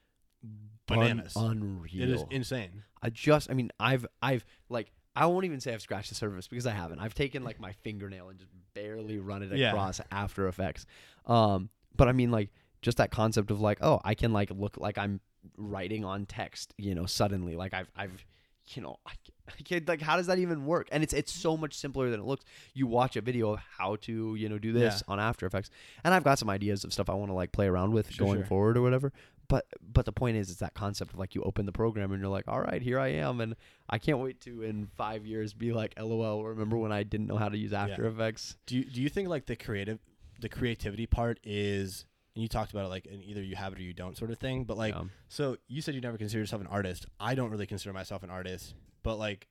[0.88, 2.04] bananas Un- unreal.
[2.04, 5.82] it is insane I just, I mean, I've, I've like, I won't even say I've
[5.82, 7.00] scratched the surface because I haven't.
[7.00, 9.70] I've taken like my fingernail and just barely run it Yeah.
[9.70, 10.86] across After Effects.
[11.26, 12.50] Um, but I mean, like,
[12.82, 15.22] just that concept of like, oh, I can like look like I'm
[15.58, 17.56] writing on text, you know, suddenly.
[17.56, 18.26] Like I've, I've,
[18.70, 19.12] you know, I,
[19.50, 20.88] I can't, like, how does that even work?
[20.92, 22.46] And it's, it's so much simpler than it looks.
[22.74, 25.70] You watch a video of how to, you know, do this on After Effects,
[26.04, 28.26] and I've got some ideas of stuff I want to like play around with Sure,
[28.26, 28.46] going sure.
[28.46, 29.12] forward or whatever.
[29.48, 32.22] But but the point is, it's that concept of like you open the program and
[32.22, 33.56] you're like, all right, here I am, and
[33.90, 36.44] I can't wait to in five years be like, lol.
[36.44, 38.10] Remember when I didn't know how to use After Yeah.
[38.10, 38.58] Effects?
[38.66, 40.00] Do you do you think like the creative,
[40.40, 43.80] the creativity part is, and you talked about it like an either you have it
[43.80, 44.64] or you don't sort of thing.
[44.64, 47.06] But like, Um, so you said you never consider yourself an artist.
[47.20, 48.74] I don't really consider myself an artist,
[49.04, 49.48] but like,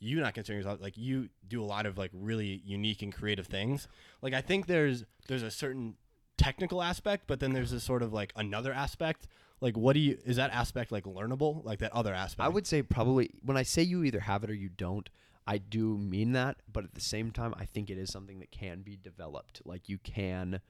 [0.00, 3.46] you not considering yourself like you do a lot of like really unique and creative
[3.46, 3.86] things.
[4.20, 5.94] Like I think there's there's a certain
[6.36, 9.28] technical aspect, but then there's a sort of like another aspect.
[9.60, 11.64] Like, what do you is that aspect like learnable?
[11.64, 12.44] Like that other aspect?
[12.44, 15.08] I would say probably when I say you either have it or you don't,
[15.46, 18.50] I do mean that, but at the same time, I think it is something that
[18.50, 19.62] can be developed.
[19.64, 20.60] Like you can,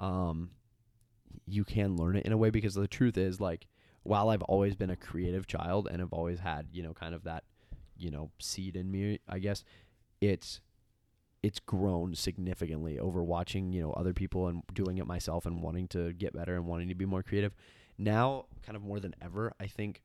[0.00, 0.50] um,
[1.46, 3.66] you can learn it in a way because the truth is like,
[4.04, 7.24] while I've always been a creative child and have always had you know kind of
[7.24, 7.44] that,
[7.96, 9.64] you know, seed in me, I guess,
[10.20, 10.60] it's
[11.42, 15.88] it's grown significantly over watching you know other people and doing it myself and wanting
[15.88, 17.54] to get better and wanting to be more creative.
[17.98, 20.02] Now, kind of more than ever, I think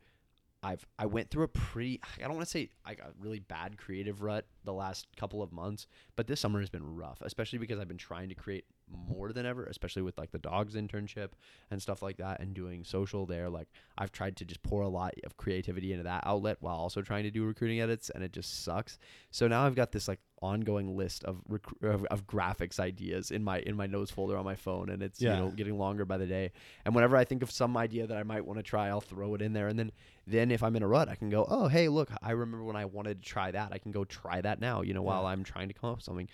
[0.64, 3.78] I've I went through a pretty I don't want to say I got really bad
[3.78, 7.80] creative rut the last couple of months, but this summer has been rough, especially because
[7.80, 11.30] I've been trying to create more than ever, especially with like the dogs internship
[11.70, 13.50] and stuff like that and doing social there.
[13.50, 13.68] Like
[13.98, 17.24] I've tried to just pour a lot of creativity into that outlet while also trying
[17.24, 18.98] to do recruiting edits and it just sucks.
[19.32, 23.44] So now I've got this like ongoing list of rec- of, of graphics ideas in
[23.44, 25.34] my in my notes folder on my phone and it's Yeah.
[25.36, 26.52] you know getting longer by the day.
[26.86, 29.36] And whenever I think of some idea that I might want to try, I'll throw
[29.36, 29.92] it in there and then
[30.26, 32.76] then if I'm in a rut, I can go, "Oh, hey, look, I remember when
[32.76, 33.72] I wanted to try that.
[33.72, 36.04] I can go try that now, you know, while I'm trying to come up with
[36.06, 36.28] something."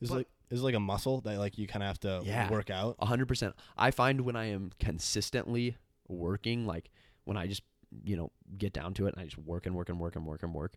[0.00, 2.50] It's but- like is like a muscle that like you kind of have to Yeah.
[2.50, 2.96] work out.
[2.98, 3.54] A hundred percent.
[3.76, 5.76] I find when I am consistently
[6.08, 6.90] working, like
[7.24, 7.62] when I just
[8.04, 10.26] you know get down to it and I just work and work and work and
[10.26, 10.74] work and work,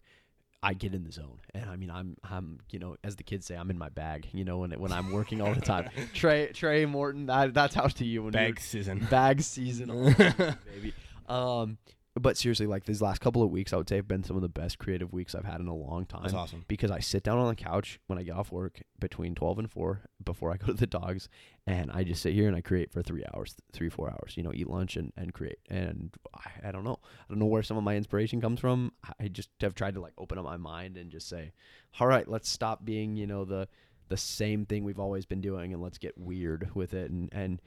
[0.64, 1.40] I get in the zone.
[1.54, 4.28] And I mean, I'm I'm you know as the kids say, I'm in my bag.
[4.34, 5.90] You know when when I'm working all the time.
[6.14, 9.08] Trey Trey Morton, that, that's how to you when Bag season.
[9.10, 10.94] bag season, baby.
[11.28, 11.78] Um,
[12.20, 14.42] but seriously, like these last couple of weeks, I would say have been some of
[14.42, 16.66] the best creative weeks I've had in a long time That's awesome.
[16.68, 19.72] because I sit down on the couch when I get off work between 12 and
[19.72, 21.30] 4 before I go to the dogs
[21.66, 24.44] and I just sit here and I create for 3 hours, 3 4 hours, you
[24.44, 25.60] know, eat lunch and, and create.
[25.70, 27.00] And I, I don't know.
[27.02, 28.92] I don't know where some of my inspiration comes from.
[29.20, 31.54] I just have tried to like open up my mind and just say,
[32.00, 33.70] "All right, let's stop being, you know, the
[34.10, 37.62] the same thing we've always been doing and let's get weird with it." And and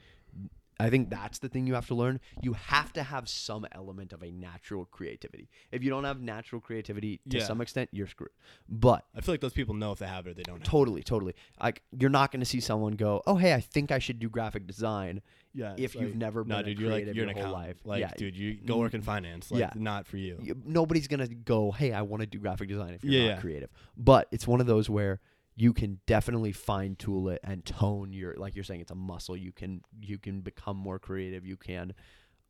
[0.81, 2.21] I think that's the thing you have to learn.
[2.43, 5.49] You have to have some element of a natural creativity.
[5.71, 7.45] If you don't have natural creativity to Yeah.
[7.45, 8.31] some extent, you're screwed.
[8.69, 10.57] But I feel like those people know if they have it or they don't.
[10.57, 10.71] Have it.
[10.71, 11.35] Totally, totally.
[11.63, 14.29] Like you're not going to see someone go, "Oh, hey, I think I should do
[14.29, 15.23] graphic design."
[15.57, 17.47] Yeah, if it's you've never no, been a dude, you're like creative you're an your
[17.47, 17.77] whole life.
[17.85, 18.11] Like, Yeah.
[18.17, 19.53] dude, you go work in finance.
[19.53, 19.71] Like, Yeah.
[19.77, 20.57] not for you.
[20.65, 23.41] Nobody's going to go, "Hey, I want to do graphic design" if you're Yeah, not
[23.41, 23.71] creative.
[23.97, 25.21] But it's one of those where
[25.57, 29.37] you can definitely fine tool it and tone your like you're saying it's a muscle.
[29.37, 31.47] You can you can become more creative.
[31.47, 31.95] You can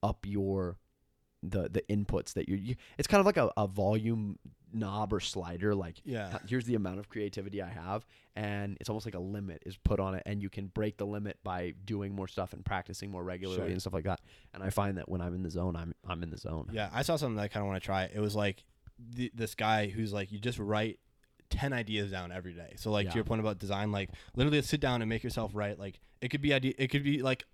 [0.02, 0.78] up your
[1.42, 4.38] the the inputs that you're you, it's kind of like a, a volume
[4.72, 9.06] knob or slider like Yeah, here's the amount of creativity I have, and it's almost
[9.06, 12.14] like a limit is put on it, and you can break the limit by doing
[12.14, 13.66] more stuff and practicing more regularly Sure.
[13.70, 14.20] and stuff like that.
[14.54, 16.70] And I find that when I'm in the zone, I'm I'm in the zone.
[16.72, 16.88] yeah.
[16.92, 18.04] I saw something that I kind of want to try.
[18.04, 18.64] It was like
[19.14, 20.98] th- this guy who's like, you just write
[21.50, 22.74] ten ideas down every day.
[22.76, 23.10] So like Yeah.
[23.12, 25.78] to your point about design, like literally sit down and make yourself write.
[25.78, 26.74] Like it could be idea.
[26.78, 27.44] It could be like.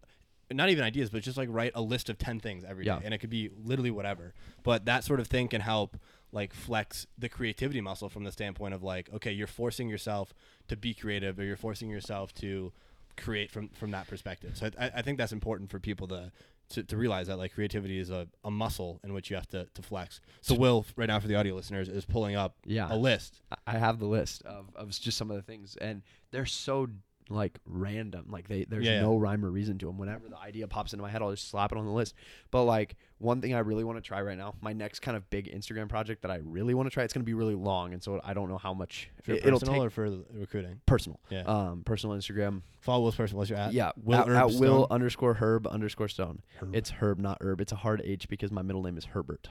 [0.53, 3.01] Not even ideas, but just like write a list of ten things every day, Yeah.
[3.05, 4.35] and it could be literally whatever.
[4.65, 5.97] But that sort of thing can help
[6.33, 10.35] like flex the creativity muscle from the standpoint of like, okay, you're forcing yourself
[10.67, 12.73] to be creative, or you're forcing yourself to
[13.17, 14.57] create from from that perspective.
[14.57, 16.33] So I, I think that's important for people to,
[16.71, 19.67] to to realize that like creativity is a, a muscle in which you have to,
[19.75, 20.21] to flex.
[20.41, 23.41] So Will right now for the audio listeners is pulling up Yeah, a list.
[23.53, 26.89] I- I have the list of of just some of the things, and they're so
[27.31, 28.27] like random.
[28.29, 29.03] Like they there's Yeah, yeah.
[29.03, 29.99] no rhyme or reason to them.
[29.99, 32.15] Whenever the idea pops into my head, I'll just slap it on the list.
[32.51, 35.29] But like one thing I really want to try right now, my next kind of
[35.31, 37.93] big Instagram project that I really want to try, it's going to be really long,
[37.93, 39.77] and so I don't know how much For it, will take.
[39.81, 40.81] or for recruiting?
[40.87, 41.43] personal, Yeah.
[41.43, 42.63] um, personal Instagram.
[42.81, 43.39] Follow Will's personal.
[43.39, 43.73] What's your at?
[43.75, 46.41] yeah, Will at, at Will underscore Herb underscore Stone.
[46.61, 46.75] Herb.
[46.75, 47.61] It's Herb, not Herb.
[47.61, 49.51] It's a hard H because my middle name is Herbert.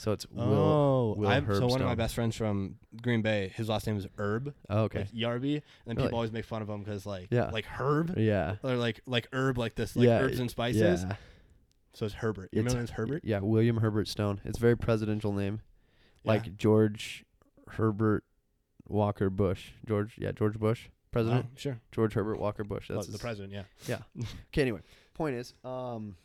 [0.00, 0.42] So it's Will.
[0.44, 3.98] oh, Will I'm, so one of my best friends from Green Bay, his last name
[3.98, 5.00] is Herb, Oh, okay.
[5.00, 6.08] like Yarby, and then Really?
[6.08, 7.50] people always make fun of him because like Yeah.
[7.50, 8.56] like Herb Yeah.
[8.62, 10.20] or like like herb like this like yeah.
[10.20, 11.02] herbs and spices.
[11.04, 11.16] Yeah.
[11.92, 12.48] So it's Herbert.
[12.52, 13.24] Your middle name's Herbert.
[13.26, 14.40] Yeah, William Herbert Stone.
[14.46, 15.60] It's a very presidential name.
[16.24, 16.32] Yeah.
[16.32, 17.26] Like George
[17.68, 18.24] Herbert
[18.88, 19.72] Walker Bush.
[19.86, 21.44] George, yeah, George Bush, president.
[21.46, 21.80] Oh, sure.
[21.92, 22.86] George Herbert Walker Bush.
[22.90, 23.52] Oh, That's the his- president.
[23.52, 23.64] Yeah.
[24.16, 24.24] Yeah.
[24.48, 24.80] Okay, anyway,
[25.12, 26.16] point is, um,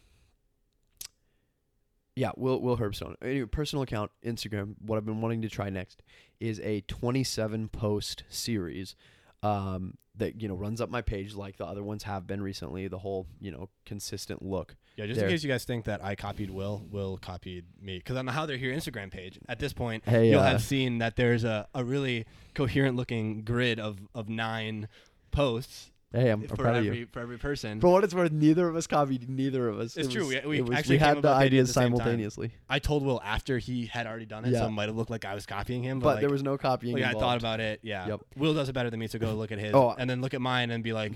[2.16, 3.16] yeah, Will Will Herbstone.
[3.22, 4.76] Anyway, personal account, Instagram.
[4.80, 6.01] What I've been wanting to try next
[6.39, 8.95] is a 27 post series
[9.43, 12.88] um, that you know runs up my page like the other ones have been recently.
[12.88, 14.76] The whole you know consistent look.
[14.95, 15.28] Yeah, just there.
[15.28, 17.97] in case you guys think that I copied Will, Will copied me.
[17.97, 20.63] Because on the How They're Here Instagram page, at this point, Hey, you'll uh, have
[20.63, 24.88] seen that there's a, a really coherent looking grid of, of nine
[25.32, 27.07] posts Hey, I'm, I'm for proud of every you.
[27.11, 27.80] for every person.
[27.82, 29.97] For what it's worth, neither of us copied neither of us.
[29.97, 31.45] It's It true, was- we- we it was- actually we had the about the idea
[31.45, 31.97] at ideas the same time.
[31.97, 35.09] simultaneously, I told Will after he had already done it, so it might have looked
[35.09, 35.99] like I was copying him.
[35.99, 36.95] But, but like, there was no copying.
[36.95, 37.80] like I thought about it.
[37.84, 38.07] Yeah.
[38.07, 38.22] Yep.
[38.38, 39.93] Will does it better than me, so go look at his, Oh.
[39.97, 41.11] and then look at mine and be like,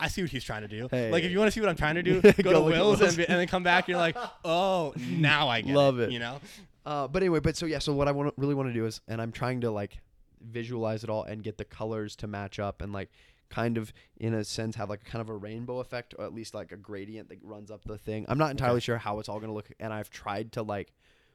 [0.00, 0.88] I see what he's trying to do.
[0.90, 1.10] Hey.
[1.12, 3.00] Like if you want to see what I'm trying to do, Go go, to Will's
[3.00, 3.02] Will's.
[3.02, 3.88] and, be, and then come back.
[3.88, 6.04] You're like, oh, now I get Love it.
[6.04, 6.12] it.
[6.12, 6.40] You know.
[6.86, 9.00] Uh, but anyway, but so yeah, so what I want really want to do is,
[9.08, 9.98] and I'm trying to like
[10.40, 13.10] visualize it all and get the colors to match up and like
[13.50, 16.54] kind of in a sense have like kind of a rainbow effect or at least
[16.54, 18.26] like a gradient that runs up the thing.
[18.28, 18.84] I'm not entirely Okay.
[18.84, 20.92] sure how it's all gonna look, and I've tried to like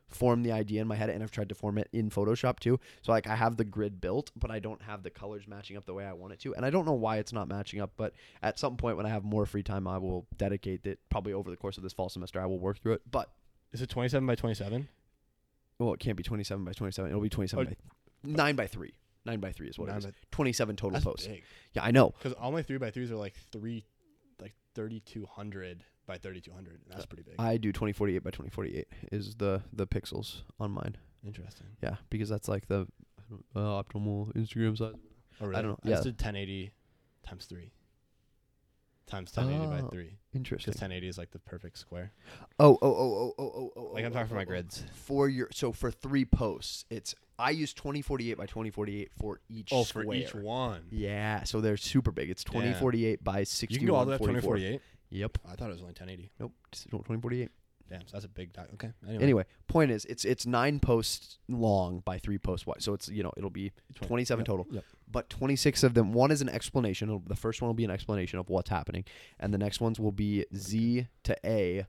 [0.09, 2.79] form the idea in my head and I've tried to form it in Photoshop too.
[3.01, 5.87] So like I have the grid built, but I don't have the colors matching up
[5.87, 6.53] the way I want it to.
[6.53, 9.09] And I don't know why it's not matching up, but at some point when I
[9.09, 12.09] have more free time I will dedicate it probably over the course of this fall
[12.09, 13.01] semester I will work through it.
[13.09, 13.31] But
[13.71, 14.87] Is it 27 by 27?
[15.79, 17.09] well, it can't be 27 by 27.
[17.09, 17.69] It'll be 27 Oh,
[18.23, 18.93] by 9 by 3.
[19.25, 20.11] 9 by 3 is what Nine it is.
[20.31, 21.27] Twenty-seven total That's posts.
[21.27, 21.43] big.
[21.73, 22.13] Yeah, I know.
[22.17, 23.85] Because all my three by threes are like three,
[24.41, 26.81] like 3,200 by 3,200.
[26.89, 27.35] That's pretty big.
[27.39, 30.97] I do 2048 by 2048 is the the pixels on mine.
[31.25, 31.67] Interesting.
[31.81, 32.87] Yeah, because that's like the
[33.55, 34.93] uh, optimal Instagram size.
[35.41, 35.61] Oh, really?
[35.61, 35.79] don't know.
[35.85, 36.71] I just did 1080
[37.25, 37.71] times three.
[39.05, 40.17] Times 1080 by oh, three.
[40.33, 40.71] Interesting.
[40.71, 42.13] Because 1080 is like the perfect square.
[42.59, 43.81] Oh, oh, oh, oh, oh, oh, oh.
[43.93, 44.45] Like I'm oh, talking for oh, my oh.
[44.45, 44.83] grids.
[44.93, 49.83] For your so for three posts, it's I use 2048 by 2048 for each Oh,
[49.83, 50.05] square.
[50.05, 50.83] for each one.
[50.91, 52.29] Yeah, so they're super big.
[52.29, 53.73] It's 2048 by 61.
[53.73, 54.81] You can go all the way up to 2048.
[55.09, 55.37] Yep.
[55.45, 56.31] I thought it was only 1080.
[56.39, 56.53] Nope.
[56.71, 57.49] just 2048.
[57.89, 58.67] Damn, so that's a big doc.
[58.75, 58.91] Okay.
[59.07, 59.23] Anyway.
[59.23, 63.21] Anyway, point is, it's it's nine posts long by three posts wide, so it's you
[63.23, 64.67] know it'll be Twen- 27 yep, total.
[64.71, 64.83] Yep.
[65.11, 67.09] But 26 of them, one is an explanation.
[67.09, 69.03] It'll- The first one will be an explanation of what's happening,
[69.39, 71.85] and the next ones will be Z to A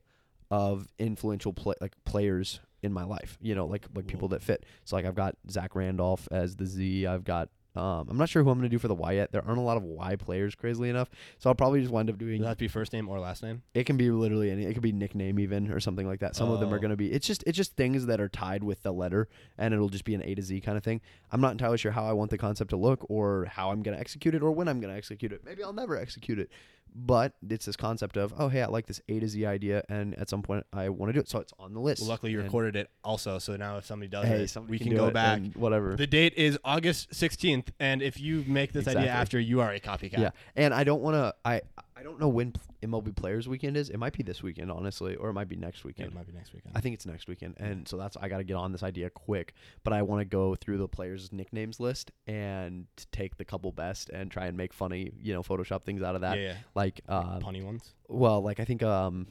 [0.51, 3.39] of influential play, like players in my life.
[3.41, 4.35] You know, like like people Whoa.
[4.37, 4.67] that fit.
[4.85, 7.07] So like I've got Zach Randolph as the Z.
[7.07, 9.33] I've got um, I'm not sure who I'm gonna do for the Y yet.
[9.33, 11.11] There aren't a lot of Y players, crazily enough.
[11.39, 13.19] So I'll probably just wind up doing Does that have to be first name or
[13.19, 13.63] last name?
[13.75, 14.65] it can be literally any.
[14.65, 16.37] It could be nickname even or something like that.
[16.37, 16.81] Some of them are Oh.
[16.81, 17.11] going to be.
[17.13, 20.15] It's just it's just things that are tied with the letter, and it'll just be
[20.15, 21.01] an A to Z kind of thing.
[21.33, 23.95] I'm not entirely sure how I want the concept to look, or how I'm going
[23.97, 25.43] to execute it, or when I'm going to execute it.
[25.45, 26.51] Maybe I'll never execute it,
[26.95, 30.15] but it's this concept of oh hey I like this A to Z idea, and
[30.17, 32.03] at some point I want to do it, so it's on the list.
[32.03, 34.73] Well, luckily you And, recorded it also, so now if somebody does Hey, it, somebody
[34.73, 35.41] we can, can, go back.
[35.55, 35.97] whatever.
[35.97, 39.03] The date is August 16th, and if you make this Exactly.
[39.03, 40.19] idea after, you are a copycat.
[40.19, 41.35] Yeah, and I don't want to.
[41.45, 41.63] I
[41.97, 43.89] I don't know when MLB Players Weekend is.
[43.89, 46.09] It might be this weekend, honestly, or it might be next weekend.
[46.09, 46.77] it might be next weekend.
[46.77, 49.11] I think it's next weekend, and so that's I got to get on this idea
[49.11, 49.55] quick.
[49.85, 54.09] But I want to go through the players' nicknames list and take the couple best
[54.11, 56.37] and try and make funny, you know, Photoshop things out of that.
[56.39, 56.55] yeah, yeah.
[56.75, 57.93] Like, uh, punny ones.
[58.09, 59.29] well, like I think um,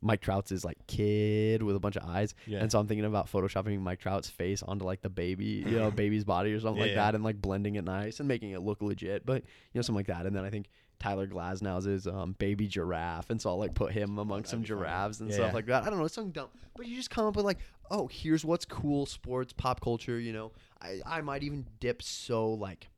[0.00, 2.60] Mike Trout's is like kid with a bunch of eyes, Yeah.
[2.60, 5.90] and so I'm thinking about photoshopping Mike Trout's face onto like the baby, you know,
[6.02, 7.04] baby's body or something Yeah, like yeah.
[7.06, 9.26] that, and like blending it nice and making it look legit.
[9.26, 10.26] But you know, something like that.
[10.26, 10.66] And then I think
[11.02, 14.68] Tyler Glasnow's is um, baby giraffe, and so I'll like put him amongst some that'd
[14.68, 14.86] be funny.
[14.88, 15.52] giraffes and Yeah, stuff yeah.
[15.54, 15.82] like that.
[15.84, 17.58] I don't know, it's something dumb, but you just come up with like,
[17.90, 20.18] oh, here's what's cool, sports, pop culture.
[20.20, 22.88] You know, I I might even dip so like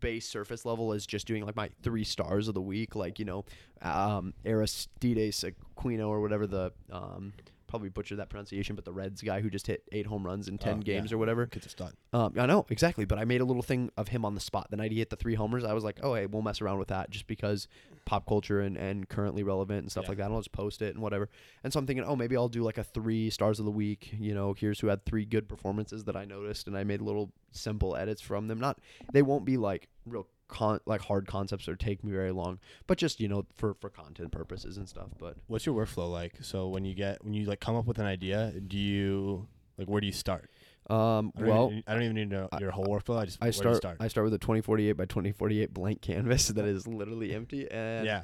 [0.00, 3.24] base surface level as just doing like my three stars of the week, like you
[3.24, 3.44] know,
[3.82, 5.44] um, Aristides
[5.76, 7.32] Aquino or whatever the um,
[7.66, 10.58] probably butchered that pronunciation, but the Reds guy who just hit eight home runs in
[10.58, 10.82] ten Oh, yeah.
[10.82, 11.46] games or whatever.
[11.46, 11.92] Kid's a.
[12.12, 14.68] Um, I know exactly, but I made a little thing of him on the spot.
[14.70, 16.78] The night he hit the three homers, I was like, "Oh, hey, we'll mess around
[16.78, 17.68] with that just because
[18.04, 20.10] pop culture and, and currently relevant and stuff Yeah.
[20.10, 20.24] like that.
[20.26, 21.28] And I'll just post it and whatever."
[21.64, 24.14] And so I'm thinking, "Oh, maybe I'll do like a three stars of the week.
[24.18, 27.32] You know, here's who had three good performances that I noticed, and I made little
[27.52, 28.60] simple edits from them.
[28.60, 28.78] Not
[29.12, 32.98] they won't be like real con like hard concepts or take me very long, but
[32.98, 35.08] just you know for for content purposes and stuff.
[35.18, 36.34] But What's your workflow like?
[36.42, 39.46] So when you get when you like come up with an idea, do you
[39.78, 40.50] like where do you start?
[40.88, 41.68] um, I well.
[41.70, 43.18] even, I don't even need to know your whole workflow.
[43.18, 43.96] I just I where do you start, start.
[44.00, 48.22] I start with a 2048 by 2048 blank canvas that is literally empty and yeah.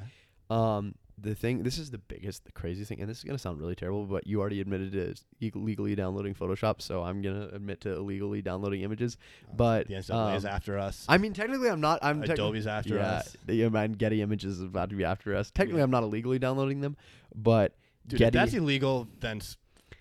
[0.49, 3.59] Um, the thing, this is the biggest, the craziest thing, and this is gonna sound
[3.59, 5.13] really terrible, but you already admitted to
[5.55, 9.17] illegally downloading Photoshop, so I'm gonna admit to illegally downloading images.
[9.55, 11.05] But the NCAA is um, after us.
[11.07, 11.99] I mean, technically, I'm not.
[12.01, 13.37] I'm Adobe's after yeah, us.
[13.45, 15.51] The man Getty Images is about to be after us.
[15.51, 15.83] Technically, Yeah.
[15.83, 16.97] I'm not illegally downloading them,
[17.35, 17.75] but
[18.07, 18.37] Dude, if Getty.
[18.37, 19.41] that's illegal, then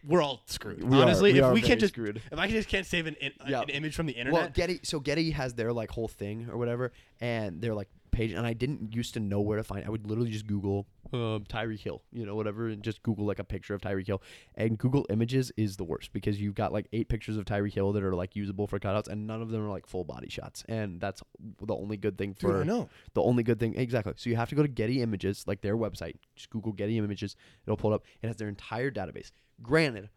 [0.07, 0.83] we're all screwed.
[0.83, 2.21] we are- Honestly, we if are we can't just screwed.
[2.31, 3.61] if I just can't save an, Yeah.
[3.63, 4.41] an image from the internet.
[4.41, 4.81] Well, Getty.
[4.83, 8.33] So Getty has their like whole thing or whatever, and they're like page.
[8.33, 9.85] And I didn't used to know where to find.
[9.85, 13.39] I would literally just Google um, Tyreek Hill, you know, whatever, and just Google like
[13.39, 14.23] a picture of Tyreek Hill.
[14.55, 17.93] And Google Images is the worst because you've got like eight pictures of Tyreek Hill
[17.93, 20.65] that are like usable for cutouts, and none of them are like full body shots.
[20.69, 21.23] And that's
[21.61, 22.89] the only good thing Dude, for I know.
[23.15, 24.13] the only good thing exactly.
[24.17, 26.17] So you have to go to Getty Images, like their website.
[26.37, 27.37] Just Google Getty Images.
[27.67, 28.05] It'll pull it up.
[28.23, 29.33] It has their entire database.
[29.63, 30.09] Granted,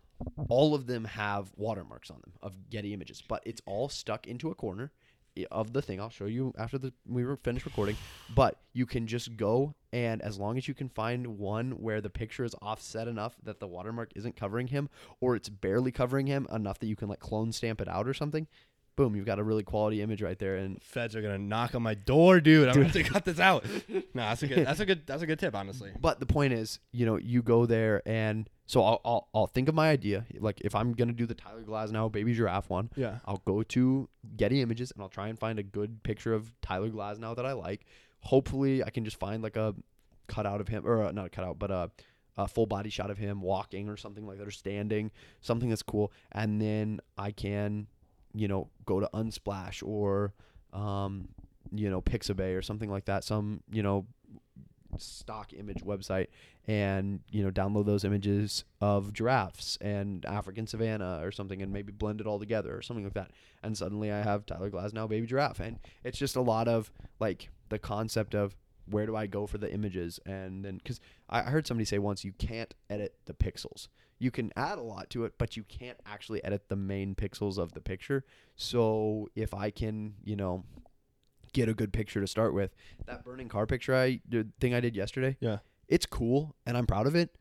[0.49, 4.49] all of them have watermarks on them of Getty Images, but it's all stuck into
[4.49, 4.91] a corner
[5.51, 5.99] of the thing.
[5.99, 7.97] I'll show you after the we were finished recording.
[8.33, 12.09] But you can just go and as long as you can find one where the
[12.09, 14.89] picture is offset enough that the watermark isn't covering him,
[15.21, 18.13] or it's barely covering him enough that you can like clone stamp it out or
[18.13, 18.47] something.
[18.95, 20.55] Boom, you've got a really quality image right there.
[20.55, 22.67] And Feds are gonna knock on my door, dude.
[22.69, 23.65] I'm gonna have to cut this out.
[23.89, 24.59] no, that's a good.
[24.67, 25.05] That's a good.
[25.05, 25.91] That's a good tip, honestly.
[25.99, 29.67] But the point is, you know, you go there and so I'll, I'll I'll think
[29.69, 30.25] of my idea.
[30.39, 33.19] Like if I'm gonna do the Tyler Glasnow baby giraffe one, Yeah.
[33.25, 36.89] I'll go to Getty Images and I'll try and find a good picture of Tyler
[36.89, 37.85] Glasnow that I like.
[38.21, 39.75] Hopefully, I can just find like a
[40.27, 41.91] cutout of him, or uh, not a cutout, but a,
[42.37, 45.83] a full body shot of him walking or something like that, or standing, something that's
[45.83, 46.11] cool.
[46.31, 47.85] And then I can,
[48.35, 50.33] you know, go to Unsplash or,
[50.73, 51.27] um,
[51.71, 53.23] you know, Pixabay or something like that.
[53.23, 54.05] Some, you know,
[54.97, 56.27] stock image website
[56.67, 61.91] and you know download those images of giraffes and African savanna or something and maybe
[61.91, 63.31] blend it all together or something like that.
[63.63, 65.59] And suddenly I have Tyler Glasnow baby giraffe.
[65.59, 68.55] And it's just a lot of like the concept of
[68.87, 70.19] where do I go for the images?
[70.25, 73.87] And then because I heard somebody say once you can't edit the pixels
[74.19, 77.57] you can add a lot to it but you can't actually edit the main pixels
[77.57, 78.23] of the picture
[78.55, 80.63] so if I can you know
[81.53, 82.73] get a good picture to start with
[83.05, 85.59] that burning car picture I the thing I did yesterday Yeah.
[85.87, 87.35] it's cool and I'm proud of it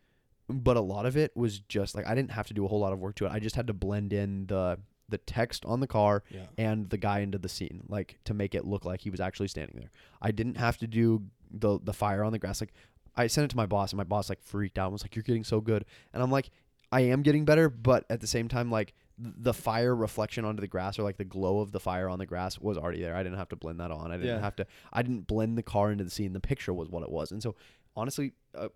[0.48, 2.80] but a lot of it was just like I didn't have to do a whole
[2.80, 5.80] lot of work to it I just had to blend in the the text on
[5.80, 6.46] the car Yeah.
[6.56, 9.48] and the guy into the scene, like to make it look like he was actually
[9.48, 9.90] standing there.
[10.22, 12.62] I didn't have to do the the fire on the grass.
[12.62, 12.72] Like
[13.14, 15.14] I sent it to my boss, and my boss like freaked out and was like,
[15.14, 16.48] "You're getting so good," and I'm like,
[16.94, 20.66] "I am getting better," but at the same time, like the fire reflection onto the
[20.66, 23.14] grass or like the glow of the fire on the grass was already there.
[23.14, 24.10] I didn't have to blend that on.
[24.10, 24.40] I didn't Yeah.
[24.40, 24.66] have to.
[24.92, 26.32] I didn't blend the car into the scene.
[26.32, 27.54] The picture was what it was, and so
[27.96, 28.68] honestly, uh,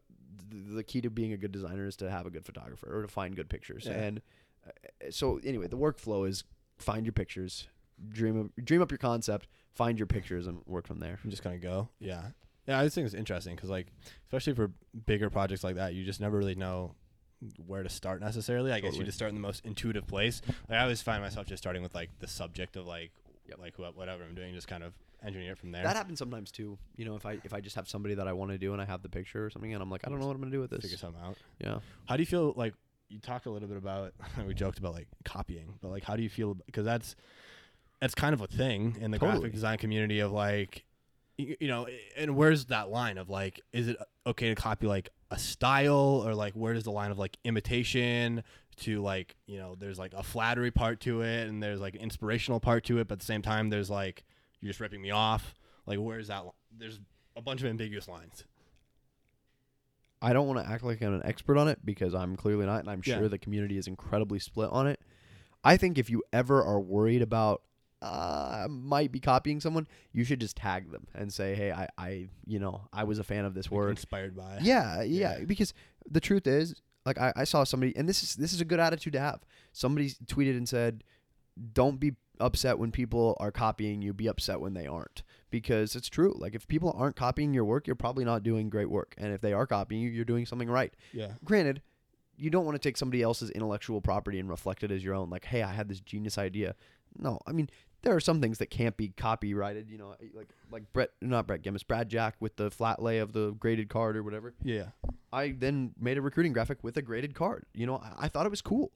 [0.51, 3.03] th- the key to being a good designer is to have a good photographer or
[3.03, 3.85] to find good pictures.
[3.87, 3.93] Yeah.
[3.95, 4.21] And
[4.67, 4.71] uh,
[5.11, 6.45] so anyway, the workflow is
[6.79, 7.67] find your pictures,
[8.09, 11.19] dream of, dream up your concept, find your pictures, and work from there.
[11.25, 11.89] I'm just gonna go.
[11.99, 12.31] Yeah.
[12.69, 13.89] Yeah, I just think it's interesting because, like,
[14.27, 14.71] especially for
[15.07, 16.95] bigger projects like that, you just never really know
[17.67, 18.73] where to start necessarily.
[18.73, 20.43] I guess you just start in the most intuitive place.
[20.69, 23.11] Like, I always find myself just starting with like the subject of like,
[23.49, 23.59] Yep.
[23.61, 24.93] like whatever I'm doing, just kind of
[25.25, 25.83] engineer it from there.
[25.83, 26.77] That happens sometimes too.
[26.97, 28.83] You know, if I if I just have somebody that I want to do and
[28.83, 30.53] I have the picture or something, and I'm like, I don't know what I'm gonna
[30.53, 30.83] do with this.
[30.83, 31.37] Figure something out.
[31.59, 31.79] Yeah.
[32.07, 32.75] How do you feel like
[33.09, 34.13] you talked a little bit about
[34.47, 37.17] we joked about like copying, but like how do you feel because that's
[38.01, 39.39] that's kind of a thing in the Totally.
[39.41, 40.85] graphic design community of like
[41.39, 41.87] you, you know,
[42.17, 46.35] and where's that line of like is it okay to copy like a style or
[46.35, 48.43] like where does the line of like imitation
[48.77, 52.01] to like, you know, there's like a flattery part to it and there's like an
[52.01, 54.25] inspirational part to it, but at the same time there's like
[54.61, 55.55] you're just ripping me off.
[55.87, 57.01] Like where's that li- there's
[57.37, 58.45] a bunch of ambiguous lines.
[60.21, 62.81] I don't want to act like I'm an expert on it because I'm clearly not,
[62.81, 63.19] and I'm Yeah.
[63.19, 65.01] sure the community is incredibly split on it.
[65.63, 67.63] I think if you ever are worried about
[68.01, 72.29] uh, might be copying someone, you should just tag them and say, "Hey, I, I,
[72.47, 75.45] you know, I was a fan of this work." inspired by Yeah, yeah, Yeah.
[75.45, 75.75] Because
[76.09, 78.81] the truth is, like I, I saw somebody, and this is this is a good
[78.81, 79.41] attitude to have.
[79.73, 81.03] Somebody tweeted and said,
[81.73, 84.13] "Don't be upset when people are copying you.
[84.13, 86.35] Be upset when they aren't." Because it's true.
[86.37, 89.15] Like if people aren't copying your work, you're probably not doing great work.
[89.17, 90.95] And if they are copying you, you're doing something right.
[91.13, 91.33] Yeah.
[91.43, 91.81] Granted,
[92.39, 95.29] you don't want to take somebody else's intellectual property and reflect it as your own.
[95.29, 96.77] Like, hey, I had this genius idea.
[97.17, 97.69] No, I mean
[98.03, 99.91] there are some things that can't be copyrighted.
[99.91, 103.33] You know, like like Brett, not Brett Gimmis, Brad Jack with the flat lay of
[103.33, 104.55] the graded card or whatever.
[104.63, 104.87] Yeah.
[105.33, 107.67] I then made a recruiting graphic with a graded card.
[107.75, 108.93] You know, I, I thought it was cool.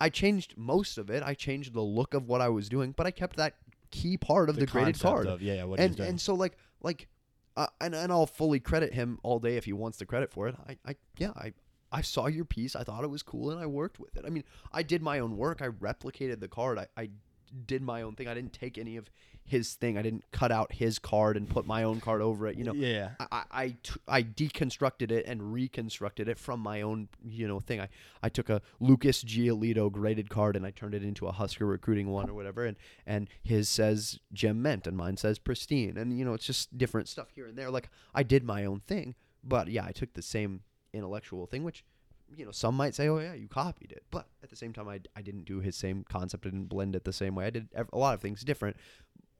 [0.00, 1.22] I changed most of it.
[1.24, 3.54] I changed the look of what I was doing, but I kept that
[3.90, 5.26] key part of the, graded card.
[5.26, 7.08] Of, yeah, yeah, what he's and and so like like,
[7.56, 10.48] uh, and and I'll fully credit him all day if he wants the credit for
[10.48, 10.56] it.
[10.68, 11.52] I I yeah I.
[11.94, 12.74] I saw your piece.
[12.74, 14.24] I thought it was cool, and I worked with it.
[14.26, 15.60] I mean, I did my own work.
[15.60, 16.78] I replicated the card.
[16.78, 17.10] I, I
[17.66, 18.28] did my own thing.
[18.28, 19.10] I didn't take any of
[19.44, 19.98] his thing.
[19.98, 22.56] I didn't cut out his card and put my own card over it.
[22.56, 23.10] You know, yeah.
[23.18, 27.60] I, I, I t- I deconstructed it and reconstructed it from my own you know
[27.60, 27.80] thing.
[27.80, 27.88] I,
[28.22, 32.08] I took a Lucas Giolito graded card and I turned it into a Husker recruiting
[32.08, 32.64] one or whatever.
[32.64, 32.76] And
[33.06, 35.96] and his says Gem Mint and mine says Pristine.
[35.96, 37.70] And you know it's just different stuff here and there.
[37.70, 41.84] Like I did my own thing, but yeah, I took the same intellectual thing, which
[42.36, 44.04] you know some might say, oh yeah, you copied it.
[44.10, 46.46] But at the same time, I, I didn't do his same concept.
[46.46, 47.46] I didn't blend it the same way.
[47.46, 48.76] I did a lot of things different,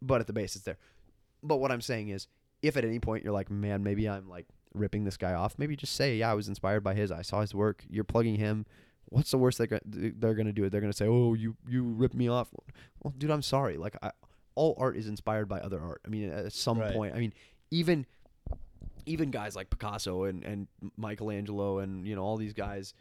[0.00, 0.78] but at the base it's there.
[1.42, 2.26] But what I'm saying is,
[2.62, 5.74] if at any point you're like, man, maybe I'm like ripping this guy off, maybe
[5.76, 7.10] just say, "Yeah, I was inspired by his.
[7.10, 7.84] I saw his work.
[7.90, 8.66] You're plugging him.
[9.08, 10.68] What's the worst they're they're gonna do?
[10.70, 12.48] They're gonna say, "Oh, you you ripped me off."
[13.02, 13.76] Well, dude, I'm sorry.
[13.76, 14.12] Like, I,
[14.54, 16.00] all art is inspired by other art.
[16.06, 16.94] I mean, at some Right.
[16.94, 17.32] point, I mean,
[17.70, 18.06] even
[19.06, 22.94] even guys like Picasso and and Michelangelo and you know all these guys,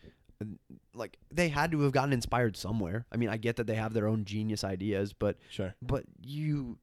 [0.94, 3.06] like they had to have gotten inspired somewhere.
[3.12, 5.76] I mean, I get that they have their own genius ideas, but Sure.
[5.82, 6.78] but you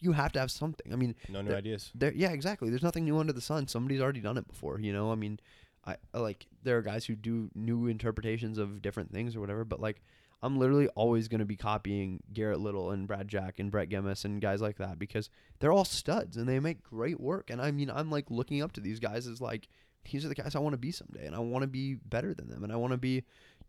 [0.00, 0.92] you have to have something.
[0.92, 1.92] I mean, No new ideas.
[1.94, 4.92] there yeah exactly there's nothing new under the sun somebody's already done it before you
[4.92, 5.38] know i mean
[5.86, 9.80] I like there are guys who do new interpretations of different things or whatever but
[9.80, 10.02] like
[10.42, 14.24] i'm literally always going to be copying garrett little and brad jack and brett gemmis
[14.24, 17.50] and guys like that because they're all studs and they make great work.
[17.50, 19.68] And i mean i'm like looking up to these guys as like
[20.10, 22.34] these are the guys i want to be someday and i want to be better
[22.34, 23.24] than them and i want to be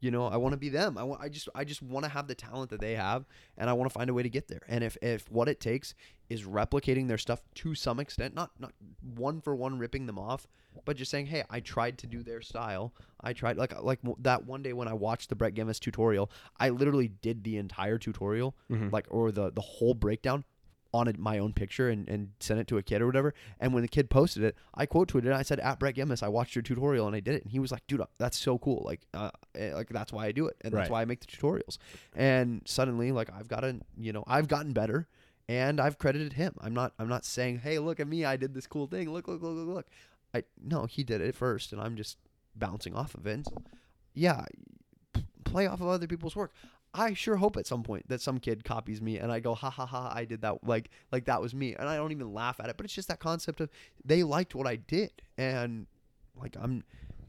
[0.06, 0.92] you know i want to be them.
[1.02, 3.22] I want i just i just want to have the talent that they have
[3.58, 4.62] and i want to find a way to get there.
[4.74, 5.88] And if if what it takes
[6.30, 8.74] is replicating their stuff to some extent not not
[9.16, 10.42] one for one ripping them off
[10.86, 12.94] but just saying hey i tried to do their style.
[13.30, 16.30] I tried like like w- that one day when i watched the brett gemmis tutorial
[16.60, 18.92] i literally did the entire tutorial Mhm.
[18.92, 20.44] like or the the whole breakdown
[20.96, 23.34] on a, my own picture and, and sent it to a kid or whatever.
[23.60, 25.26] And when the kid posted it, I quote tweeted.
[25.26, 25.34] it.
[25.34, 27.60] I said, "At Brett Gemmis, I watched your tutorial and I did it." And he
[27.60, 28.84] was like, "Dude, that's so cool!
[28.86, 31.28] Like, uh, eh, like that's why I do it, and that's why I make the
[31.28, 31.78] tutorials."
[32.16, 35.08] And suddenly, like, I've gotten, you know, I've gotten better,
[35.50, 36.56] and I've credited him.
[36.62, 38.24] I'm not, I'm not saying, "Hey, look at me!
[38.26, 39.12] I did this cool thing.
[39.12, 39.88] Look, look, look, look, look."
[40.34, 42.18] I no, he did it first, and I'm just
[42.56, 43.34] bouncing off of it.
[43.34, 43.58] And so,
[44.14, 44.46] yeah,
[45.14, 46.52] p- play off of other people's work.
[46.96, 49.70] I sure hope at some point that some kid copies me and I go, ha
[49.70, 50.64] ha ha, I did that.
[50.64, 51.76] Like, like that was me.
[51.76, 53.70] And I don't even laugh at it, but it's just that concept of
[54.04, 55.12] they liked what I did.
[55.38, 55.88] And
[56.40, 56.84] like, I'm,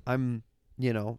[0.06, 0.44] I'm,
[0.78, 1.18] you know,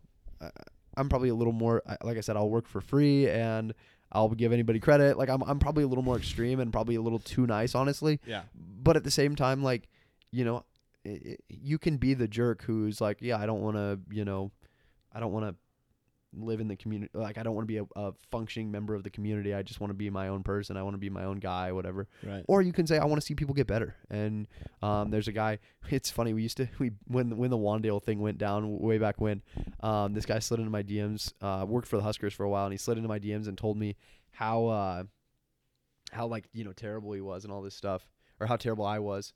[0.95, 3.73] I'm probably a little more, like I said, I'll work for free and
[4.11, 5.17] I'll give anybody credit.
[5.17, 8.19] Like, I'm, I'm probably a little more extreme and probably a little too nice, honestly.
[8.25, 8.43] Yeah.
[8.55, 9.89] But at the same time, like,
[10.31, 10.63] you know,
[11.05, 14.25] i i you can be the jerk who's like, yeah, I don't want to, you
[14.25, 14.51] know,
[15.13, 15.55] I don't want to
[16.33, 17.11] live in the community.
[17.13, 19.53] Like, I don't want to be a, a functioning member of the community.
[19.53, 20.77] I just want to be my own person.
[20.77, 22.07] I want to be my own guy, whatever.
[22.23, 22.43] Right.
[22.47, 23.95] Or you can say, I want to see people get better.
[24.09, 24.47] And
[24.81, 25.59] um, there's a guy.
[25.89, 26.33] It's funny.
[26.33, 29.41] We used to we when when the Wan'Dale thing went down way back when.
[29.79, 31.31] Um, this guy slid into my DMs.
[31.41, 33.57] Uh, worked for the Huskers for a while, and he slid into my DMs and
[33.57, 33.95] told me
[34.31, 35.03] how uh,
[36.11, 38.05] how like you know terrible he was and all this stuff,
[38.39, 39.33] or how terrible I was.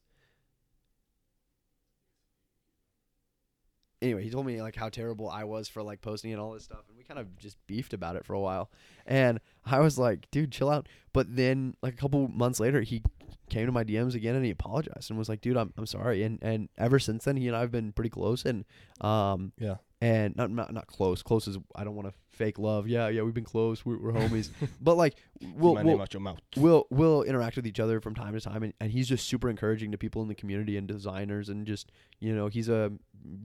[4.02, 6.64] Anyway, he told me like how terrible I was for like posting and all this
[6.64, 8.72] stuff, and we kind of just beefed about it for a while.
[9.06, 10.88] And I was like, dude, chill out.
[11.14, 13.04] But then like a couple months later, he
[13.50, 16.24] came to my DMs again and he apologized and was like, dude, I'm I'm sorry.
[16.24, 18.44] And and ever since then, he and I have been pretty close.
[18.46, 18.66] And
[19.02, 19.76] um Yeah.
[20.02, 21.22] And not not not close.
[21.24, 22.88] Close is I don't want to fake love.
[22.88, 23.86] Yeah, yeah, we've been close.
[23.86, 24.50] We're, we're homies.
[24.82, 25.16] but like
[25.56, 26.40] we'll we'll, out your mouth.
[26.58, 29.50] we'll we'll interact with each other from time to time and, and he's just super
[29.50, 32.92] encouraging to people in the community and designers and just you know he's a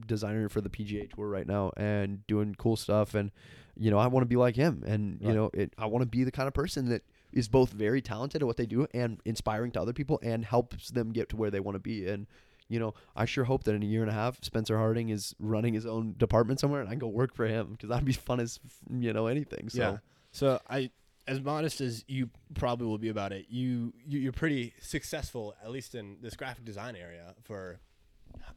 [0.05, 3.31] designer for the PGA tour right now and doing cool stuff and
[3.75, 5.35] you know I want to be like him and you Right.
[5.35, 7.03] know it, I want to be the kind of person that
[7.33, 10.89] is both very talented at what they do and inspiring to other people and helps
[10.89, 12.25] them get to where they want to be and
[12.69, 15.35] you know I sure hope that in a year and a half Spencer Harding is
[15.39, 18.13] running his own department somewhere and I can go work for him because that'd be
[18.13, 18.59] fun as
[18.91, 19.97] you know anything so Yeah.
[20.31, 20.91] So I,
[21.27, 25.71] as modest as you probably will be about it, you, you you're pretty successful at
[25.71, 27.79] least in this graphic design area for.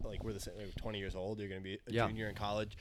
[0.02, 1.38] Like we're the same, like 20 years old.
[1.38, 2.06] You're going to be a Yeah.
[2.08, 2.76] junior in college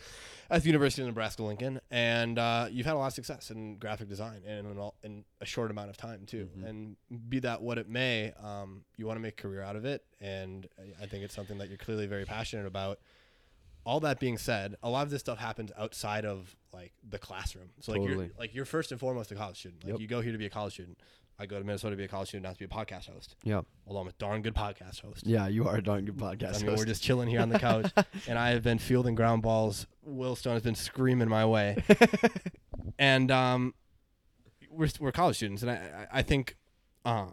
[0.49, 3.75] at the University of Nebraska Lincoln, and uh, you've had a lot of success in
[3.75, 6.49] graphic design and in, all, in a short amount of time too.
[6.57, 6.65] Mhm.
[6.69, 6.95] And
[7.29, 10.05] be that what it may, um, you want to make a career out of it,
[10.21, 12.99] and I- I think it's something that you're clearly very passionate about.
[13.85, 17.71] All that being said, a lot of this stuff happens outside of like the classroom.
[17.81, 18.25] So like Totally.
[18.27, 19.83] you're like you're first and foremost a college student.
[19.83, 19.99] Like Yep.
[20.01, 20.99] you go here to be a college student.
[21.39, 23.35] I go to Minnesota to be a college student, not to be a podcast host.
[23.43, 25.25] yeah Although I'm a darn good podcast host.
[25.25, 26.79] yeah you are a darn good podcast I mean, host.
[26.79, 27.91] we're just chilling here on the couch,
[28.27, 29.87] and I have been fielding ground balls.
[30.03, 31.77] Will Stone has been screaming my way,
[32.99, 33.73] and um,
[34.69, 36.55] we're we're college students, and I I, I think
[37.05, 37.27] uh,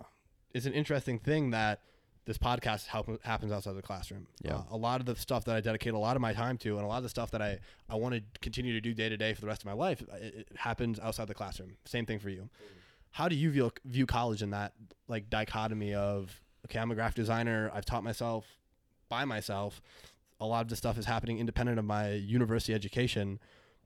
[0.52, 1.80] it's an interesting thing that
[2.26, 4.26] this podcast help, happens outside the classroom.
[4.42, 4.56] Yeah.
[4.56, 6.76] Uh, a lot of the stuff that I dedicate a lot of my time to,
[6.76, 9.08] and a lot of the stuff that I I want to continue to do day
[9.08, 11.76] to day for the rest of my life, it, it happens outside the classroom.
[11.84, 12.48] Same thing for you.
[13.10, 14.72] How do you view view college in that
[15.08, 17.70] like dichotomy of okay, I'm a graphic designer.
[17.72, 18.46] I've taught myself
[19.08, 19.80] by myself.
[20.40, 23.38] A lot of the stuff is happening independent of my university education.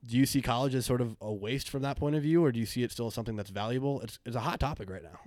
[0.05, 2.53] Do you see college as sort of a waste from that point of view, or
[2.53, 4.01] do you see it still as something that's valuable?
[4.01, 5.21] It's, it's a hot topic right now.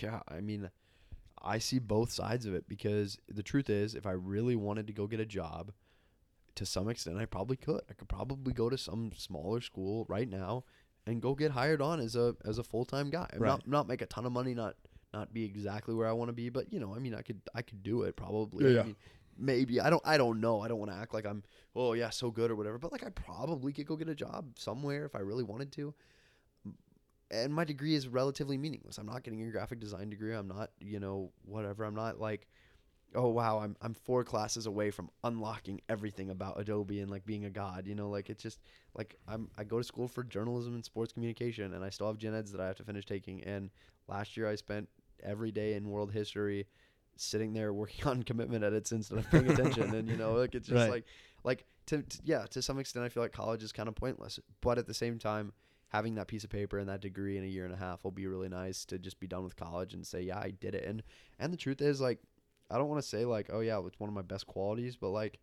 [0.00, 0.70] Yeah, I mean,
[1.42, 4.92] I see both sides of it because the truth is, if I really wanted to
[4.92, 5.72] go get a job,
[6.54, 7.82] to some extent, I probably could.
[7.90, 10.64] I could probably go to some smaller school right now
[11.06, 13.28] and go get hired on as a as a full time guy.
[13.36, 13.48] Right.
[13.48, 14.76] Not not make a ton of money, not
[15.12, 17.40] not be exactly where I want to be, but you know, I mean, I could
[17.54, 18.66] I could do it probably.
[18.66, 18.80] Yeah, yeah.
[18.80, 18.96] I mean,
[19.38, 20.60] maybe I don't I don't know.
[20.60, 21.42] I don't want to act like I'm
[21.74, 22.78] oh yeah so good or whatever.
[22.78, 25.94] But like I probably could go get a job somewhere if I really wanted to.
[27.30, 28.98] And my degree is relatively meaningless.
[28.98, 30.34] I'm not getting a graphic design degree.
[30.34, 31.84] I'm not you know whatever.
[31.84, 32.46] I'm not like
[33.14, 37.44] oh wow I'm I'm four classes away from unlocking everything about Adobe and like being
[37.44, 37.86] a god.
[37.86, 38.60] You know like it's just
[38.94, 42.18] like I'm I go to school for journalism and sports communication and I still have
[42.18, 43.42] gen eds that I have to finish taking.
[43.44, 43.70] And
[44.08, 44.88] last year I spent
[45.22, 46.66] every day in world history
[47.16, 50.66] sitting there working on commitment edits instead of paying attention and you know like it's
[50.66, 50.90] just Right.
[50.90, 51.04] like
[51.44, 54.40] like to, to yeah to some extent i feel like college is kind of pointless
[54.62, 55.52] but at the same time
[55.88, 58.10] having that piece of paper and that degree in a year and a half will
[58.10, 60.84] be really nice to just be done with college and say yeah i did it
[60.86, 61.02] and
[61.38, 62.18] and the truth is like
[62.72, 65.10] i don't want to say like oh yeah it's one of my best qualities but
[65.10, 65.38] like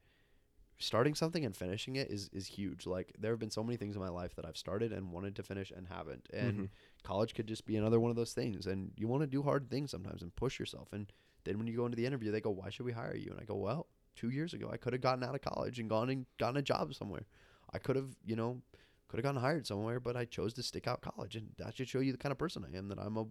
[0.82, 2.88] starting something and finishing it is is huge.
[2.88, 5.36] Like there have been so many things in my life that i've started and wanted
[5.36, 6.30] to finish and haven't.
[6.34, 6.70] And Mhm.
[7.04, 8.66] college could just be another one of those things.
[8.66, 10.94] And you want to do hard things sometimes and push yourself.
[10.94, 11.12] And
[11.44, 13.30] then when you go into the interview they go why should we hire you?
[13.32, 15.90] And i go well two years ago i could have gotten out of college and
[15.90, 17.26] gone and gotten a job somewhere.
[17.74, 18.62] I could have you know
[19.10, 21.36] could have gotten hired somewhere but i chose to stick out college.
[21.36, 23.26] And that should show you the kind of person i am that i'm a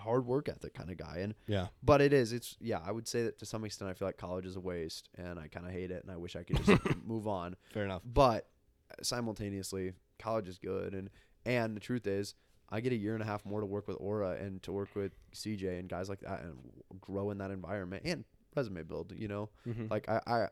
[0.00, 1.68] hard work ethic kind of guy and Yeah.
[1.82, 4.16] but it is it's yeah i would say that to some extent i feel like
[4.16, 6.64] college is a waste and i kind of hate it and i wish i could
[6.64, 8.02] just move on Fair enough.
[8.04, 8.48] but
[9.02, 11.10] simultaneously college is good and
[11.46, 12.34] and the truth is
[12.70, 14.88] i get a year and a half more to work with aura and to work
[14.94, 16.56] with cj and guys like that and
[17.00, 18.24] grow in that environment and
[18.54, 19.90] resume build you know Mhm.
[19.90, 20.42] like i i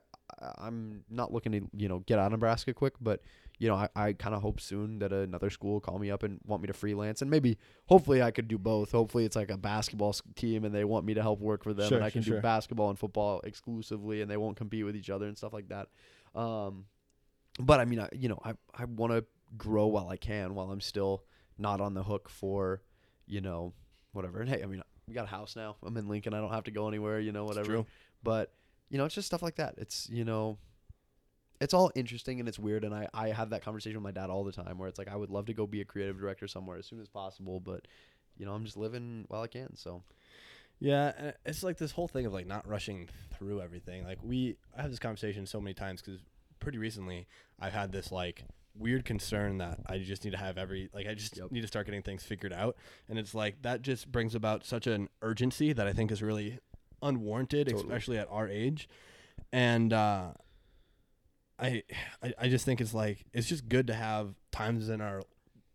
[0.41, 3.23] I- i'm not looking to you know get out of nebraska quick but
[3.59, 6.23] you know i, I kind of hope soon that another school will call me up
[6.23, 9.51] and want me to freelance and maybe hopefully i could do both hopefully it's like
[9.51, 12.09] a basketball team and they want me to help work for them Sure, and i
[12.09, 12.41] sure, can do sure.
[12.41, 15.89] basketball and football exclusively and they won't compete with each other and stuff like that
[16.35, 16.85] um
[17.59, 19.25] but I mean, I, you know, I I want to
[19.57, 21.25] grow while I can, while I'm still
[21.59, 22.83] not on the hook for,
[23.27, 23.73] you know,
[24.13, 24.41] whatever.
[24.41, 25.77] And hey, I mean, we got a house now.
[25.85, 26.35] I'm in Lincoln.
[26.35, 27.19] I don't have to go anywhere.
[27.19, 27.85] You know, whatever.
[28.23, 28.53] But
[28.91, 29.75] you know, it's just stuff like that.
[29.79, 30.59] It's you know,
[31.61, 32.85] it's all interesting and it's weird.
[32.85, 35.09] And I I have that conversation with my dad all the time, where it's like
[35.09, 37.87] I would love to go be a creative director somewhere as soon as possible, but
[38.37, 39.75] you know, I'm just living while I can.
[39.77, 40.03] So
[40.81, 44.05] Yeah, it's like this whole thing of like not rushing through everything.
[44.05, 46.21] Like we, I have this conversation so many times because
[46.61, 47.27] pretty recently
[47.59, 48.45] I've had this like
[48.77, 51.51] weird concern that I just need to have every like I just Yep.
[51.51, 52.77] need to start getting things figured out,
[53.09, 56.61] and it's like that just brings about such an urgency that I think is really
[57.03, 57.83] unwarranted, Totally.
[57.83, 58.89] especially at our age,
[59.53, 60.29] and uh,
[61.59, 61.83] I,
[62.23, 65.23] I I just think it's like it's just good to have times in our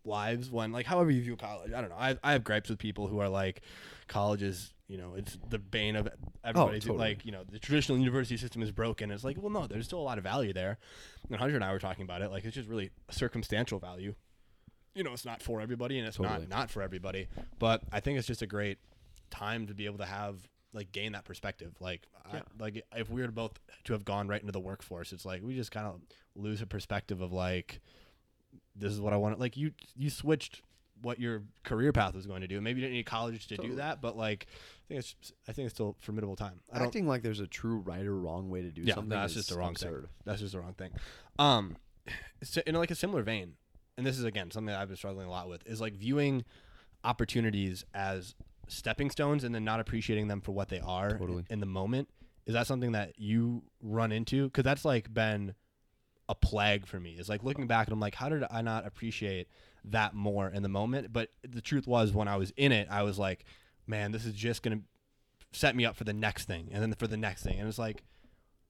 [0.06, 1.96] lives when like however you view college i don't know.
[1.96, 3.62] I, I have gripes with people who are like
[4.06, 6.08] college is you know it's the bane of
[6.44, 6.98] everybody's Oh, totally.
[7.08, 9.10] like you know the traditional university system is broken.
[9.10, 10.76] It's like well no there's still a lot of value there.
[11.30, 12.30] And hunter and i were talking about it.
[12.30, 14.14] Like it's just really circumstantial value.
[14.94, 16.40] You know it's not for everybody and it's Totally.
[16.40, 17.28] not not for everybody.
[17.58, 18.76] But i think it's just a great
[19.30, 20.36] time to be able to have
[20.74, 23.52] like gain that perspective like I, like if we were both
[23.84, 26.00] to have gone right into the workforce it's like we just kind of
[26.36, 27.80] lose a perspective of like
[28.76, 29.38] this is what I want.
[29.40, 30.62] Like you, you switched
[31.02, 32.60] what your career path was going to do.
[32.60, 33.70] Maybe you didn't need college to Totally.
[33.70, 35.14] do that, but like, I think it's,
[35.48, 36.60] I think it's still a formidable time.
[36.72, 36.86] I don't.
[36.88, 39.10] acting like there's a true right or wrong way to do Yeah, something.
[39.10, 40.02] no, that's just the wrong absurd.
[40.02, 40.10] thing.
[40.24, 40.90] That's just the wrong thing.
[41.38, 41.76] Um,
[42.42, 43.54] so in like a similar vein,
[43.96, 46.44] and this is again something that I've been struggling a lot with is like viewing
[47.02, 48.34] opportunities as
[48.68, 51.44] stepping stones and then not appreciating them for what they are Totally.
[51.50, 52.08] in the moment.
[52.46, 54.44] Is that something that you run into?
[54.44, 55.54] Because that's like been
[56.28, 57.12] a plague for me.
[57.12, 59.48] Is like looking back and I'm like, how did I not appreciate
[59.86, 61.12] that more in the moment?
[61.12, 63.44] But the truth was, when I was in it, I was like,
[63.86, 64.80] man, this is just gonna
[65.52, 67.78] set me up for the next thing, and then for the next thing, and it's
[67.78, 68.02] like,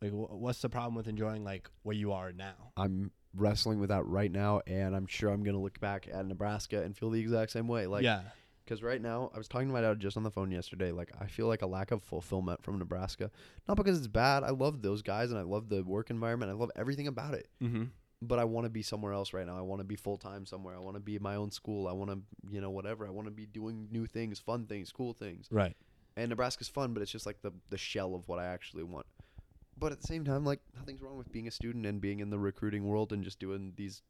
[0.03, 2.73] like, what's the problem with enjoying like where you are now?
[2.77, 6.83] I'm wrestling with that right now, and I'm sure I'm gonna look back at Nebraska
[6.83, 7.87] and feel the exact same way.
[7.87, 8.23] Like, yeah,
[8.65, 10.91] because right now I was talking to my dad just on the phone yesterday.
[10.91, 13.31] Like, I feel like a lack of fulfillment from Nebraska.
[13.69, 14.43] Not because it's bad.
[14.43, 16.51] I love those guys, and I love the work environment.
[16.51, 17.49] I love everything about it.
[17.63, 17.85] mm-hmm.
[18.23, 19.59] But I want to be somewhere else right now.
[19.59, 20.75] I want to be full time somewhere.
[20.75, 21.87] I want to be my own school.
[21.87, 22.19] I want to,
[22.51, 23.07] you know, whatever.
[23.07, 25.47] I want to be doing new things, fun things, cool things.
[25.51, 25.77] right,
[26.17, 29.05] And Nebraska's fun, but it's just like the the shell of what I actually want.
[29.77, 32.31] But at the same time, like nothing's wrong with being a student and being in
[32.31, 34.01] the recruiting world and just doing these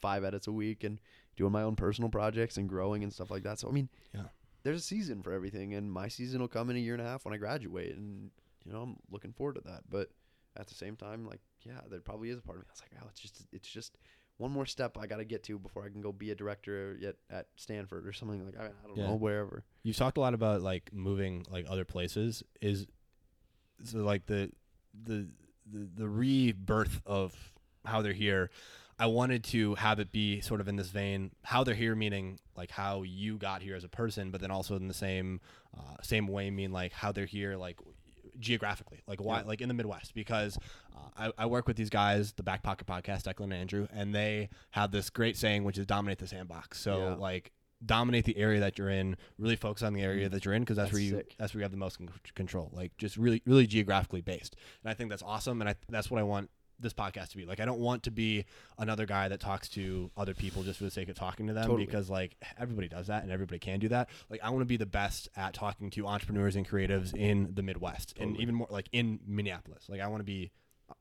[0.00, 1.00] five edits a week and
[1.36, 3.58] doing my own personal projects and growing and stuff like that.
[3.58, 4.24] So I mean, Yeah.
[4.62, 7.06] there's a season for everything, and my season will come in a year and a
[7.06, 8.30] half when I graduate, and
[8.64, 9.82] you know I'm looking forward to that.
[9.88, 10.10] But
[10.56, 12.68] at the same time, like yeah, there probably is a part of me.
[12.70, 13.98] I was like, oh, it's just it's just
[14.38, 16.94] one more step I got to get to before I can go be a director
[17.00, 19.06] yet at Stanford or something like I, I don't Yeah.
[19.06, 19.64] know wherever.
[19.82, 22.42] You've talked a lot about like moving like other places.
[22.60, 22.86] Is
[23.84, 24.50] so like the
[24.94, 25.28] the
[25.70, 27.34] the, the rebirth of
[27.84, 28.50] how they're here.
[28.98, 32.38] I wanted to have it be sort of in this vein, how they're here, meaning
[32.56, 35.40] like how you got here as a person, but then also in the same
[35.76, 37.78] uh, same way, mean like how they're here, like
[38.38, 39.46] geographically, like why, Yeah.
[39.46, 40.58] like in the Midwest, because
[40.94, 41.08] uh,
[41.38, 44.48] I, I work with these guys, the Back Pocket Podcast, Declan and Andrew, and they
[44.72, 46.78] have this great saying, which is dominate the sandbox.
[46.80, 47.14] So Yeah.
[47.14, 47.52] like
[47.84, 50.76] dominate the area that you're in, really focus on the area that you're in, because
[50.76, 51.34] that's, That's where you sick.
[51.38, 52.70] that's where you have the most con- control.
[52.72, 56.18] Like just really, really geographically based, and I think that's awesome, and I that's what
[56.18, 56.50] I want
[56.80, 57.44] this podcast to be.
[57.44, 58.44] Like I don't want to be
[58.78, 61.64] another guy that talks to other people just for the sake of talking to them
[61.64, 61.86] Totally.
[61.86, 64.08] because like everybody does that and everybody can do that.
[64.30, 67.62] Like I want to be the best at talking to entrepreneurs and creatives in the
[67.62, 69.84] Midwest and even more like in Minneapolis.
[69.88, 70.50] Like I want to be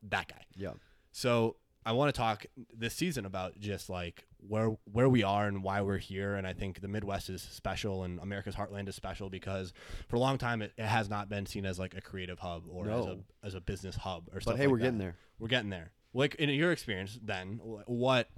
[0.10, 0.46] that guy.
[0.56, 0.72] Yeah.
[1.12, 2.46] So I want to talk
[2.76, 6.36] this season about just like where where we are and why we're here.
[6.36, 9.72] And I think the Midwest is special and America's heartland is special because
[10.08, 12.64] for a long time it, it has not been seen as like a creative hub
[12.70, 14.54] or as a as a business hub or something.
[14.54, 14.84] But hey, like we're that.
[14.86, 15.16] getting there.
[15.40, 15.92] We're getting there.
[16.14, 18.30] Like in your experience, then what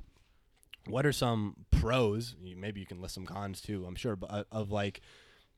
[0.87, 2.35] what are some pros?
[2.41, 3.85] Maybe you can list some cons too.
[3.85, 5.01] I'm sure, but uh, of like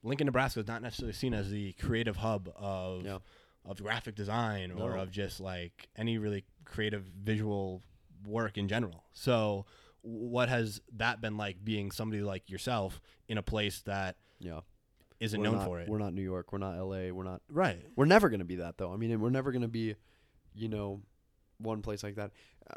[0.03, 3.17] Lincoln, Nebraska is not necessarily seen as the creative hub of Yeah.
[3.65, 5.01] of graphic design or No.
[5.01, 7.83] of just like any really creative visual
[8.25, 9.03] work in general.
[9.13, 9.65] So,
[10.01, 14.61] what has that been like being somebody like yourself in a place that Yeah.
[15.19, 15.89] isn't We're known not- for it?
[15.89, 16.51] We're not New York.
[16.53, 17.11] We're not LA.
[17.11, 17.41] We're not.
[17.49, 17.85] Right.
[17.95, 18.93] We're never gonna be that though.
[18.93, 19.95] I mean, we're never gonna be,
[20.53, 21.01] you know,
[21.57, 22.31] one place like that.
[22.69, 22.75] Uh,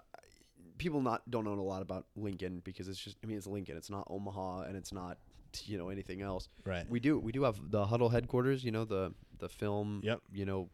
[0.79, 3.17] people not don't know a lot about Lincoln because it's just.
[3.23, 3.77] I mean, it's Lincoln.
[3.77, 5.19] It's not Omaha, and it's not,
[5.67, 6.49] you know, anything else.
[6.65, 6.89] Right.
[6.91, 7.19] We do.
[7.19, 8.65] We do have the Hudl headquarters.
[8.65, 10.01] You know, the the film.
[10.03, 10.23] Yep.
[10.33, 10.71] You know,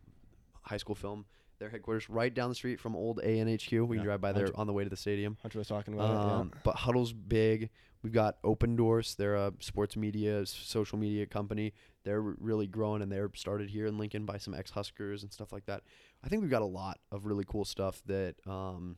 [0.63, 1.27] high school film.
[1.59, 3.85] Their headquarters right down the street from old ANHQ.
[3.87, 4.01] We Yeah.
[4.01, 5.37] can drive by there Hunter- on the way to the stadium.
[5.43, 7.71] Hunter was talking about Um, but Hudl's big.
[8.03, 9.17] We've got Opendorse.
[9.17, 11.73] They're a sports media, social media company.
[12.05, 15.53] They're really growing, and they're started here in Lincoln by some ex Huskers and stuff
[15.53, 15.83] like that.
[16.23, 18.97] I think we've got a lot of really cool stuff that, um,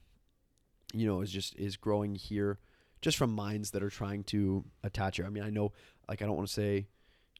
[0.92, 2.58] you know, is just is growing here,
[3.00, 5.24] just from minds that are trying to attach here.
[5.24, 5.72] I mean, I know,
[6.08, 6.86] like, I don't want to say,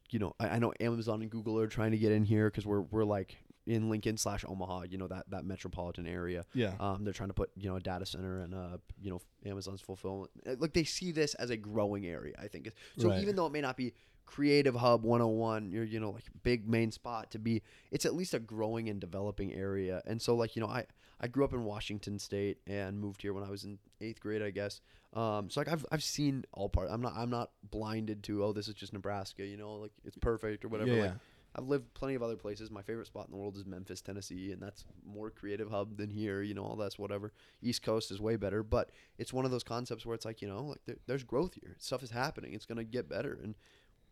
[0.08, 2.64] you know, I, I know Amazon and Google are trying to get in here because
[2.66, 3.36] we're we're like
[3.70, 6.44] in Lincoln slash Omaha, you know, that that metropolitan area.
[6.54, 6.72] yeah.
[6.80, 9.80] Um, they're trying to put you know a data center and uh you know Amazon's
[9.80, 10.30] fulfillment.
[10.46, 12.34] uh, Like they see this as a growing area.
[12.38, 13.08] I think so.
[13.08, 13.22] Right.
[13.22, 13.92] Even though it may not be
[14.26, 18.34] creative hub 101, you're you know like big main spot to be, it's at least
[18.34, 20.02] a growing and developing area.
[20.06, 20.86] And so like you know I
[21.20, 24.42] I grew up in Washington State and moved here when I was in eighth grade,
[24.42, 24.80] I guess.
[25.12, 26.90] Um, so like I've I've seen all parts.
[26.92, 29.44] I'm not I'm not blinded to oh this is just Nebraska.
[29.44, 30.90] You know like it's perfect or whatever.
[30.94, 31.16] Yeah, Like, yeah.
[31.54, 32.70] I've lived plenty of other places.
[32.70, 36.08] My favorite spot in the world is Memphis, Tennessee, and that's more creative hub than
[36.10, 36.42] here.
[36.42, 37.32] You know, all that's whatever.
[37.60, 40.48] East Coast is way better, but it's one of those concepts where it's like, you
[40.48, 41.74] know, like there, there's growth here.
[41.78, 42.52] Stuff is happening.
[42.54, 43.54] It's gonna get better, and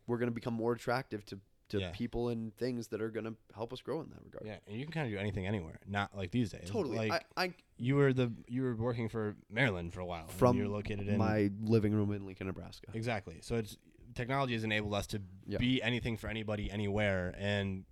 [0.07, 1.39] we're gonna become more attractive to
[1.69, 1.91] to Yeah.
[1.91, 4.47] people and things that are gonna help us grow in that regard.
[4.47, 5.79] Yeah, and you can kind of do anything anywhere.
[5.87, 6.67] Not like these days.
[6.67, 6.97] Totally.
[6.97, 10.29] Like I, I you were the you were working for Maryland for a while.
[10.29, 12.89] from you're located in my living room in Lincoln, Nebraska.
[12.95, 13.41] exactly.
[13.43, 13.77] So it's
[14.19, 15.57] technology has enabled us to Yeah.
[15.59, 17.85] be anything for anybody anywhere, and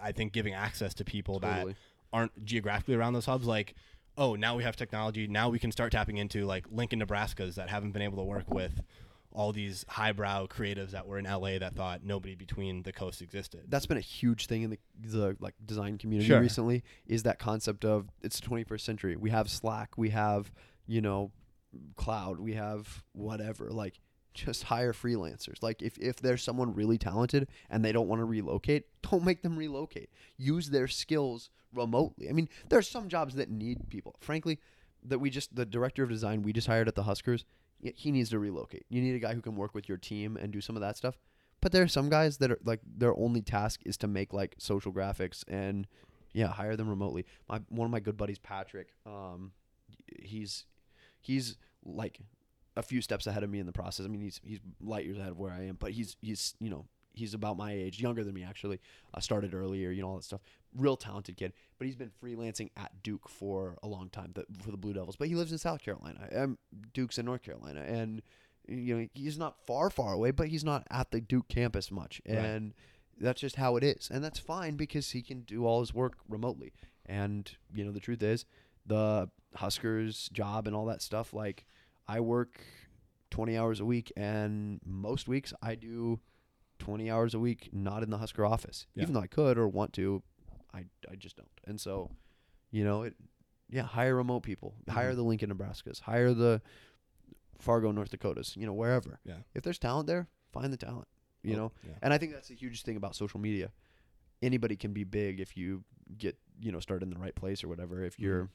[0.00, 1.72] I think giving access to people Totally.
[1.72, 1.78] that
[2.12, 3.74] aren't geographically around those hubs, like.
[4.16, 5.26] Oh, now we have technology.
[5.28, 8.50] Now we can start tapping into like Lincoln, Nebraska's that haven't been able to work
[8.50, 8.82] with
[9.32, 13.62] all these highbrow creatives that were in LA that thought nobody between the coasts existed.
[13.68, 16.40] that's been a huge thing in the, the like design community Sure.
[16.40, 20.50] recently is that concept of it's the 21st century we have slack we have
[20.88, 21.30] you know
[21.96, 24.00] cloud we have whatever like
[24.34, 25.62] just hire freelancers.
[25.62, 29.42] Like if, if there's someone really talented and they don't want to relocate don't make
[29.42, 30.10] them relocate.
[30.36, 32.28] Use their skills remotely.
[32.28, 34.16] I mean there's some jobs that need people.
[34.20, 34.58] Frankly
[35.02, 37.44] that we just the director of design we just hired at the huskers
[37.82, 38.84] he needs to relocate.
[38.88, 40.96] You need a guy who can work with your team and do some of that
[40.96, 41.18] stuff.
[41.60, 44.54] But there are some guys that are like their only task is to make like
[44.58, 45.86] social graphics and
[46.32, 47.26] yeah, hire them remotely.
[47.48, 49.52] My one of my good buddies, Patrick, um,
[50.22, 50.64] he's
[51.20, 52.20] he's like
[52.76, 54.06] a few steps ahead of me in the process.
[54.06, 56.70] I mean, he's he's light years ahead of where I am, but he's he's you
[56.70, 58.80] know he's about my age, younger than me actually.
[59.12, 60.40] I started earlier, you know all that stuff.
[60.76, 64.70] Real talented kid, but he's been freelancing at Duke for a long time the, for
[64.70, 65.16] the Blue Devils.
[65.16, 66.28] But he lives in South Carolina.
[66.34, 66.58] Um,
[66.94, 68.22] Duke's in North Carolina, and
[68.68, 72.22] you know he's not far far away, but he's not at the Duke campus much,
[72.28, 72.38] Right.
[72.38, 72.74] and
[73.18, 76.14] that's just how it is, and that's fine because he can do all his work
[76.28, 76.72] remotely.
[77.04, 78.44] And you know the truth is,
[78.86, 81.34] the Huskers job and all that stuff.
[81.34, 81.64] Like
[82.08, 82.60] I work
[83.30, 86.20] twenty hours a week, and most weeks I do
[86.78, 89.02] twenty hours a week not in the Husker office, Yeah.
[89.02, 90.22] even though I could or want to.
[90.72, 92.10] I I just don't, and so
[92.70, 93.14] you know it.
[93.68, 94.74] Yeah, hire remote people.
[94.88, 95.16] Hire Mhm.
[95.16, 96.00] the Lincoln, Nebraskas.
[96.00, 96.60] Hire the
[97.60, 98.56] Fargo, North Dakotas.
[98.56, 99.20] You know, wherever.
[99.24, 99.38] Yeah.
[99.54, 101.06] If there's talent there, find the talent.
[101.42, 101.94] You Oh, know, yeah.
[102.02, 103.70] and I think that's the huge thing about social media.
[104.42, 105.84] Anybody can be big if you
[106.18, 108.02] get you know started in the right place or whatever.
[108.02, 108.50] If you're,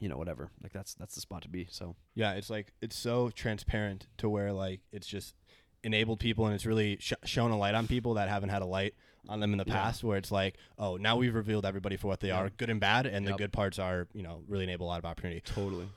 [0.00, 0.50] you know, whatever.
[0.62, 1.66] Like that's that's the spot to be.
[1.70, 5.34] So Yeah, it's like it's so transparent to where like it's just
[5.82, 8.66] enabled people and it's really sh- shown a light on people that haven't had a
[8.66, 8.94] light
[9.28, 9.74] on them in the Yeah.
[9.74, 12.38] past where it's like oh now we've revealed everybody for what they Yeah.
[12.38, 14.98] are good and bad and the good parts are you know really enable a lot
[14.98, 15.88] of opportunity Totally.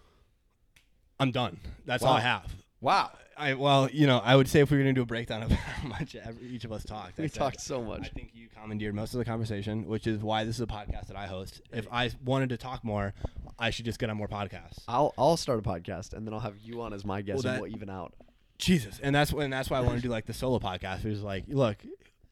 [1.19, 3.11] i'm done that's all i have Wow.
[3.39, 5.43] I well, you know, I would say if we were going to do a breakdown
[5.43, 8.05] of how much every, each of us talked, I We said- talked so much.
[8.05, 11.07] I think you commandeered most of the conversation, which is why this is a podcast
[11.07, 11.61] that I host.
[11.71, 13.13] If I wanted to talk more,
[13.59, 14.79] I should just get on more podcasts.
[14.87, 17.53] I'll I'll start a podcast and then I'll have you on as my guest Well,
[17.53, 18.13] and we'll even out.
[18.57, 21.01] Jesus, and that's when that's why I want to do like the solo podcast.
[21.01, 21.77] Who's like, look,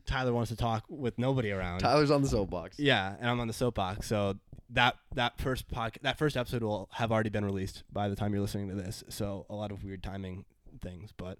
[0.05, 1.79] Tyler wants to talk with nobody around.
[1.79, 2.79] Tyler's on the soapbox.
[2.79, 4.35] Yeah, and I'm on the soapbox, so
[4.71, 8.33] that that first podcast, that first episode will have already been released by the time
[8.33, 9.03] you're listening to this.
[9.09, 10.45] So a lot of weird timing
[10.81, 11.37] things, but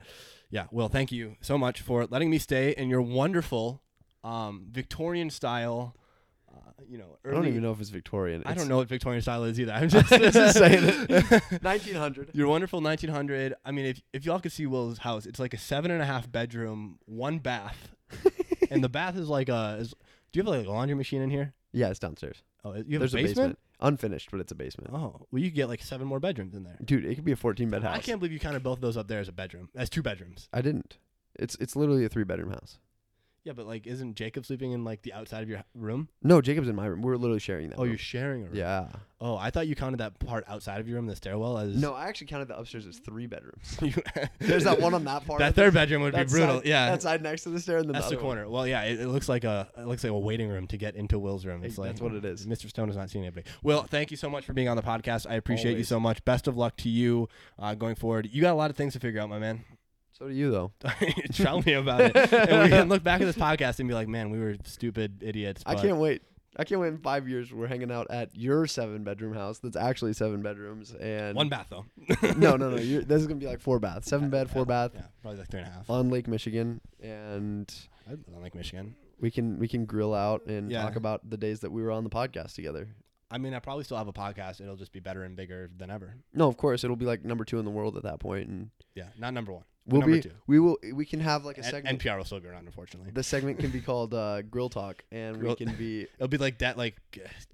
[0.49, 0.65] yeah.
[0.71, 3.81] Well, thank you so much for letting me stay in your wonderful
[4.23, 5.95] um, Victorian style.
[6.53, 8.43] Uh, you know, I don't even know if it's Victorian.
[8.45, 9.73] I don't know what Victorian style is either.
[9.73, 11.31] I'm just, Just saying it.
[11.61, 12.29] 1900.
[12.33, 13.55] Your wonderful 1900.
[13.65, 16.05] I mean, if if y'all could see Will's house, it's like a seven and a
[16.05, 17.89] half bedroom, one bath,
[18.69, 19.77] and the bath is like a.
[19.79, 19.93] Is,
[20.31, 21.53] do you have like a laundry machine in here?
[21.71, 22.43] Yeah, it's downstairs.
[22.63, 23.59] Oh, you have There's a basement?
[23.81, 24.91] Unfinished, but it's a basement.
[24.93, 26.77] Oh, well, you could get like seven more bedrooms in there.
[26.83, 27.95] Dude, it could be a 14 bed house.
[27.95, 30.01] I can't believe you counted both of those up there as a bedroom, as two
[30.01, 30.47] bedrooms.
[30.53, 30.97] I didn't.
[31.35, 32.79] It's it's literally a three bedroom house.
[33.45, 36.09] Yeah, but like, isn't Jacob sleeping in like the outside of your h- room?
[36.23, 37.01] No, Jacob's in my room.
[37.03, 37.77] We're literally sharing that.
[37.79, 38.55] Oh, you're sharing a room.
[38.55, 38.87] yeah.
[39.21, 41.93] Oh, I thought you counted that part outside of your room, the stairwell, as No,
[41.93, 43.77] I actually counted the upstairs as three bedrooms.
[43.81, 43.93] You-
[44.39, 45.39] There's that one on that part.
[45.39, 46.57] that of third bedroom would be That brutal.
[46.57, 48.35] side- yeah, that side next to the stair, and then That's the, the other one.
[48.37, 48.49] corner.
[48.49, 50.95] Well, yeah, it, it looks like a it looks like a waiting room to get
[50.95, 51.61] into Will's room.
[51.61, 52.47] Hey, It's like that's what it is.
[52.47, 52.67] Mr.
[52.67, 53.45] Stone has not seen anybody.
[53.61, 55.27] Will, thank you so much for being on the podcast.
[55.29, 55.87] I appreciate you Always.
[55.87, 56.25] so much.
[56.25, 58.27] Best of luck to you uh, going forward.
[58.31, 59.63] You got a lot of things to figure out, my man.
[60.17, 60.71] So do you though.
[61.33, 64.07] Tell me about it, and we can look back at this podcast and be like,
[64.07, 65.61] man, we were stupid idiots.
[65.65, 66.21] I but- can't wait.
[66.57, 67.51] I can't wait in five years.
[67.51, 69.59] We're hanging out at your seven bedroom house.
[69.59, 71.83] That's actually seven bedrooms and One bath though.
[72.37, 72.77] no, no, no.
[72.77, 75.49] You're, this is gonna be like four baths, seven bed, four bath Yeah, probably like
[75.49, 75.89] three and a half.
[75.89, 77.69] on Lake Michigan, and
[78.09, 78.95] I don't like Michigan.
[79.19, 80.83] we can we can grill out and Yeah.
[80.83, 82.87] talk about the days that we were on the podcast together.
[83.29, 84.61] I mean, I probably still have a podcast.
[84.61, 86.15] It'll just be better and bigger than ever.
[86.33, 88.69] No, of course it'll be like number two in the world at that point, and
[88.93, 89.65] Yeah, not number one.
[89.87, 90.31] We'll be two.
[90.47, 91.99] we will we can have like a segment.
[92.01, 93.11] NPR will still be around, unfortunately.
[93.13, 96.37] the segment can be called uh, Grill Talk, and Grill- we can be It'll be
[96.37, 96.77] like that.
[96.77, 96.95] Like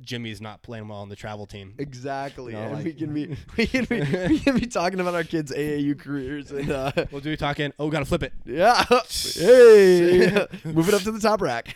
[0.01, 1.75] Jimmy's not playing well on the travel team.
[1.77, 4.99] exactly, You know, and like- we can be we can be we can be talking
[4.99, 7.73] about our kids' AAU careers and uh, We'll do talking.
[7.79, 8.33] Oh, gotta flip it.
[8.45, 8.83] yeah,
[9.35, 11.73] hey, move it up to the top rack.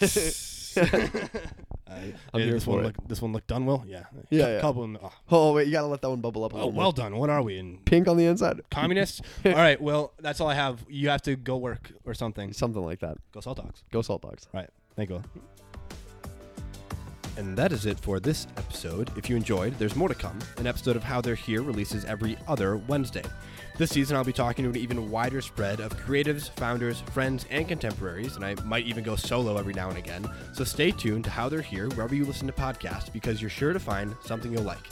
[2.33, 2.83] I'm here this for one it.
[2.83, 3.83] look this one look done well.
[3.87, 4.03] Yeah.
[4.29, 4.61] Yeah, yeah.
[4.61, 4.83] Couple.
[4.83, 6.53] in- oh, oh wait, you gotta let that one bubble up.
[6.53, 6.93] A oh, little well more.
[6.93, 7.17] done.
[7.17, 7.79] What are we in?
[7.85, 9.21] Pink on the inside, Communists?
[9.45, 9.79] all right.
[9.81, 10.85] Well, that's all I have.
[10.89, 12.53] You have to go work or something.
[12.53, 13.17] something like that.
[13.31, 13.83] Go Saltdogs.
[13.91, 14.47] Go Saltdogs.
[14.53, 14.69] All right.
[14.95, 15.21] Thank you.
[17.37, 19.11] And that is it for this episode.
[19.17, 20.39] If you enjoyed, there's more to come.
[20.57, 23.23] An episode of How They're Here releases every other Wednesday.
[23.77, 27.67] This season, I'll be talking to an even wider spread of creatives, founders, friends, and
[27.67, 30.25] contemporaries, and I might even go solo every now and again.
[30.53, 33.73] So stay tuned to How They're Here wherever you listen to podcasts because you're sure
[33.73, 34.87] to find something you'll like.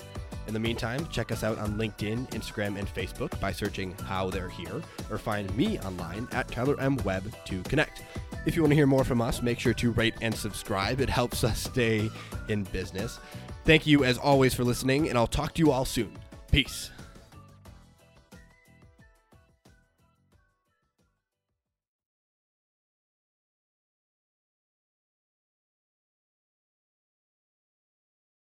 [0.47, 4.49] In the meantime, check us out on LinkedIn, Instagram, and Facebook by searching How They're
[4.49, 6.97] Here, or find me online at Tyler M.
[7.05, 8.03] Webb to connect.
[8.45, 10.99] If you want to hear more from us, make sure to rate and subscribe.
[10.99, 12.10] It helps us stay
[12.49, 13.22] in business.
[13.64, 16.18] Thank you, as always, for listening, and I'll talk to you all soon.
[16.51, 16.91] Peace.